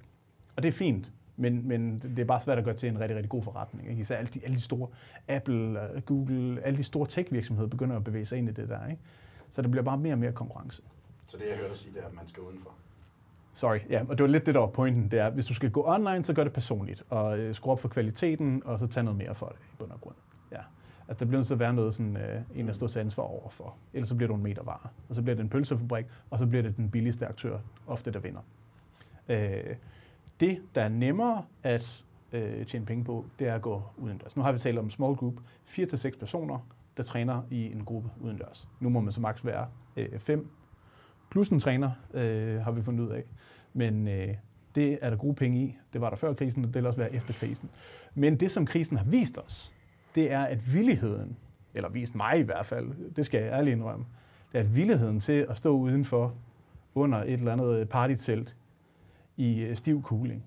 [0.57, 3.17] Og det er fint, men, men det er bare svært at gøre til en rigtig,
[3.17, 3.89] rigtig god forretning.
[3.89, 4.01] Ikke?
[4.01, 4.89] Især alle de, alle de store
[5.29, 8.87] Apple, Google, alle de store tech-virksomheder begynder at bevæge sig ind i det der.
[8.87, 9.03] Ikke?
[9.51, 10.83] Så det bliver bare mere og mere konkurrence.
[11.27, 12.71] Så det, jeg hørte dig sige, det er, at man skal udenfor?
[13.55, 15.11] Sorry, ja, og det var lidt det, der var pointen.
[15.11, 17.81] Det er, hvis du skal gå online, så gør det personligt, og øh, skru op
[17.81, 20.15] for kvaliteten, og så tage noget mere for det i bund og grund
[21.09, 23.25] at der bliver nødt til at være noget sådan, øh, en, der står til ansvar
[23.25, 23.77] overfor.
[23.93, 24.89] Ellers så bliver du en meter vare.
[25.09, 28.19] Og så bliver det en pølsefabrik, og så bliver det den billigste aktør, ofte der
[28.19, 28.41] vinder.
[29.29, 29.77] Øh,
[30.41, 34.37] det, der er nemmere at øh, tjene penge på, det er at gå udendørs.
[34.37, 35.35] Nu har vi talt om small group.
[35.69, 36.59] 4-6 personer,
[36.97, 38.69] der træner i en gruppe udendørs.
[38.81, 39.69] Nu må man så maks være
[40.19, 40.47] 5 øh,
[41.31, 43.25] plus en træner, øh, har vi fundet ud af.
[43.73, 44.35] Men øh,
[44.75, 45.77] det er der gode penge i.
[45.93, 47.71] Det var der før krisen, og det vil også være efter krisen.
[48.15, 49.75] Men det, som krisen har vist os,
[50.19, 51.37] det er, at villigheden,
[51.75, 54.05] eller vist mig i hvert fald, det skal jeg ærligt indrømme,
[54.53, 56.35] det er, at villigheden til at stå udenfor
[56.95, 58.57] under et eller andet partytelt
[59.37, 60.45] i øh, stiv kugling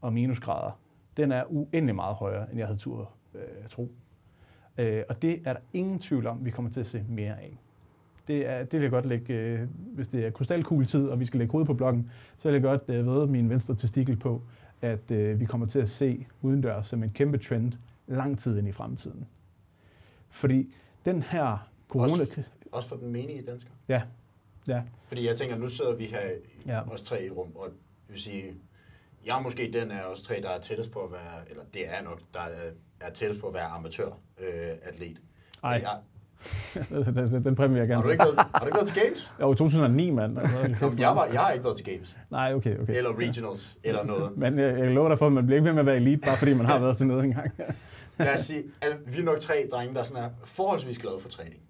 [0.00, 0.80] og minusgrader,
[1.16, 3.92] den er uendelig meget højere, end jeg havde tur øh, tro.
[4.78, 7.58] Øh, og det er der ingen tvivl om, vi kommer til at se mere af.
[8.28, 9.60] Det, er, det vil jeg godt lægge, øh,
[9.94, 12.82] hvis det er krystalkugletid, og vi skal lægge hovedet på blokken, så vil jeg godt
[12.88, 14.42] øh, ved min venstre testikel på,
[14.80, 17.72] at øh, vi kommer til at se udendørs som en kæmpe trend
[18.16, 19.28] lang tid ind i fremtiden.
[20.30, 22.22] Fordi den her corona...
[22.22, 22.42] Også,
[22.72, 23.70] også for den menige dansker?
[23.88, 24.02] Ja.
[24.68, 24.82] ja.
[25.08, 26.30] Fordi jeg tænker, nu sidder vi her,
[26.66, 26.90] ja.
[26.90, 28.54] os tre i et rum, og det vil sige,
[29.24, 31.88] jeg er måske den af os tre, der er tættest på at være, eller det
[31.88, 32.40] er nok, der
[33.00, 35.10] er, tættest på at være amatør-atlet.
[35.10, 35.16] Øh,
[35.64, 35.70] Ej.
[35.70, 36.00] Jeg,
[36.88, 39.32] den, den præmie jeg gerne har du, ikke været, har du ikke været til Games?
[39.40, 40.38] Jo, 2009, mand.
[40.38, 42.16] Altså, jeg, var, jeg har ikke været til Games.
[42.30, 42.96] Nej, okay, okay.
[42.96, 44.36] Eller Regionals, eller noget.
[44.36, 46.20] Men jeg, jeg lover dig for, at man bliver ikke ved med at være elite,
[46.26, 47.50] bare fordi man har været til noget engang.
[48.18, 51.28] Lad os sige, at vi er nok tre drenge, der sådan er forholdsvis glade for
[51.28, 51.60] træning.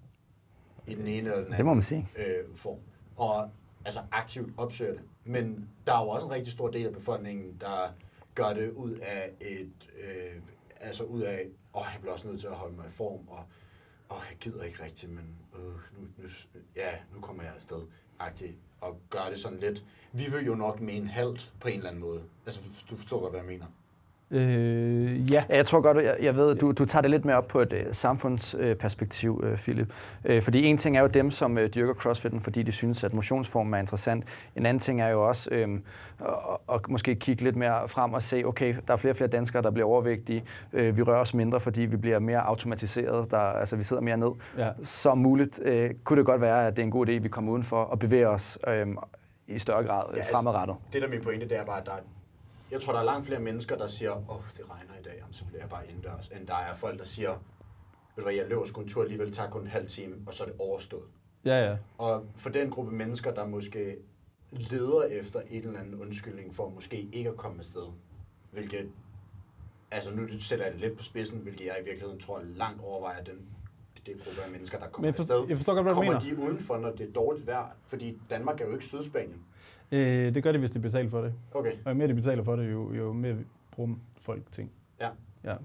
[0.87, 2.07] I den ene eller den anden det må man sige.
[2.19, 2.79] Øh, form.
[3.17, 3.51] Og
[3.85, 5.03] altså aktivt opsøger det.
[5.25, 7.95] Men der er jo også en rigtig stor del af befolkningen, der
[8.35, 9.73] gør det ud af et,
[10.05, 10.43] øh,
[10.81, 13.29] altså ud af, åh, oh, jeg bliver også nødt til at holde mig i form,
[13.29, 13.45] og
[14.13, 16.29] åh, oh, jeg gider ikke rigtigt, men øh, nu, nu,
[16.77, 17.83] ja, nu kommer jeg afsted,
[18.19, 19.85] agtigt, og gør det sådan lidt.
[20.13, 22.23] Vi vil jo nok mene halvt på en eller anden måde.
[22.47, 22.61] Altså,
[22.91, 23.67] du forstår godt, hvad jeg mener.
[24.33, 25.45] Øh, ja.
[25.49, 27.73] Jeg tror godt, jeg, jeg ved, du, du tager det lidt mere op på et
[27.73, 29.93] uh, samfundsperspektiv, uh, Philip.
[30.31, 33.15] Uh, fordi en ting er jo dem, som uh, dyrker crossfitten, fordi de synes, at
[33.15, 34.25] motionsformen er interessant.
[34.57, 35.83] En anden ting er jo også um,
[36.21, 39.31] at, at måske kigge lidt mere frem og se, okay, der er flere og flere
[39.31, 40.45] danskere, der bliver overvægtige.
[40.73, 43.31] Uh, vi rører os mindre, fordi vi bliver mere automatiseret.
[43.31, 44.31] Der, altså, vi sidder mere ned.
[44.59, 44.69] Ja.
[44.83, 45.73] Så muligt uh,
[46.05, 47.99] kunne det godt være, at det er en god idé, at vi kommer udenfor og
[47.99, 48.99] bevæger os um,
[49.47, 50.77] i større grad ja, altså, fremadrettet.
[50.93, 51.93] Det der er min pointe, det er bare, at der,
[52.73, 55.15] jeg tror, der er langt flere mennesker, der siger, åh, oh, det regner i dag,
[55.19, 57.39] jamen, så bliver jeg bare indendørs, end der er folk, der siger, ved
[58.17, 60.45] du hvad, jeg løber sgu en tur alligevel, tager kun en halv time, og så
[60.45, 61.05] er det overstået.
[61.45, 61.77] Ja, ja.
[61.99, 63.97] Og for den gruppe mennesker, der måske
[64.51, 67.87] leder efter en eller anden undskyldning for måske ikke at komme afsted,
[68.51, 68.91] hvilket,
[69.91, 73.25] altså nu sætter jeg det lidt på spidsen, hvilket jeg i virkeligheden tror langt overvejer
[73.25, 73.49] den
[74.07, 75.49] det gruppe af mennesker, der kommer Men jeg forstår, afsted.
[75.49, 76.37] Jeg forstår godt, hvad du kommer mener.
[76.37, 77.77] de udenfor, når det er dårligt vejr?
[77.87, 79.45] Fordi Danmark er jo ikke Sydspanien.
[79.93, 81.35] Øh, det gør de, hvis de betaler for det.
[81.53, 81.73] Okay.
[81.85, 83.37] Og jo mere de betaler for det, jo, jo mere
[83.71, 84.71] bruger folk ting.
[85.01, 85.09] Ja.
[85.45, 85.57] Ja.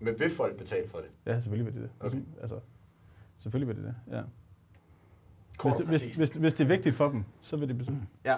[0.00, 1.08] Men vil folk betale for det?
[1.26, 1.90] Ja, selvfølgelig vil de det.
[2.00, 2.18] Okay.
[2.40, 2.60] Altså,
[3.38, 4.22] selvfølgelig vil de det, ja.
[5.58, 8.06] Kort Hvis det, hvis, hvis, hvis det er vigtigt for dem, så vil de betale.
[8.24, 8.36] Ja.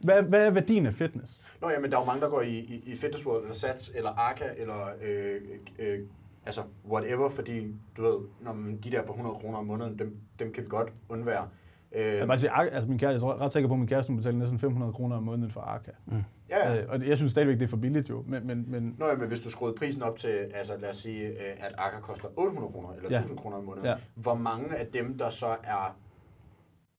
[0.00, 1.44] Hvad, hvad er værdien af fitness?
[1.60, 3.54] Nå ja, men der er jo mange, der går i, i, i Fitness World, eller
[3.54, 5.40] Sats, eller Arca, eller øh,
[5.78, 6.00] øh,
[6.46, 10.16] altså whatever, fordi du ved, når man, de der på 100 kroner om måneden, dem,
[10.38, 11.48] dem kan vi godt undvære.
[11.94, 14.12] Øh, Jeg, bare sige, altså min kæreste, jeg er ret sikker på, at min kæreste
[14.16, 15.90] betaler næsten 500 kroner om måneden for Arca.
[16.06, 16.16] Mm.
[16.50, 16.82] ja, ja.
[16.82, 18.24] Øh, og jeg synes stadigvæk, det er for billigt jo.
[18.26, 20.96] Men, men, men Nå ja, men hvis du skruede prisen op til, altså lad os
[20.96, 21.34] sige, øh,
[21.66, 23.16] at Arca koster 800 kroner, eller Ja.
[23.18, 23.94] 1000 kroner om måneden, Ja.
[24.14, 25.96] hvor mange af dem, der så er,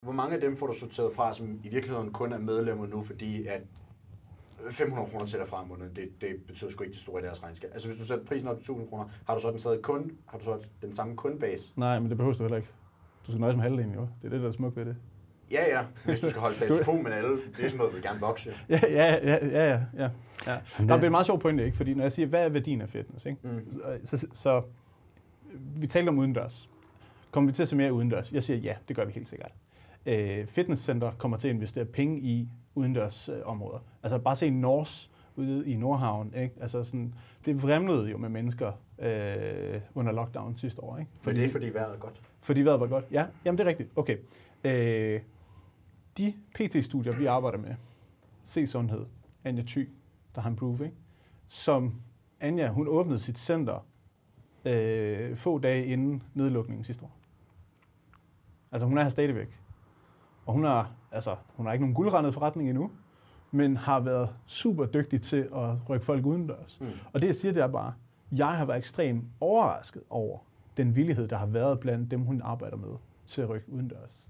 [0.02, 3.02] hvor mange af dem får du sorteret fra, som i virkeligheden kun er medlemmer nu,
[3.02, 3.62] fordi at
[4.72, 7.26] 500 kroner til dig fra om måneden, det, det betyder sgu ikke det store i
[7.26, 7.70] deres regnskab.
[7.74, 10.12] Altså hvis du sætter prisen op til 1000 kroner, har du så den stadig kun,
[10.26, 11.72] har du så den samme kundebase?
[11.76, 12.70] nej, men det behøver du heller ikke.
[13.28, 14.01] Du skal nøjes med halvdelen jo.
[14.01, 14.95] Det er det, der er smukt ved det.
[15.51, 18.49] Ja, ja, hvis du skal holde status quo, men alle virksomheder vil gerne vokse.
[18.69, 20.09] Ja, ja, ja, ja, ja, ja.
[20.47, 20.57] ja.
[20.78, 21.78] Der bliver en meget sjov pointe, ikke?
[21.78, 23.39] Fordi når jeg siger, hvad er værdien af fitness, ikke?
[23.43, 23.71] Mm.
[24.05, 24.61] Så, så, så,
[25.76, 26.69] vi taler om udendørs.
[27.32, 28.32] Kommer vi til at se mere udendørs?
[28.32, 29.51] Jeg siger ja, det gør vi helt sikkert.
[30.05, 33.80] Øh, fitnesscenter kommer til at investere penge i udendørs øh, områder.
[34.03, 36.34] Altså bare se Nors ude i Nordhavn.
[36.38, 36.55] Ikke?
[36.61, 37.13] Altså sådan,
[37.45, 40.97] det vrimlede jo med mennesker øh, under lockdown sidste år.
[40.97, 41.11] Ikke?
[41.21, 42.21] For det er, fordi vejret er godt.
[42.46, 43.06] Fordi vejret var godt?
[43.12, 43.89] Ja, jamen det er rigtigt.
[43.96, 44.18] Okay.
[44.64, 45.22] Øh,
[46.18, 47.76] de PT-studier, vi arbejder med,
[48.43, 49.06] Se Sundhed,
[49.43, 49.89] Anja Thy,
[50.36, 50.96] der har en proof, ikke?
[51.48, 52.02] som
[52.39, 53.86] Anja, hun åbnede sit center
[54.66, 57.18] øh, få dage inden nedlukningen sidste år.
[58.72, 59.60] Altså hun er her stadigvæk.
[60.46, 62.91] Og hun har, altså, hun har ikke nogen guldrendet forretning endnu,
[63.52, 66.78] men har været super dygtig til at rykke folk udendørs.
[66.82, 66.88] Mm.
[67.14, 67.93] Og det jeg siger, det er bare,
[68.32, 70.39] jeg har været ekstremt overrasket over
[70.78, 72.89] den villighed, der har været blandt dem, hun arbejder med,
[73.26, 74.30] til at rykke udendørs.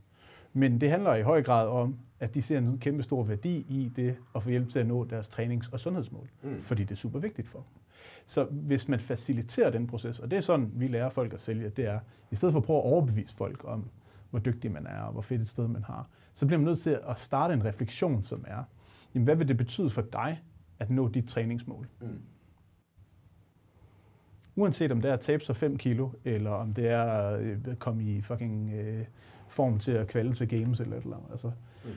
[0.53, 3.91] Men det handler i høj grad om, at de ser en kæmpe stor værdi i
[3.95, 6.29] det at få hjælp til at nå deres trænings- og sundhedsmål.
[6.43, 6.59] Mm.
[6.59, 7.81] Fordi det er super vigtigt for dem.
[8.25, 11.69] Så hvis man faciliterer den proces, og det er sådan, vi lærer folk at sælge,
[11.69, 11.99] det er,
[12.31, 13.89] i stedet for at prøve at overbevise folk om,
[14.29, 16.79] hvor dygtig man er, og hvor fedt et sted man har, så bliver man nødt
[16.79, 18.63] til at starte en refleksion, som er,
[19.15, 20.41] jamen, hvad vil det betyde for dig
[20.79, 21.87] at nå dit træningsmål?
[22.01, 22.21] Mm.
[24.55, 27.57] Uanset om det er at tabe sig 5 kilo, eller om det er at øh,
[27.79, 29.05] komme i fucking øh,
[29.49, 31.31] form til at kvalde til games eller et eller andet.
[31.31, 31.51] Altså,
[31.85, 31.91] Mm.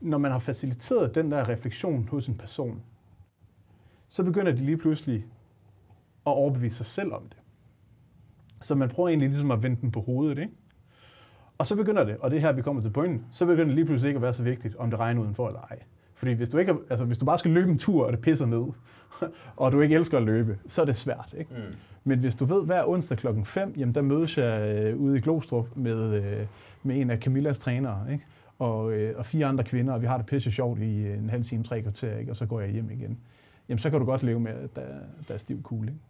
[0.00, 2.82] Når man har faciliteret den der refleksion hos en person,
[4.08, 5.16] så begynder de lige pludselig
[6.26, 7.36] at overbevise sig selv om det.
[8.60, 10.52] Så man prøver egentlig ligesom at vende den på hovedet, ikke?
[11.58, 13.74] Og så begynder det, og det er her, vi kommer til pointen, så begynder det
[13.74, 15.78] lige pludselig ikke at være så vigtigt, om det regner udenfor eller ej.
[16.14, 18.46] Fordi hvis du, ikke, altså, hvis du bare skal løbe en tur, og det pisser
[18.46, 18.64] ned,
[19.56, 21.34] og du ikke elsker at løbe, så er det svært.
[21.38, 21.50] Ikke?
[21.54, 21.76] Mm.
[22.04, 25.20] Men hvis du ved, hver onsdag klokken 5, jamen der mødes jeg øh, ude i
[25.20, 26.46] Glostrup med, øh,
[26.82, 28.24] med en af Camillas trænere, ikke?
[28.58, 31.44] Og, øh, og fire andre kvinder, og vi har det pisse sjovt i en halv
[31.44, 32.32] time, tre kvarter, ikke?
[32.32, 33.18] og så går jeg hjem igen.
[33.68, 34.86] Jamen så kan du godt leve med, at der,
[35.28, 35.88] der er stiv kugle.
[35.88, 36.00] Ikke?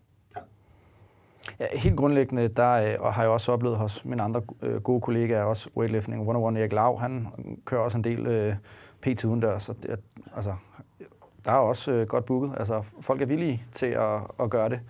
[1.61, 5.01] Ja, helt grundlæggende, der øh, og har jeg også oplevet hos mine andre øh, gode
[5.01, 7.29] kollegaer, også weightlifting, 101 Erik Lav, han
[7.65, 8.55] kører også en del øh,
[9.01, 9.97] PT udendørs, så det,
[10.37, 10.55] altså,
[11.45, 12.53] der er også øh, godt booket.
[12.57, 14.81] Altså, folk er villige til at, at gøre det.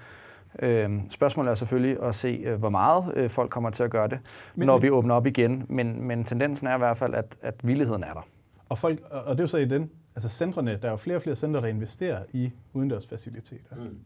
[0.58, 4.08] Øh, spørgsmålet er selvfølgelig at se, øh, hvor meget øh, folk kommer til at gøre
[4.08, 4.18] det,
[4.54, 5.66] Men- når vi åbner op igen.
[5.68, 8.26] Men, men tendensen er i hvert fald, at, at villigheden er der.
[8.68, 11.16] Og, folk, og det er jo så i den, altså centrene, der er jo flere
[11.16, 13.76] og flere centre, der investerer i udendørsfaciliteter.
[13.76, 13.98] Mm.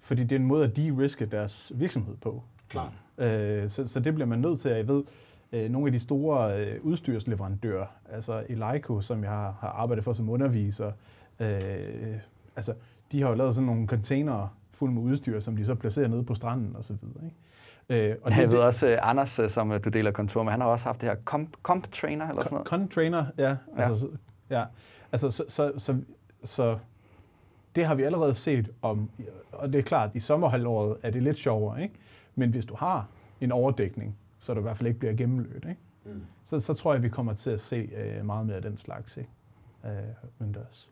[0.00, 2.42] Fordi det er en måde at de-riske deres virksomhed på.
[2.68, 2.92] Klart.
[3.18, 5.02] Øh, så, så det bliver man nødt til at, jeg ved,
[5.52, 10.12] øh, nogle af de store øh, udstyrsleverandører, altså Eleiko, som jeg har, har arbejdet for
[10.12, 10.92] som underviser,
[11.40, 11.48] øh,
[12.56, 12.74] altså,
[13.12, 16.24] de har jo lavet sådan nogle containere fuld med udstyr, som de så placerer nede
[16.24, 17.24] på stranden og så videre.
[17.24, 17.36] Ikke?
[18.10, 20.60] Øh, og jeg ved også, uh, Anders, uh, som uh, du deler kontor med, han
[20.60, 22.68] har også haft det her comp, comp trainer eller sådan noget.
[22.68, 23.56] Comp trainer, ja.
[23.76, 24.08] Altså,
[24.50, 24.58] ja.
[24.58, 24.64] ja.
[25.12, 26.00] Altså, så, så, så,
[26.44, 26.78] så
[27.74, 29.10] det har vi allerede set om,
[29.52, 31.94] og det er klart, i sommerhalvåret er det lidt sjovere, ikke?
[32.34, 33.06] Men hvis du har
[33.40, 35.80] en overdækning, så du i hvert fald ikke bliver gennemløbet, ikke?
[36.04, 36.22] Mm.
[36.46, 39.16] Så, så tror jeg, vi kommer til at se uh, meget mere af den slags
[39.16, 39.30] ikke?
[39.84, 39.90] Uh,
[40.40, 40.90] udendørs.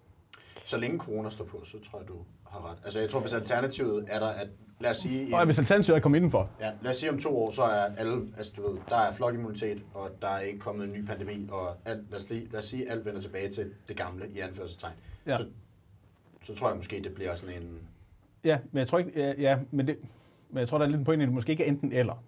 [0.64, 2.14] Så længe corona står på, så tror jeg, du
[2.50, 2.78] har ret.
[2.84, 4.48] Altså jeg tror, hvis alternativet er der, at
[4.80, 5.36] lad os sige...
[5.36, 6.50] Og hvis alternativet er kommet indenfor.
[6.60, 9.12] Ja, lad os sige om to år, så er alle, altså du ved, der er
[9.12, 12.58] flokimmunitet, og der er ikke kommet en ny pandemi, og alt, lad, os lige, lad
[12.58, 14.94] os sige, at alt vender tilbage til det gamle i anførselstegn.
[15.26, 15.36] Ja.
[15.36, 15.46] Så,
[16.42, 17.78] så tror jeg måske, det bliver sådan en...
[18.44, 19.98] Ja, men jeg tror ikke, ja, ja men, det,
[20.50, 22.22] men jeg tror, der er lidt en pointe, at det måske ikke er enten eller.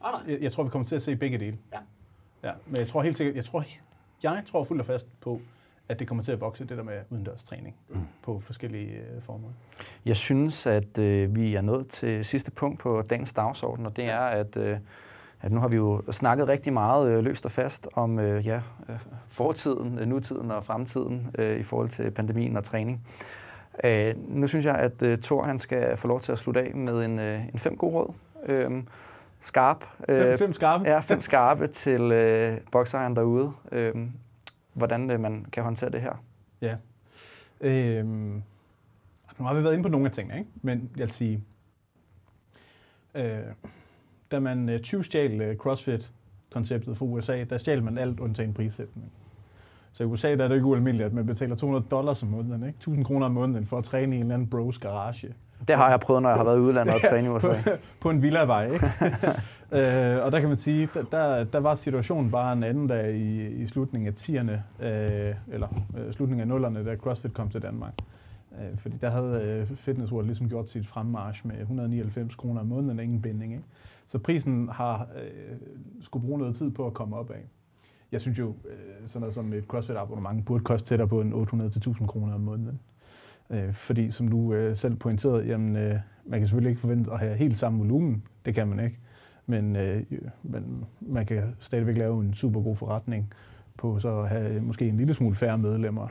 [0.00, 0.34] Ah, nej.
[0.34, 1.58] Jeg, jeg, tror, vi kommer til at se begge dele.
[1.72, 1.78] Ja.
[2.42, 3.64] Ja, men jeg tror helt sikkert, jeg tror,
[4.22, 5.40] jeg tror fuldt og fast på,
[5.92, 8.00] at det kommer til at vokse, det der med udendørs træning mm.
[8.22, 9.48] på forskellige øh, former.
[10.04, 14.04] Jeg synes, at øh, vi er nået til sidste punkt på dagens dagsorden, og det
[14.04, 14.78] er, at, øh,
[15.40, 18.60] at nu har vi jo snakket rigtig meget øh, løst og fast om øh, ja,
[18.88, 18.96] øh,
[19.28, 23.06] fortiden, øh, nutiden og fremtiden øh, i forhold til pandemien og træning.
[23.84, 26.74] Øh, nu synes jeg, at øh, Thor han skal få lov til at slutte af
[26.74, 28.14] med en, øh, en fem gode råd.
[28.46, 28.82] Øh,
[29.40, 29.84] skarp.
[30.08, 30.84] Øh, fem, fem skarpe?
[30.84, 33.52] Ja, fem skarpe til øh, boksejeren derude.
[33.72, 33.94] Øh,
[34.72, 36.24] hvordan øh, man kan håndtere det her.
[36.60, 36.76] Ja.
[37.60, 38.42] Øhm,
[39.38, 40.50] nu har vi været inde på nogle af tingene, ikke?
[40.62, 41.40] men jeg vil sige,
[43.14, 43.38] øh,
[44.32, 49.12] da man øh, 20 stjal øh, CrossFit-konceptet fra USA, der stjal man alt undtagen prissætning.
[49.92, 52.66] Så i USA der er det ikke ualmindeligt, at man betaler 200 dollars om måneden,
[52.66, 52.76] ikke?
[52.76, 55.34] 1000 kroner om måneden for at træne i en eller anden bros garage.
[55.68, 57.48] Det har jeg prøvet, når jeg har været i udlandet og træne i USA.
[57.48, 57.70] på,
[58.00, 58.86] på en villavej, ikke?
[59.72, 63.46] øh, og der kan man sige, der, der var situationen bare en anden dag i,
[63.46, 65.68] i slutningen af 10'erne, øh, eller
[65.98, 67.92] øh, slutningen af 0'erne, da CrossFit kom til Danmark.
[68.52, 72.66] Øh, fordi der havde øh, Fitness World ligesom gjort sit fremmarsch med 199 kroner om
[72.66, 73.52] måneden, ingen binding.
[73.52, 73.64] Ikke?
[74.06, 75.56] Så prisen har øh,
[76.00, 77.44] skulle bruge noget tid på at komme op af.
[78.12, 82.06] Jeg synes jo, øh, sådan noget som et CrossFit-abonnement burde koste tættere på en 800-1000
[82.06, 82.80] kroner om måneden.
[83.50, 85.94] Øh, fordi som du øh, selv pointerede, jamen, øh,
[86.24, 88.22] man kan selvfølgelig ikke forvente at have helt samme volumen.
[88.44, 88.98] Det kan man ikke.
[89.46, 90.02] Men, øh,
[90.42, 93.32] men man kan stadigvæk lave en super god forretning
[93.78, 96.08] på så at have øh, måske en lille smule færre medlemmer,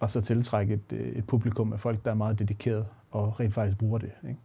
[0.00, 3.54] og så tiltrække et, øh, et publikum af folk, der er meget dedikeret og rent
[3.54, 4.10] faktisk bruger det.
[4.28, 4.40] Ikke?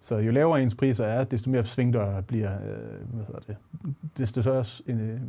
[0.00, 3.56] Så jo lavere ens priser er, desto mere svingdør bliver, øh, hvad hedder det,
[4.16, 5.20] desto, større, øh,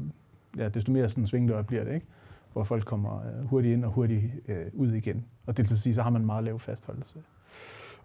[0.57, 2.05] ja, desto mere sådan svingdør bliver det, ikke?
[2.53, 5.25] hvor folk kommer øh, hurtigt ind og hurtigt øh, ud igen.
[5.45, 7.19] Og det til at sige, så har man meget lav fastholdelse.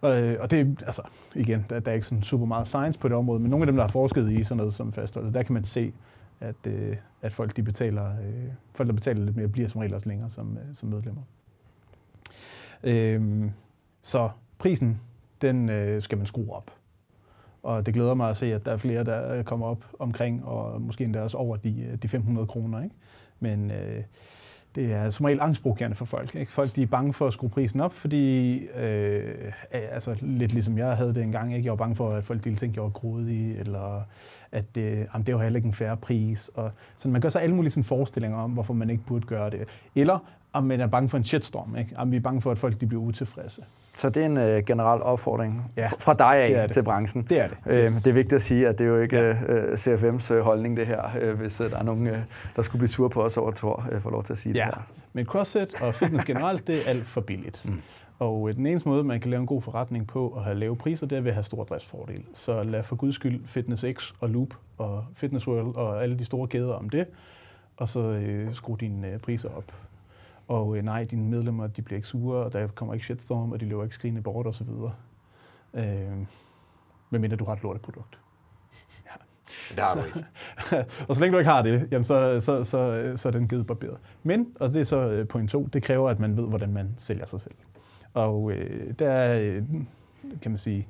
[0.01, 1.01] Og, øh, og det altså,
[1.35, 3.67] igen, der, der er ikke sådan super meget science på det område, men nogle af
[3.67, 5.93] dem, der har forsket i sådan noget som fastholdelse, der kan man se,
[6.39, 9.93] at, øh, at folk, de betaler, øh, folk, der betaler lidt mere, bliver som regel
[9.93, 11.21] også længere som, øh, som medlemmer.
[12.83, 13.51] Øh,
[14.01, 15.01] så prisen,
[15.41, 16.71] den øh, skal man skrue op.
[17.63, 20.45] Og det glæder mig at se, at der er flere, der øh, kommer op omkring,
[20.45, 22.83] og måske endda også over de, øh, de 500 kroner.
[22.83, 22.95] Ikke?
[23.39, 24.03] Men øh,
[24.75, 26.35] det er som regel angstprovokerende for folk.
[26.35, 26.51] Ikke?
[26.51, 30.97] Folk de er bange for at skrue prisen op, fordi, øh, altså lidt ligesom jeg
[30.97, 31.65] havde det engang, ikke?
[31.65, 34.01] jeg var bange for, at folk ville tænke, at jeg var grådig, eller
[34.51, 36.51] at øh, jamen, det var heller ikke en færre pris.
[36.53, 39.49] Og, så man gør sig alle mulige sådan, forestillinger om, hvorfor man ikke burde gøre
[39.49, 39.67] det.
[39.95, 40.19] Eller
[40.53, 41.75] om man er bange for en shitstorm.
[41.75, 41.91] Ikke?
[41.97, 43.63] Om vi er bange for, at folk de bliver utilfredse.
[43.97, 46.71] Så det er en uh, generel opfordring ja, fra dig af det det.
[46.71, 47.23] til branchen.
[47.29, 47.57] Det er det.
[47.71, 47.91] Yes.
[47.91, 49.31] det er vigtigt at sige, at det er jo ikke ja.
[49.31, 52.17] uh, øh, CFM's uh, holdning det her, uh, hvis uh, der er nogen, uh,
[52.55, 54.65] der skulle blive sur på os over Tor, uh, får lov til at sige ja.
[54.65, 54.81] det her.
[55.13, 57.61] Men CrossFit og fitness generelt, det er alt for billigt.
[57.65, 57.81] Mm.
[58.19, 60.75] Og uh, den eneste måde, man kan lave en god forretning på at have lave
[60.75, 62.23] priser, det er ved at have stor driftsfordel.
[62.35, 66.25] Så lad for guds skyld Fitness X og Loop og Fitness World og alle de
[66.25, 67.05] store kæder om det,
[67.77, 69.63] og så uh, skru dine uh, priser op.
[70.51, 73.59] Og øh, nej, dine medlemmer de bliver ikke sure, og der kommer ikke shitstorm, og
[73.59, 74.67] de løber ikke skrigende bort osv.
[75.73, 75.83] Øh,
[77.09, 78.19] medmindre du har et lorteprodukt.
[79.05, 79.11] Ja.
[79.75, 80.25] Det har du ikke.
[81.07, 83.67] og så længe du ikke har det, jamen så, så, så, så er den givet
[83.67, 83.97] barberet.
[84.23, 86.93] Men, og det er så øh, point to, det kræver, at man ved, hvordan man
[86.97, 87.55] sælger sig selv.
[88.13, 89.63] Og øh, der øh,
[90.41, 90.87] kan man sige,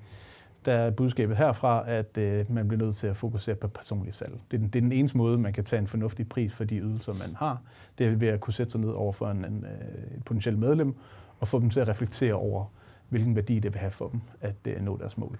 [0.65, 4.33] der er budskabet herfra, at øh, man bliver nødt til at fokusere på personlig salg.
[4.51, 6.63] Det er, den, det er den eneste måde, man kan tage en fornuftig pris for
[6.63, 7.61] de ydelser, man har.
[7.97, 10.59] Det er ved at kunne sætte sig ned over for en, en, øh, et potentielt
[10.59, 10.95] medlem
[11.39, 12.65] og få dem til at reflektere over,
[13.09, 15.39] hvilken værdi det vil have for dem at øh, nå deres mål.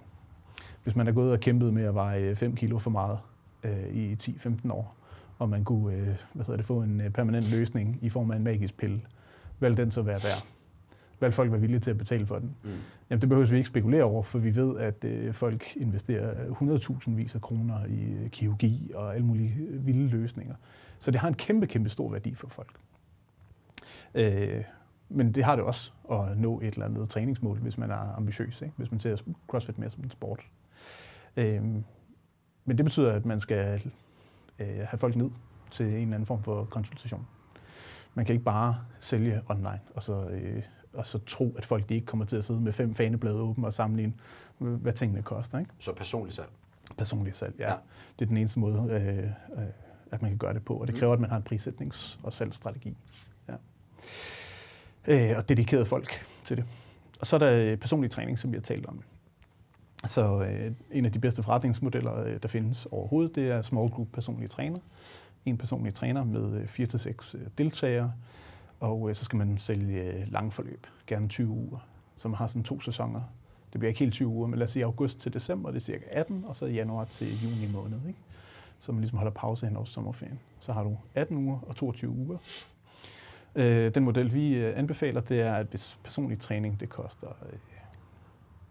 [0.82, 3.18] Hvis man er gået og kæmpet med at veje øh, 5 kilo for meget
[3.62, 4.94] øh, i 10-15 år,
[5.38, 8.44] og man kunne øh, hvad det, få en øh, permanent løsning i form af en
[8.44, 9.00] magisk pille,
[9.60, 10.46] vil den så være værd?
[11.22, 12.56] Hvad folk var villige til at betale for den?
[12.62, 12.70] Mm.
[13.10, 17.10] Jamen det behøver vi ikke spekulere over, for vi ved, at øh, folk investerer 100.000
[17.10, 20.54] vis af kroner i øh, kirurgi og alle mulige vilde løsninger.
[20.98, 22.76] Så det har en kæmpe, kæmpe stor værdi for folk.
[24.14, 24.64] Øh,
[25.08, 28.62] men det har det også at nå et eller andet træningsmål, hvis man er ambitiøs,
[28.62, 28.74] ikke?
[28.76, 30.40] hvis man ser CrossFit mere som en sport.
[31.36, 31.62] Øh,
[32.64, 33.82] men det betyder, at man skal
[34.58, 35.30] øh, have folk ned
[35.70, 37.26] til en eller anden form for konsultation.
[38.14, 40.62] Man kan ikke bare sælge online, og så, øh,
[40.94, 43.66] og så tro, at folk de ikke kommer til at sidde med fem faneblade åbne
[43.66, 44.12] og sammenligne,
[44.58, 45.58] hvad tingene koster.
[45.58, 45.70] Ikke?
[45.78, 46.48] Så personligt salg?
[46.98, 47.70] Personligt salg, ja.
[47.70, 47.76] ja.
[48.18, 49.18] Det er den eneste måde, øh,
[49.62, 49.68] øh,
[50.10, 50.98] at man kan gøre det på, og det mm.
[50.98, 52.96] kræver, at man har en prissætnings- og salgsstrategi.
[53.48, 53.54] Ja.
[55.06, 56.64] Øh, og dedikerede folk til det.
[57.20, 59.02] Og så er der personlig træning, som vi har talt om.
[60.04, 64.08] Så øh, en af de bedste forretningsmodeller, øh, der findes overhovedet, det er small group
[64.12, 64.78] personlige træner.
[65.44, 68.12] En personlig træner med 4-6 øh, øh, deltagere,
[68.82, 71.78] og øh, så skal man sælge øh, lange forløb, gerne 20 uger,
[72.16, 73.20] som har sådan to sæsoner.
[73.72, 75.80] Det bliver ikke helt 20 uger, men lad os sige august til december, det er
[75.80, 77.98] cirka 18, og så januar til juni måned.
[78.08, 78.18] Ikke?
[78.78, 80.40] Så man ligesom holder pause hen over sommerferien.
[80.58, 82.38] Så har du 18 uger og 22 uger.
[83.54, 87.58] Øh, den model, vi øh, anbefaler, det er, at hvis personlig træning det koster øh,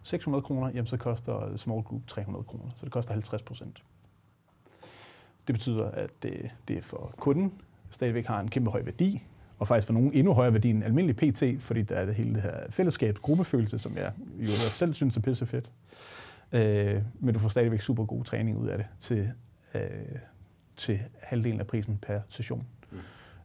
[0.04, 2.72] 600 kroner, jamen så koster øh, small group 300 kroner.
[2.76, 3.84] Så det koster 50 procent.
[5.48, 7.54] Det betyder, at øh, det, det for kunden
[7.90, 9.24] stadigvæk har en kæmpe høj værdi,
[9.62, 12.34] og faktisk for nogen endnu højere værdi end almindelig PT, fordi der er det hele
[12.34, 15.72] det her fællesskab, gruppefølelse, som jeg jo selv synes er pisse fedt.
[16.52, 19.32] Øh, men du får stadigvæk super god træning ud af det til,
[19.74, 19.82] øh,
[20.76, 22.66] til halvdelen af prisen per session.
[22.92, 22.98] Mm.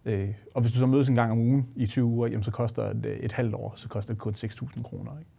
[0.04, 2.50] Øh, og hvis du så mødes en gang om ugen i 20 uger, jamen så
[2.50, 5.18] koster det et halvt år, så koster det kun 6.000 kroner.
[5.18, 5.30] Ikke?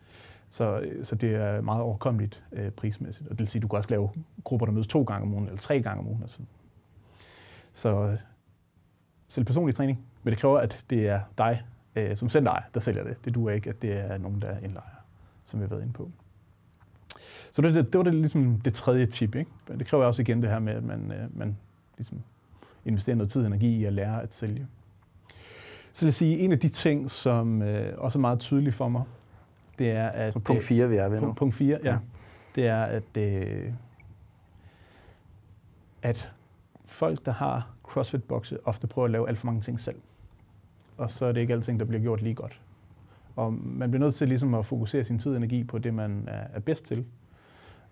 [0.49, 3.27] Så, så det er meget overkommeligt øh, prismæssigt.
[3.27, 4.09] Og det vil sige, at du kan også lave
[4.43, 6.21] grupper, der mødes to gange om ugen, eller tre gange om ugen.
[6.21, 6.39] Altså.
[7.73, 8.17] Så
[9.27, 11.63] selv personlig træning, men det kræver, at det er dig
[11.95, 13.25] øh, som dig, der sælger det.
[13.25, 15.03] Det duer ikke, at det er nogen, der er indlejer,
[15.45, 16.11] som vi har været inde på.
[17.51, 19.35] Så det, det, det var det, ligesom det tredje tip.
[19.35, 19.51] Ikke?
[19.67, 21.57] Det kræver også igen det her med, at man, øh, man
[21.97, 22.21] ligesom
[22.85, 24.67] investerer noget tid og energi i at lære at sælge.
[25.91, 28.89] Så lad os sige, en af de ting, som øh, også er meget tydelig for
[28.89, 29.03] mig,
[29.79, 30.33] det er, at...
[30.33, 31.33] Så punkt 4 vi er ved nu.
[31.33, 31.91] Punkt 4, ja.
[31.91, 31.99] ja.
[32.55, 33.71] Det er, at, øh,
[36.01, 36.31] at
[36.88, 39.95] folk, der har CrossFit-bokse, ofte prøver at lave alt for mange ting selv.
[40.97, 42.61] Og så er det ikke alting, der bliver gjort lige godt.
[43.35, 46.23] Og man bliver nødt til ligesom at fokusere sin tid og energi på det, man
[46.27, 47.05] er bedst til.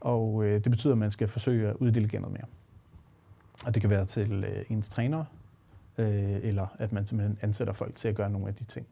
[0.02, 2.46] Og øh, det betyder, at man skal forsøge at uddelegere noget mere.
[3.66, 5.26] Og det kan være til øh, ens træner,
[5.98, 8.88] øh, eller at man simpelthen ansætter folk til at gøre nogle af de ting.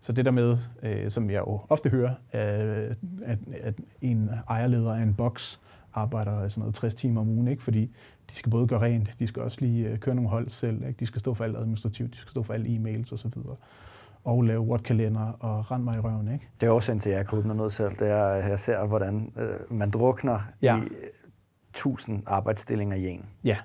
[0.00, 4.94] Så det der med, øh, som jeg jo ofte hører, øh, at, at en ejerleder
[4.94, 5.60] af en boks
[5.94, 7.62] arbejder sådan noget 60 timer om ugen, ikke?
[7.62, 7.90] fordi
[8.30, 11.00] de skal både gøre rent, de skal også lige øh, køre nogle hold selv, ikke?
[11.00, 13.32] de skal stå for alt administrativt, de skal stå for alle e-mails osv.,
[14.24, 16.32] og lave Word-kalender og rende mig i røven.
[16.32, 16.48] Ikke?
[16.60, 17.90] Det er også til, at jeg kan åbne noget selv.
[17.90, 20.76] Det er, jeg ser, hvordan øh, man drukner ja.
[20.76, 20.88] i
[21.72, 23.26] tusind arbejdsstillinger i en.
[23.44, 23.56] Ja,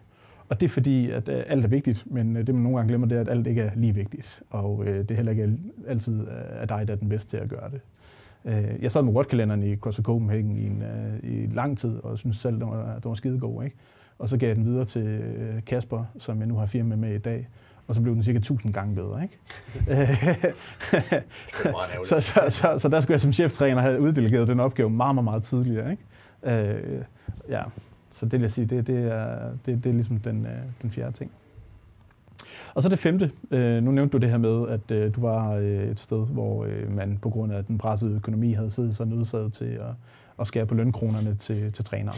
[0.49, 2.89] og det er fordi, at øh, alt er vigtigt, men øh, det man nogle gange
[2.89, 4.43] glemmer, det er, at alt ikke er lige vigtigt.
[4.49, 7.37] Og øh, det er heller ikke altid øh, at dig, der er den bedste til
[7.37, 7.81] at gøre det.
[8.45, 12.18] Øh, jeg sad med Word-kalenderen i CrossFit Copenhagen i, en, øh, i lang tid, og
[12.18, 13.64] synes selv, det var, det var skidegod.
[13.64, 13.76] Ikke?
[14.19, 17.15] Og så gav jeg den videre til øh, Kasper, som jeg nu har firma med
[17.15, 17.47] i dag.
[17.88, 19.23] Og så blev den cirka 1000 gange bedre.
[19.23, 19.39] Ikke?
[22.09, 25.23] så, så, så, så der skulle jeg som cheftræner have uddelegeret den opgave meget, meget,
[25.23, 25.91] meget tidligere.
[25.91, 26.03] Ikke?
[26.43, 27.01] Øh,
[27.49, 27.64] ja.
[28.11, 30.51] Så det vil jeg sige, det, det, er, det, det er ligesom den, øh,
[30.81, 31.31] den fjerde ting.
[32.73, 33.31] Og så det femte.
[33.51, 36.65] Øh, nu nævnte du det her med, at øh, du var øh, et sted, hvor
[36.65, 39.93] øh, man på grund af den pressede økonomi havde siddet sig nødsaget til at,
[40.39, 42.15] at skære på lønkronerne til, til trænere.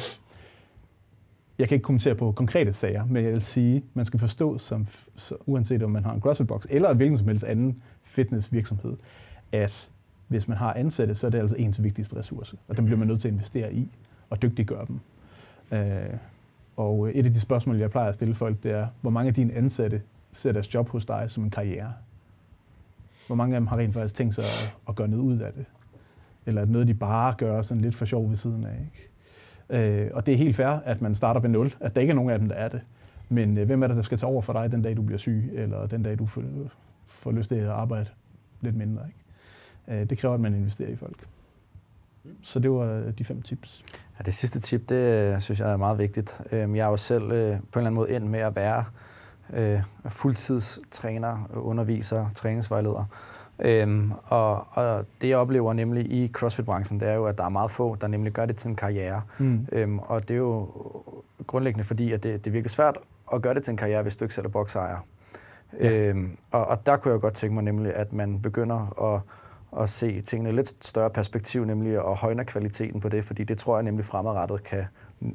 [1.59, 4.57] Jeg kan ikke kommentere på konkrete sager, men jeg vil sige, at man skal forstå,
[4.57, 8.93] som, så, uanset om man har en CrossFit-box eller hvilken som helst anden fitnessvirksomhed,
[9.51, 9.89] at
[10.27, 13.07] hvis man har ansatte, så er det altså ens vigtigste ressource, og den bliver man
[13.07, 13.87] nødt til at investere i
[14.29, 14.99] og dygtiggøre dem.
[15.71, 16.17] Øh,
[16.79, 19.27] og øh, et af de spørgsmål, jeg plejer at stille folk, det er, hvor mange
[19.27, 20.01] af dine ansatte
[20.31, 21.93] ser deres job hos dig som en karriere?
[23.27, 25.53] Hvor mange af dem har rent faktisk tænkt sig at, at gøre noget ud af
[25.53, 25.65] det?
[26.45, 28.77] Eller noget, de bare gør sådan lidt for sjov ved siden af?
[28.85, 30.03] Ikke?
[30.03, 32.15] Øh, og det er helt fair, at man starter ved nul, at der ikke er
[32.15, 32.81] nogen af dem, der er det.
[33.29, 35.17] Men øh, hvem er det, der skal tage over for dig den dag, du bliver
[35.17, 36.43] syg, eller den dag, du får,
[37.07, 38.09] får lyst til at arbejde
[38.61, 39.01] lidt mindre?
[39.07, 40.01] Ikke?
[40.01, 41.27] Øh, det kræver, at man investerer i folk.
[42.43, 43.83] Så det var de fem tips.
[44.19, 46.41] Ja, det sidste tip, det øh, synes jeg er meget vigtigt.
[46.51, 48.85] Øhm, jeg er jo selv øh, på en eller anden måde endt med at være
[49.53, 53.05] øh, fuldtidstræner, underviser, træningsvejleder.
[53.59, 57.49] Øhm, og, og det jeg oplever nemlig i CrossFit-branchen, det er jo, at der er
[57.49, 59.21] meget få, der nemlig gør det til en karriere.
[59.37, 59.67] Mm.
[59.71, 60.69] Øhm, og det er jo
[61.47, 62.97] grundlæggende fordi, at det, det er virkelig svært
[63.33, 64.97] at gøre det til en karriere, hvis du ikke selv er boksejer.
[65.79, 65.91] Ja.
[65.91, 69.21] Øhm, og, og der kunne jeg godt tænke mig nemlig, at man begynder at
[69.79, 73.57] at se tingene i lidt større perspektiv, nemlig at højne kvaliteten på det, fordi det
[73.57, 74.85] tror jeg nemlig fremadrettet kan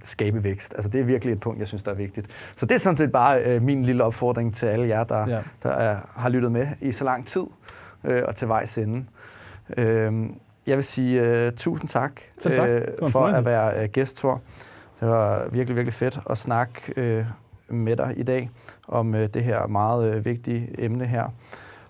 [0.03, 0.75] skabe vækst.
[0.75, 2.27] Altså det er virkelig et punkt, jeg synes, der er vigtigt.
[2.57, 5.41] Så det er sådan set bare øh, min lille opfordring til alle jer, der, ja.
[5.63, 7.45] der er, har lyttet med i så lang tid
[8.05, 9.07] øh, og til vejs ende.
[9.77, 10.13] Øh,
[10.67, 12.69] jeg vil sige øh, tusind tak, tak.
[12.69, 14.41] Øh, for at være øh, gæst, Thor.
[15.01, 17.25] Det var virkelig, virkelig fedt at snakke øh,
[17.69, 18.51] med dig i dag
[18.89, 21.29] om øh, det her meget øh, vigtige emne her.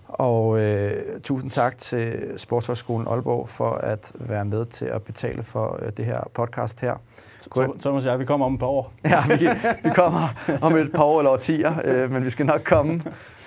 [0.07, 5.79] Og øh, tusind tak til Sportshøjskolen Aalborg for at være med til at betale for
[5.81, 6.95] øh, det her podcast her.
[7.79, 8.93] Thomas og jeg, vi kommer om et par år.
[9.03, 9.47] ja, vi,
[9.83, 10.27] vi kommer
[10.61, 13.01] om et par år eller årtier, øh, men vi skal nok komme.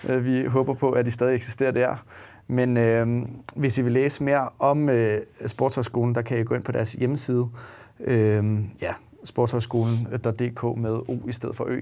[0.09, 2.05] Øh, vi håber på, at de stadig eksisterer der.
[2.47, 6.63] Men øh, hvis I vil læse mere om øh, Sportshøjskolen, der kan I gå ind
[6.63, 7.49] på deres hjemmeside.
[8.01, 8.45] Øh,
[8.83, 8.93] ja,
[9.25, 11.81] sportshøjskolen.dk med O i stedet for Ø,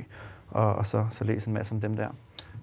[0.50, 2.08] og, og så, så læse en masse om dem der.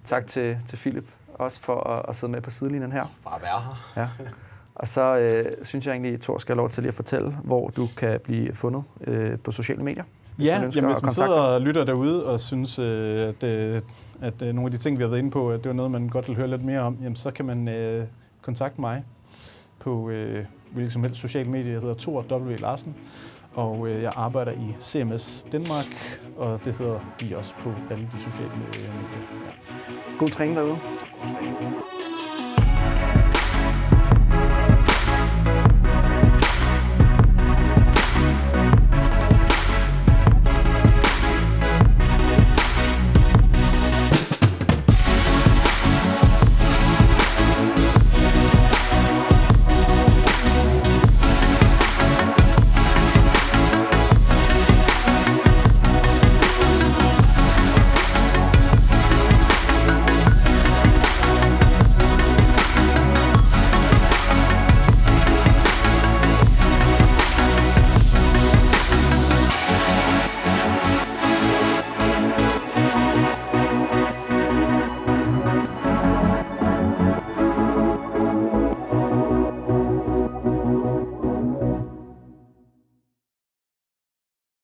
[0.05, 3.05] Tak til, til Philip også for at, at sidde med på sidelinjen her.
[3.23, 3.61] Bare være
[3.95, 4.01] her.
[4.01, 4.29] Ja.
[4.75, 7.37] Og så øh, synes jeg egentlig, at Thor skal have lov til lige at fortælle,
[7.43, 10.03] hvor du kan blive fundet øh, på sociale medier.
[10.39, 13.81] Ja, jamen, hvis man sidder og lytter derude og synes, øh, at, øh,
[14.21, 15.91] at øh, nogle af de ting, vi har været inde på, at det var noget,
[15.91, 18.05] man godt vil høre lidt mere om, jamen, så kan man øh,
[18.41, 19.03] kontakte mig
[19.79, 21.71] på øh, hvilket som helst sociale medier.
[21.71, 22.55] Jeg hedder Thor W.
[22.55, 22.95] Larsen,
[23.53, 25.85] og øh, jeg arbejder i CMS Danmark,
[26.37, 28.91] og det hedder vi også på alle de sociale medier.
[30.19, 30.79] God træning derude.
[31.21, 32.12] God træning.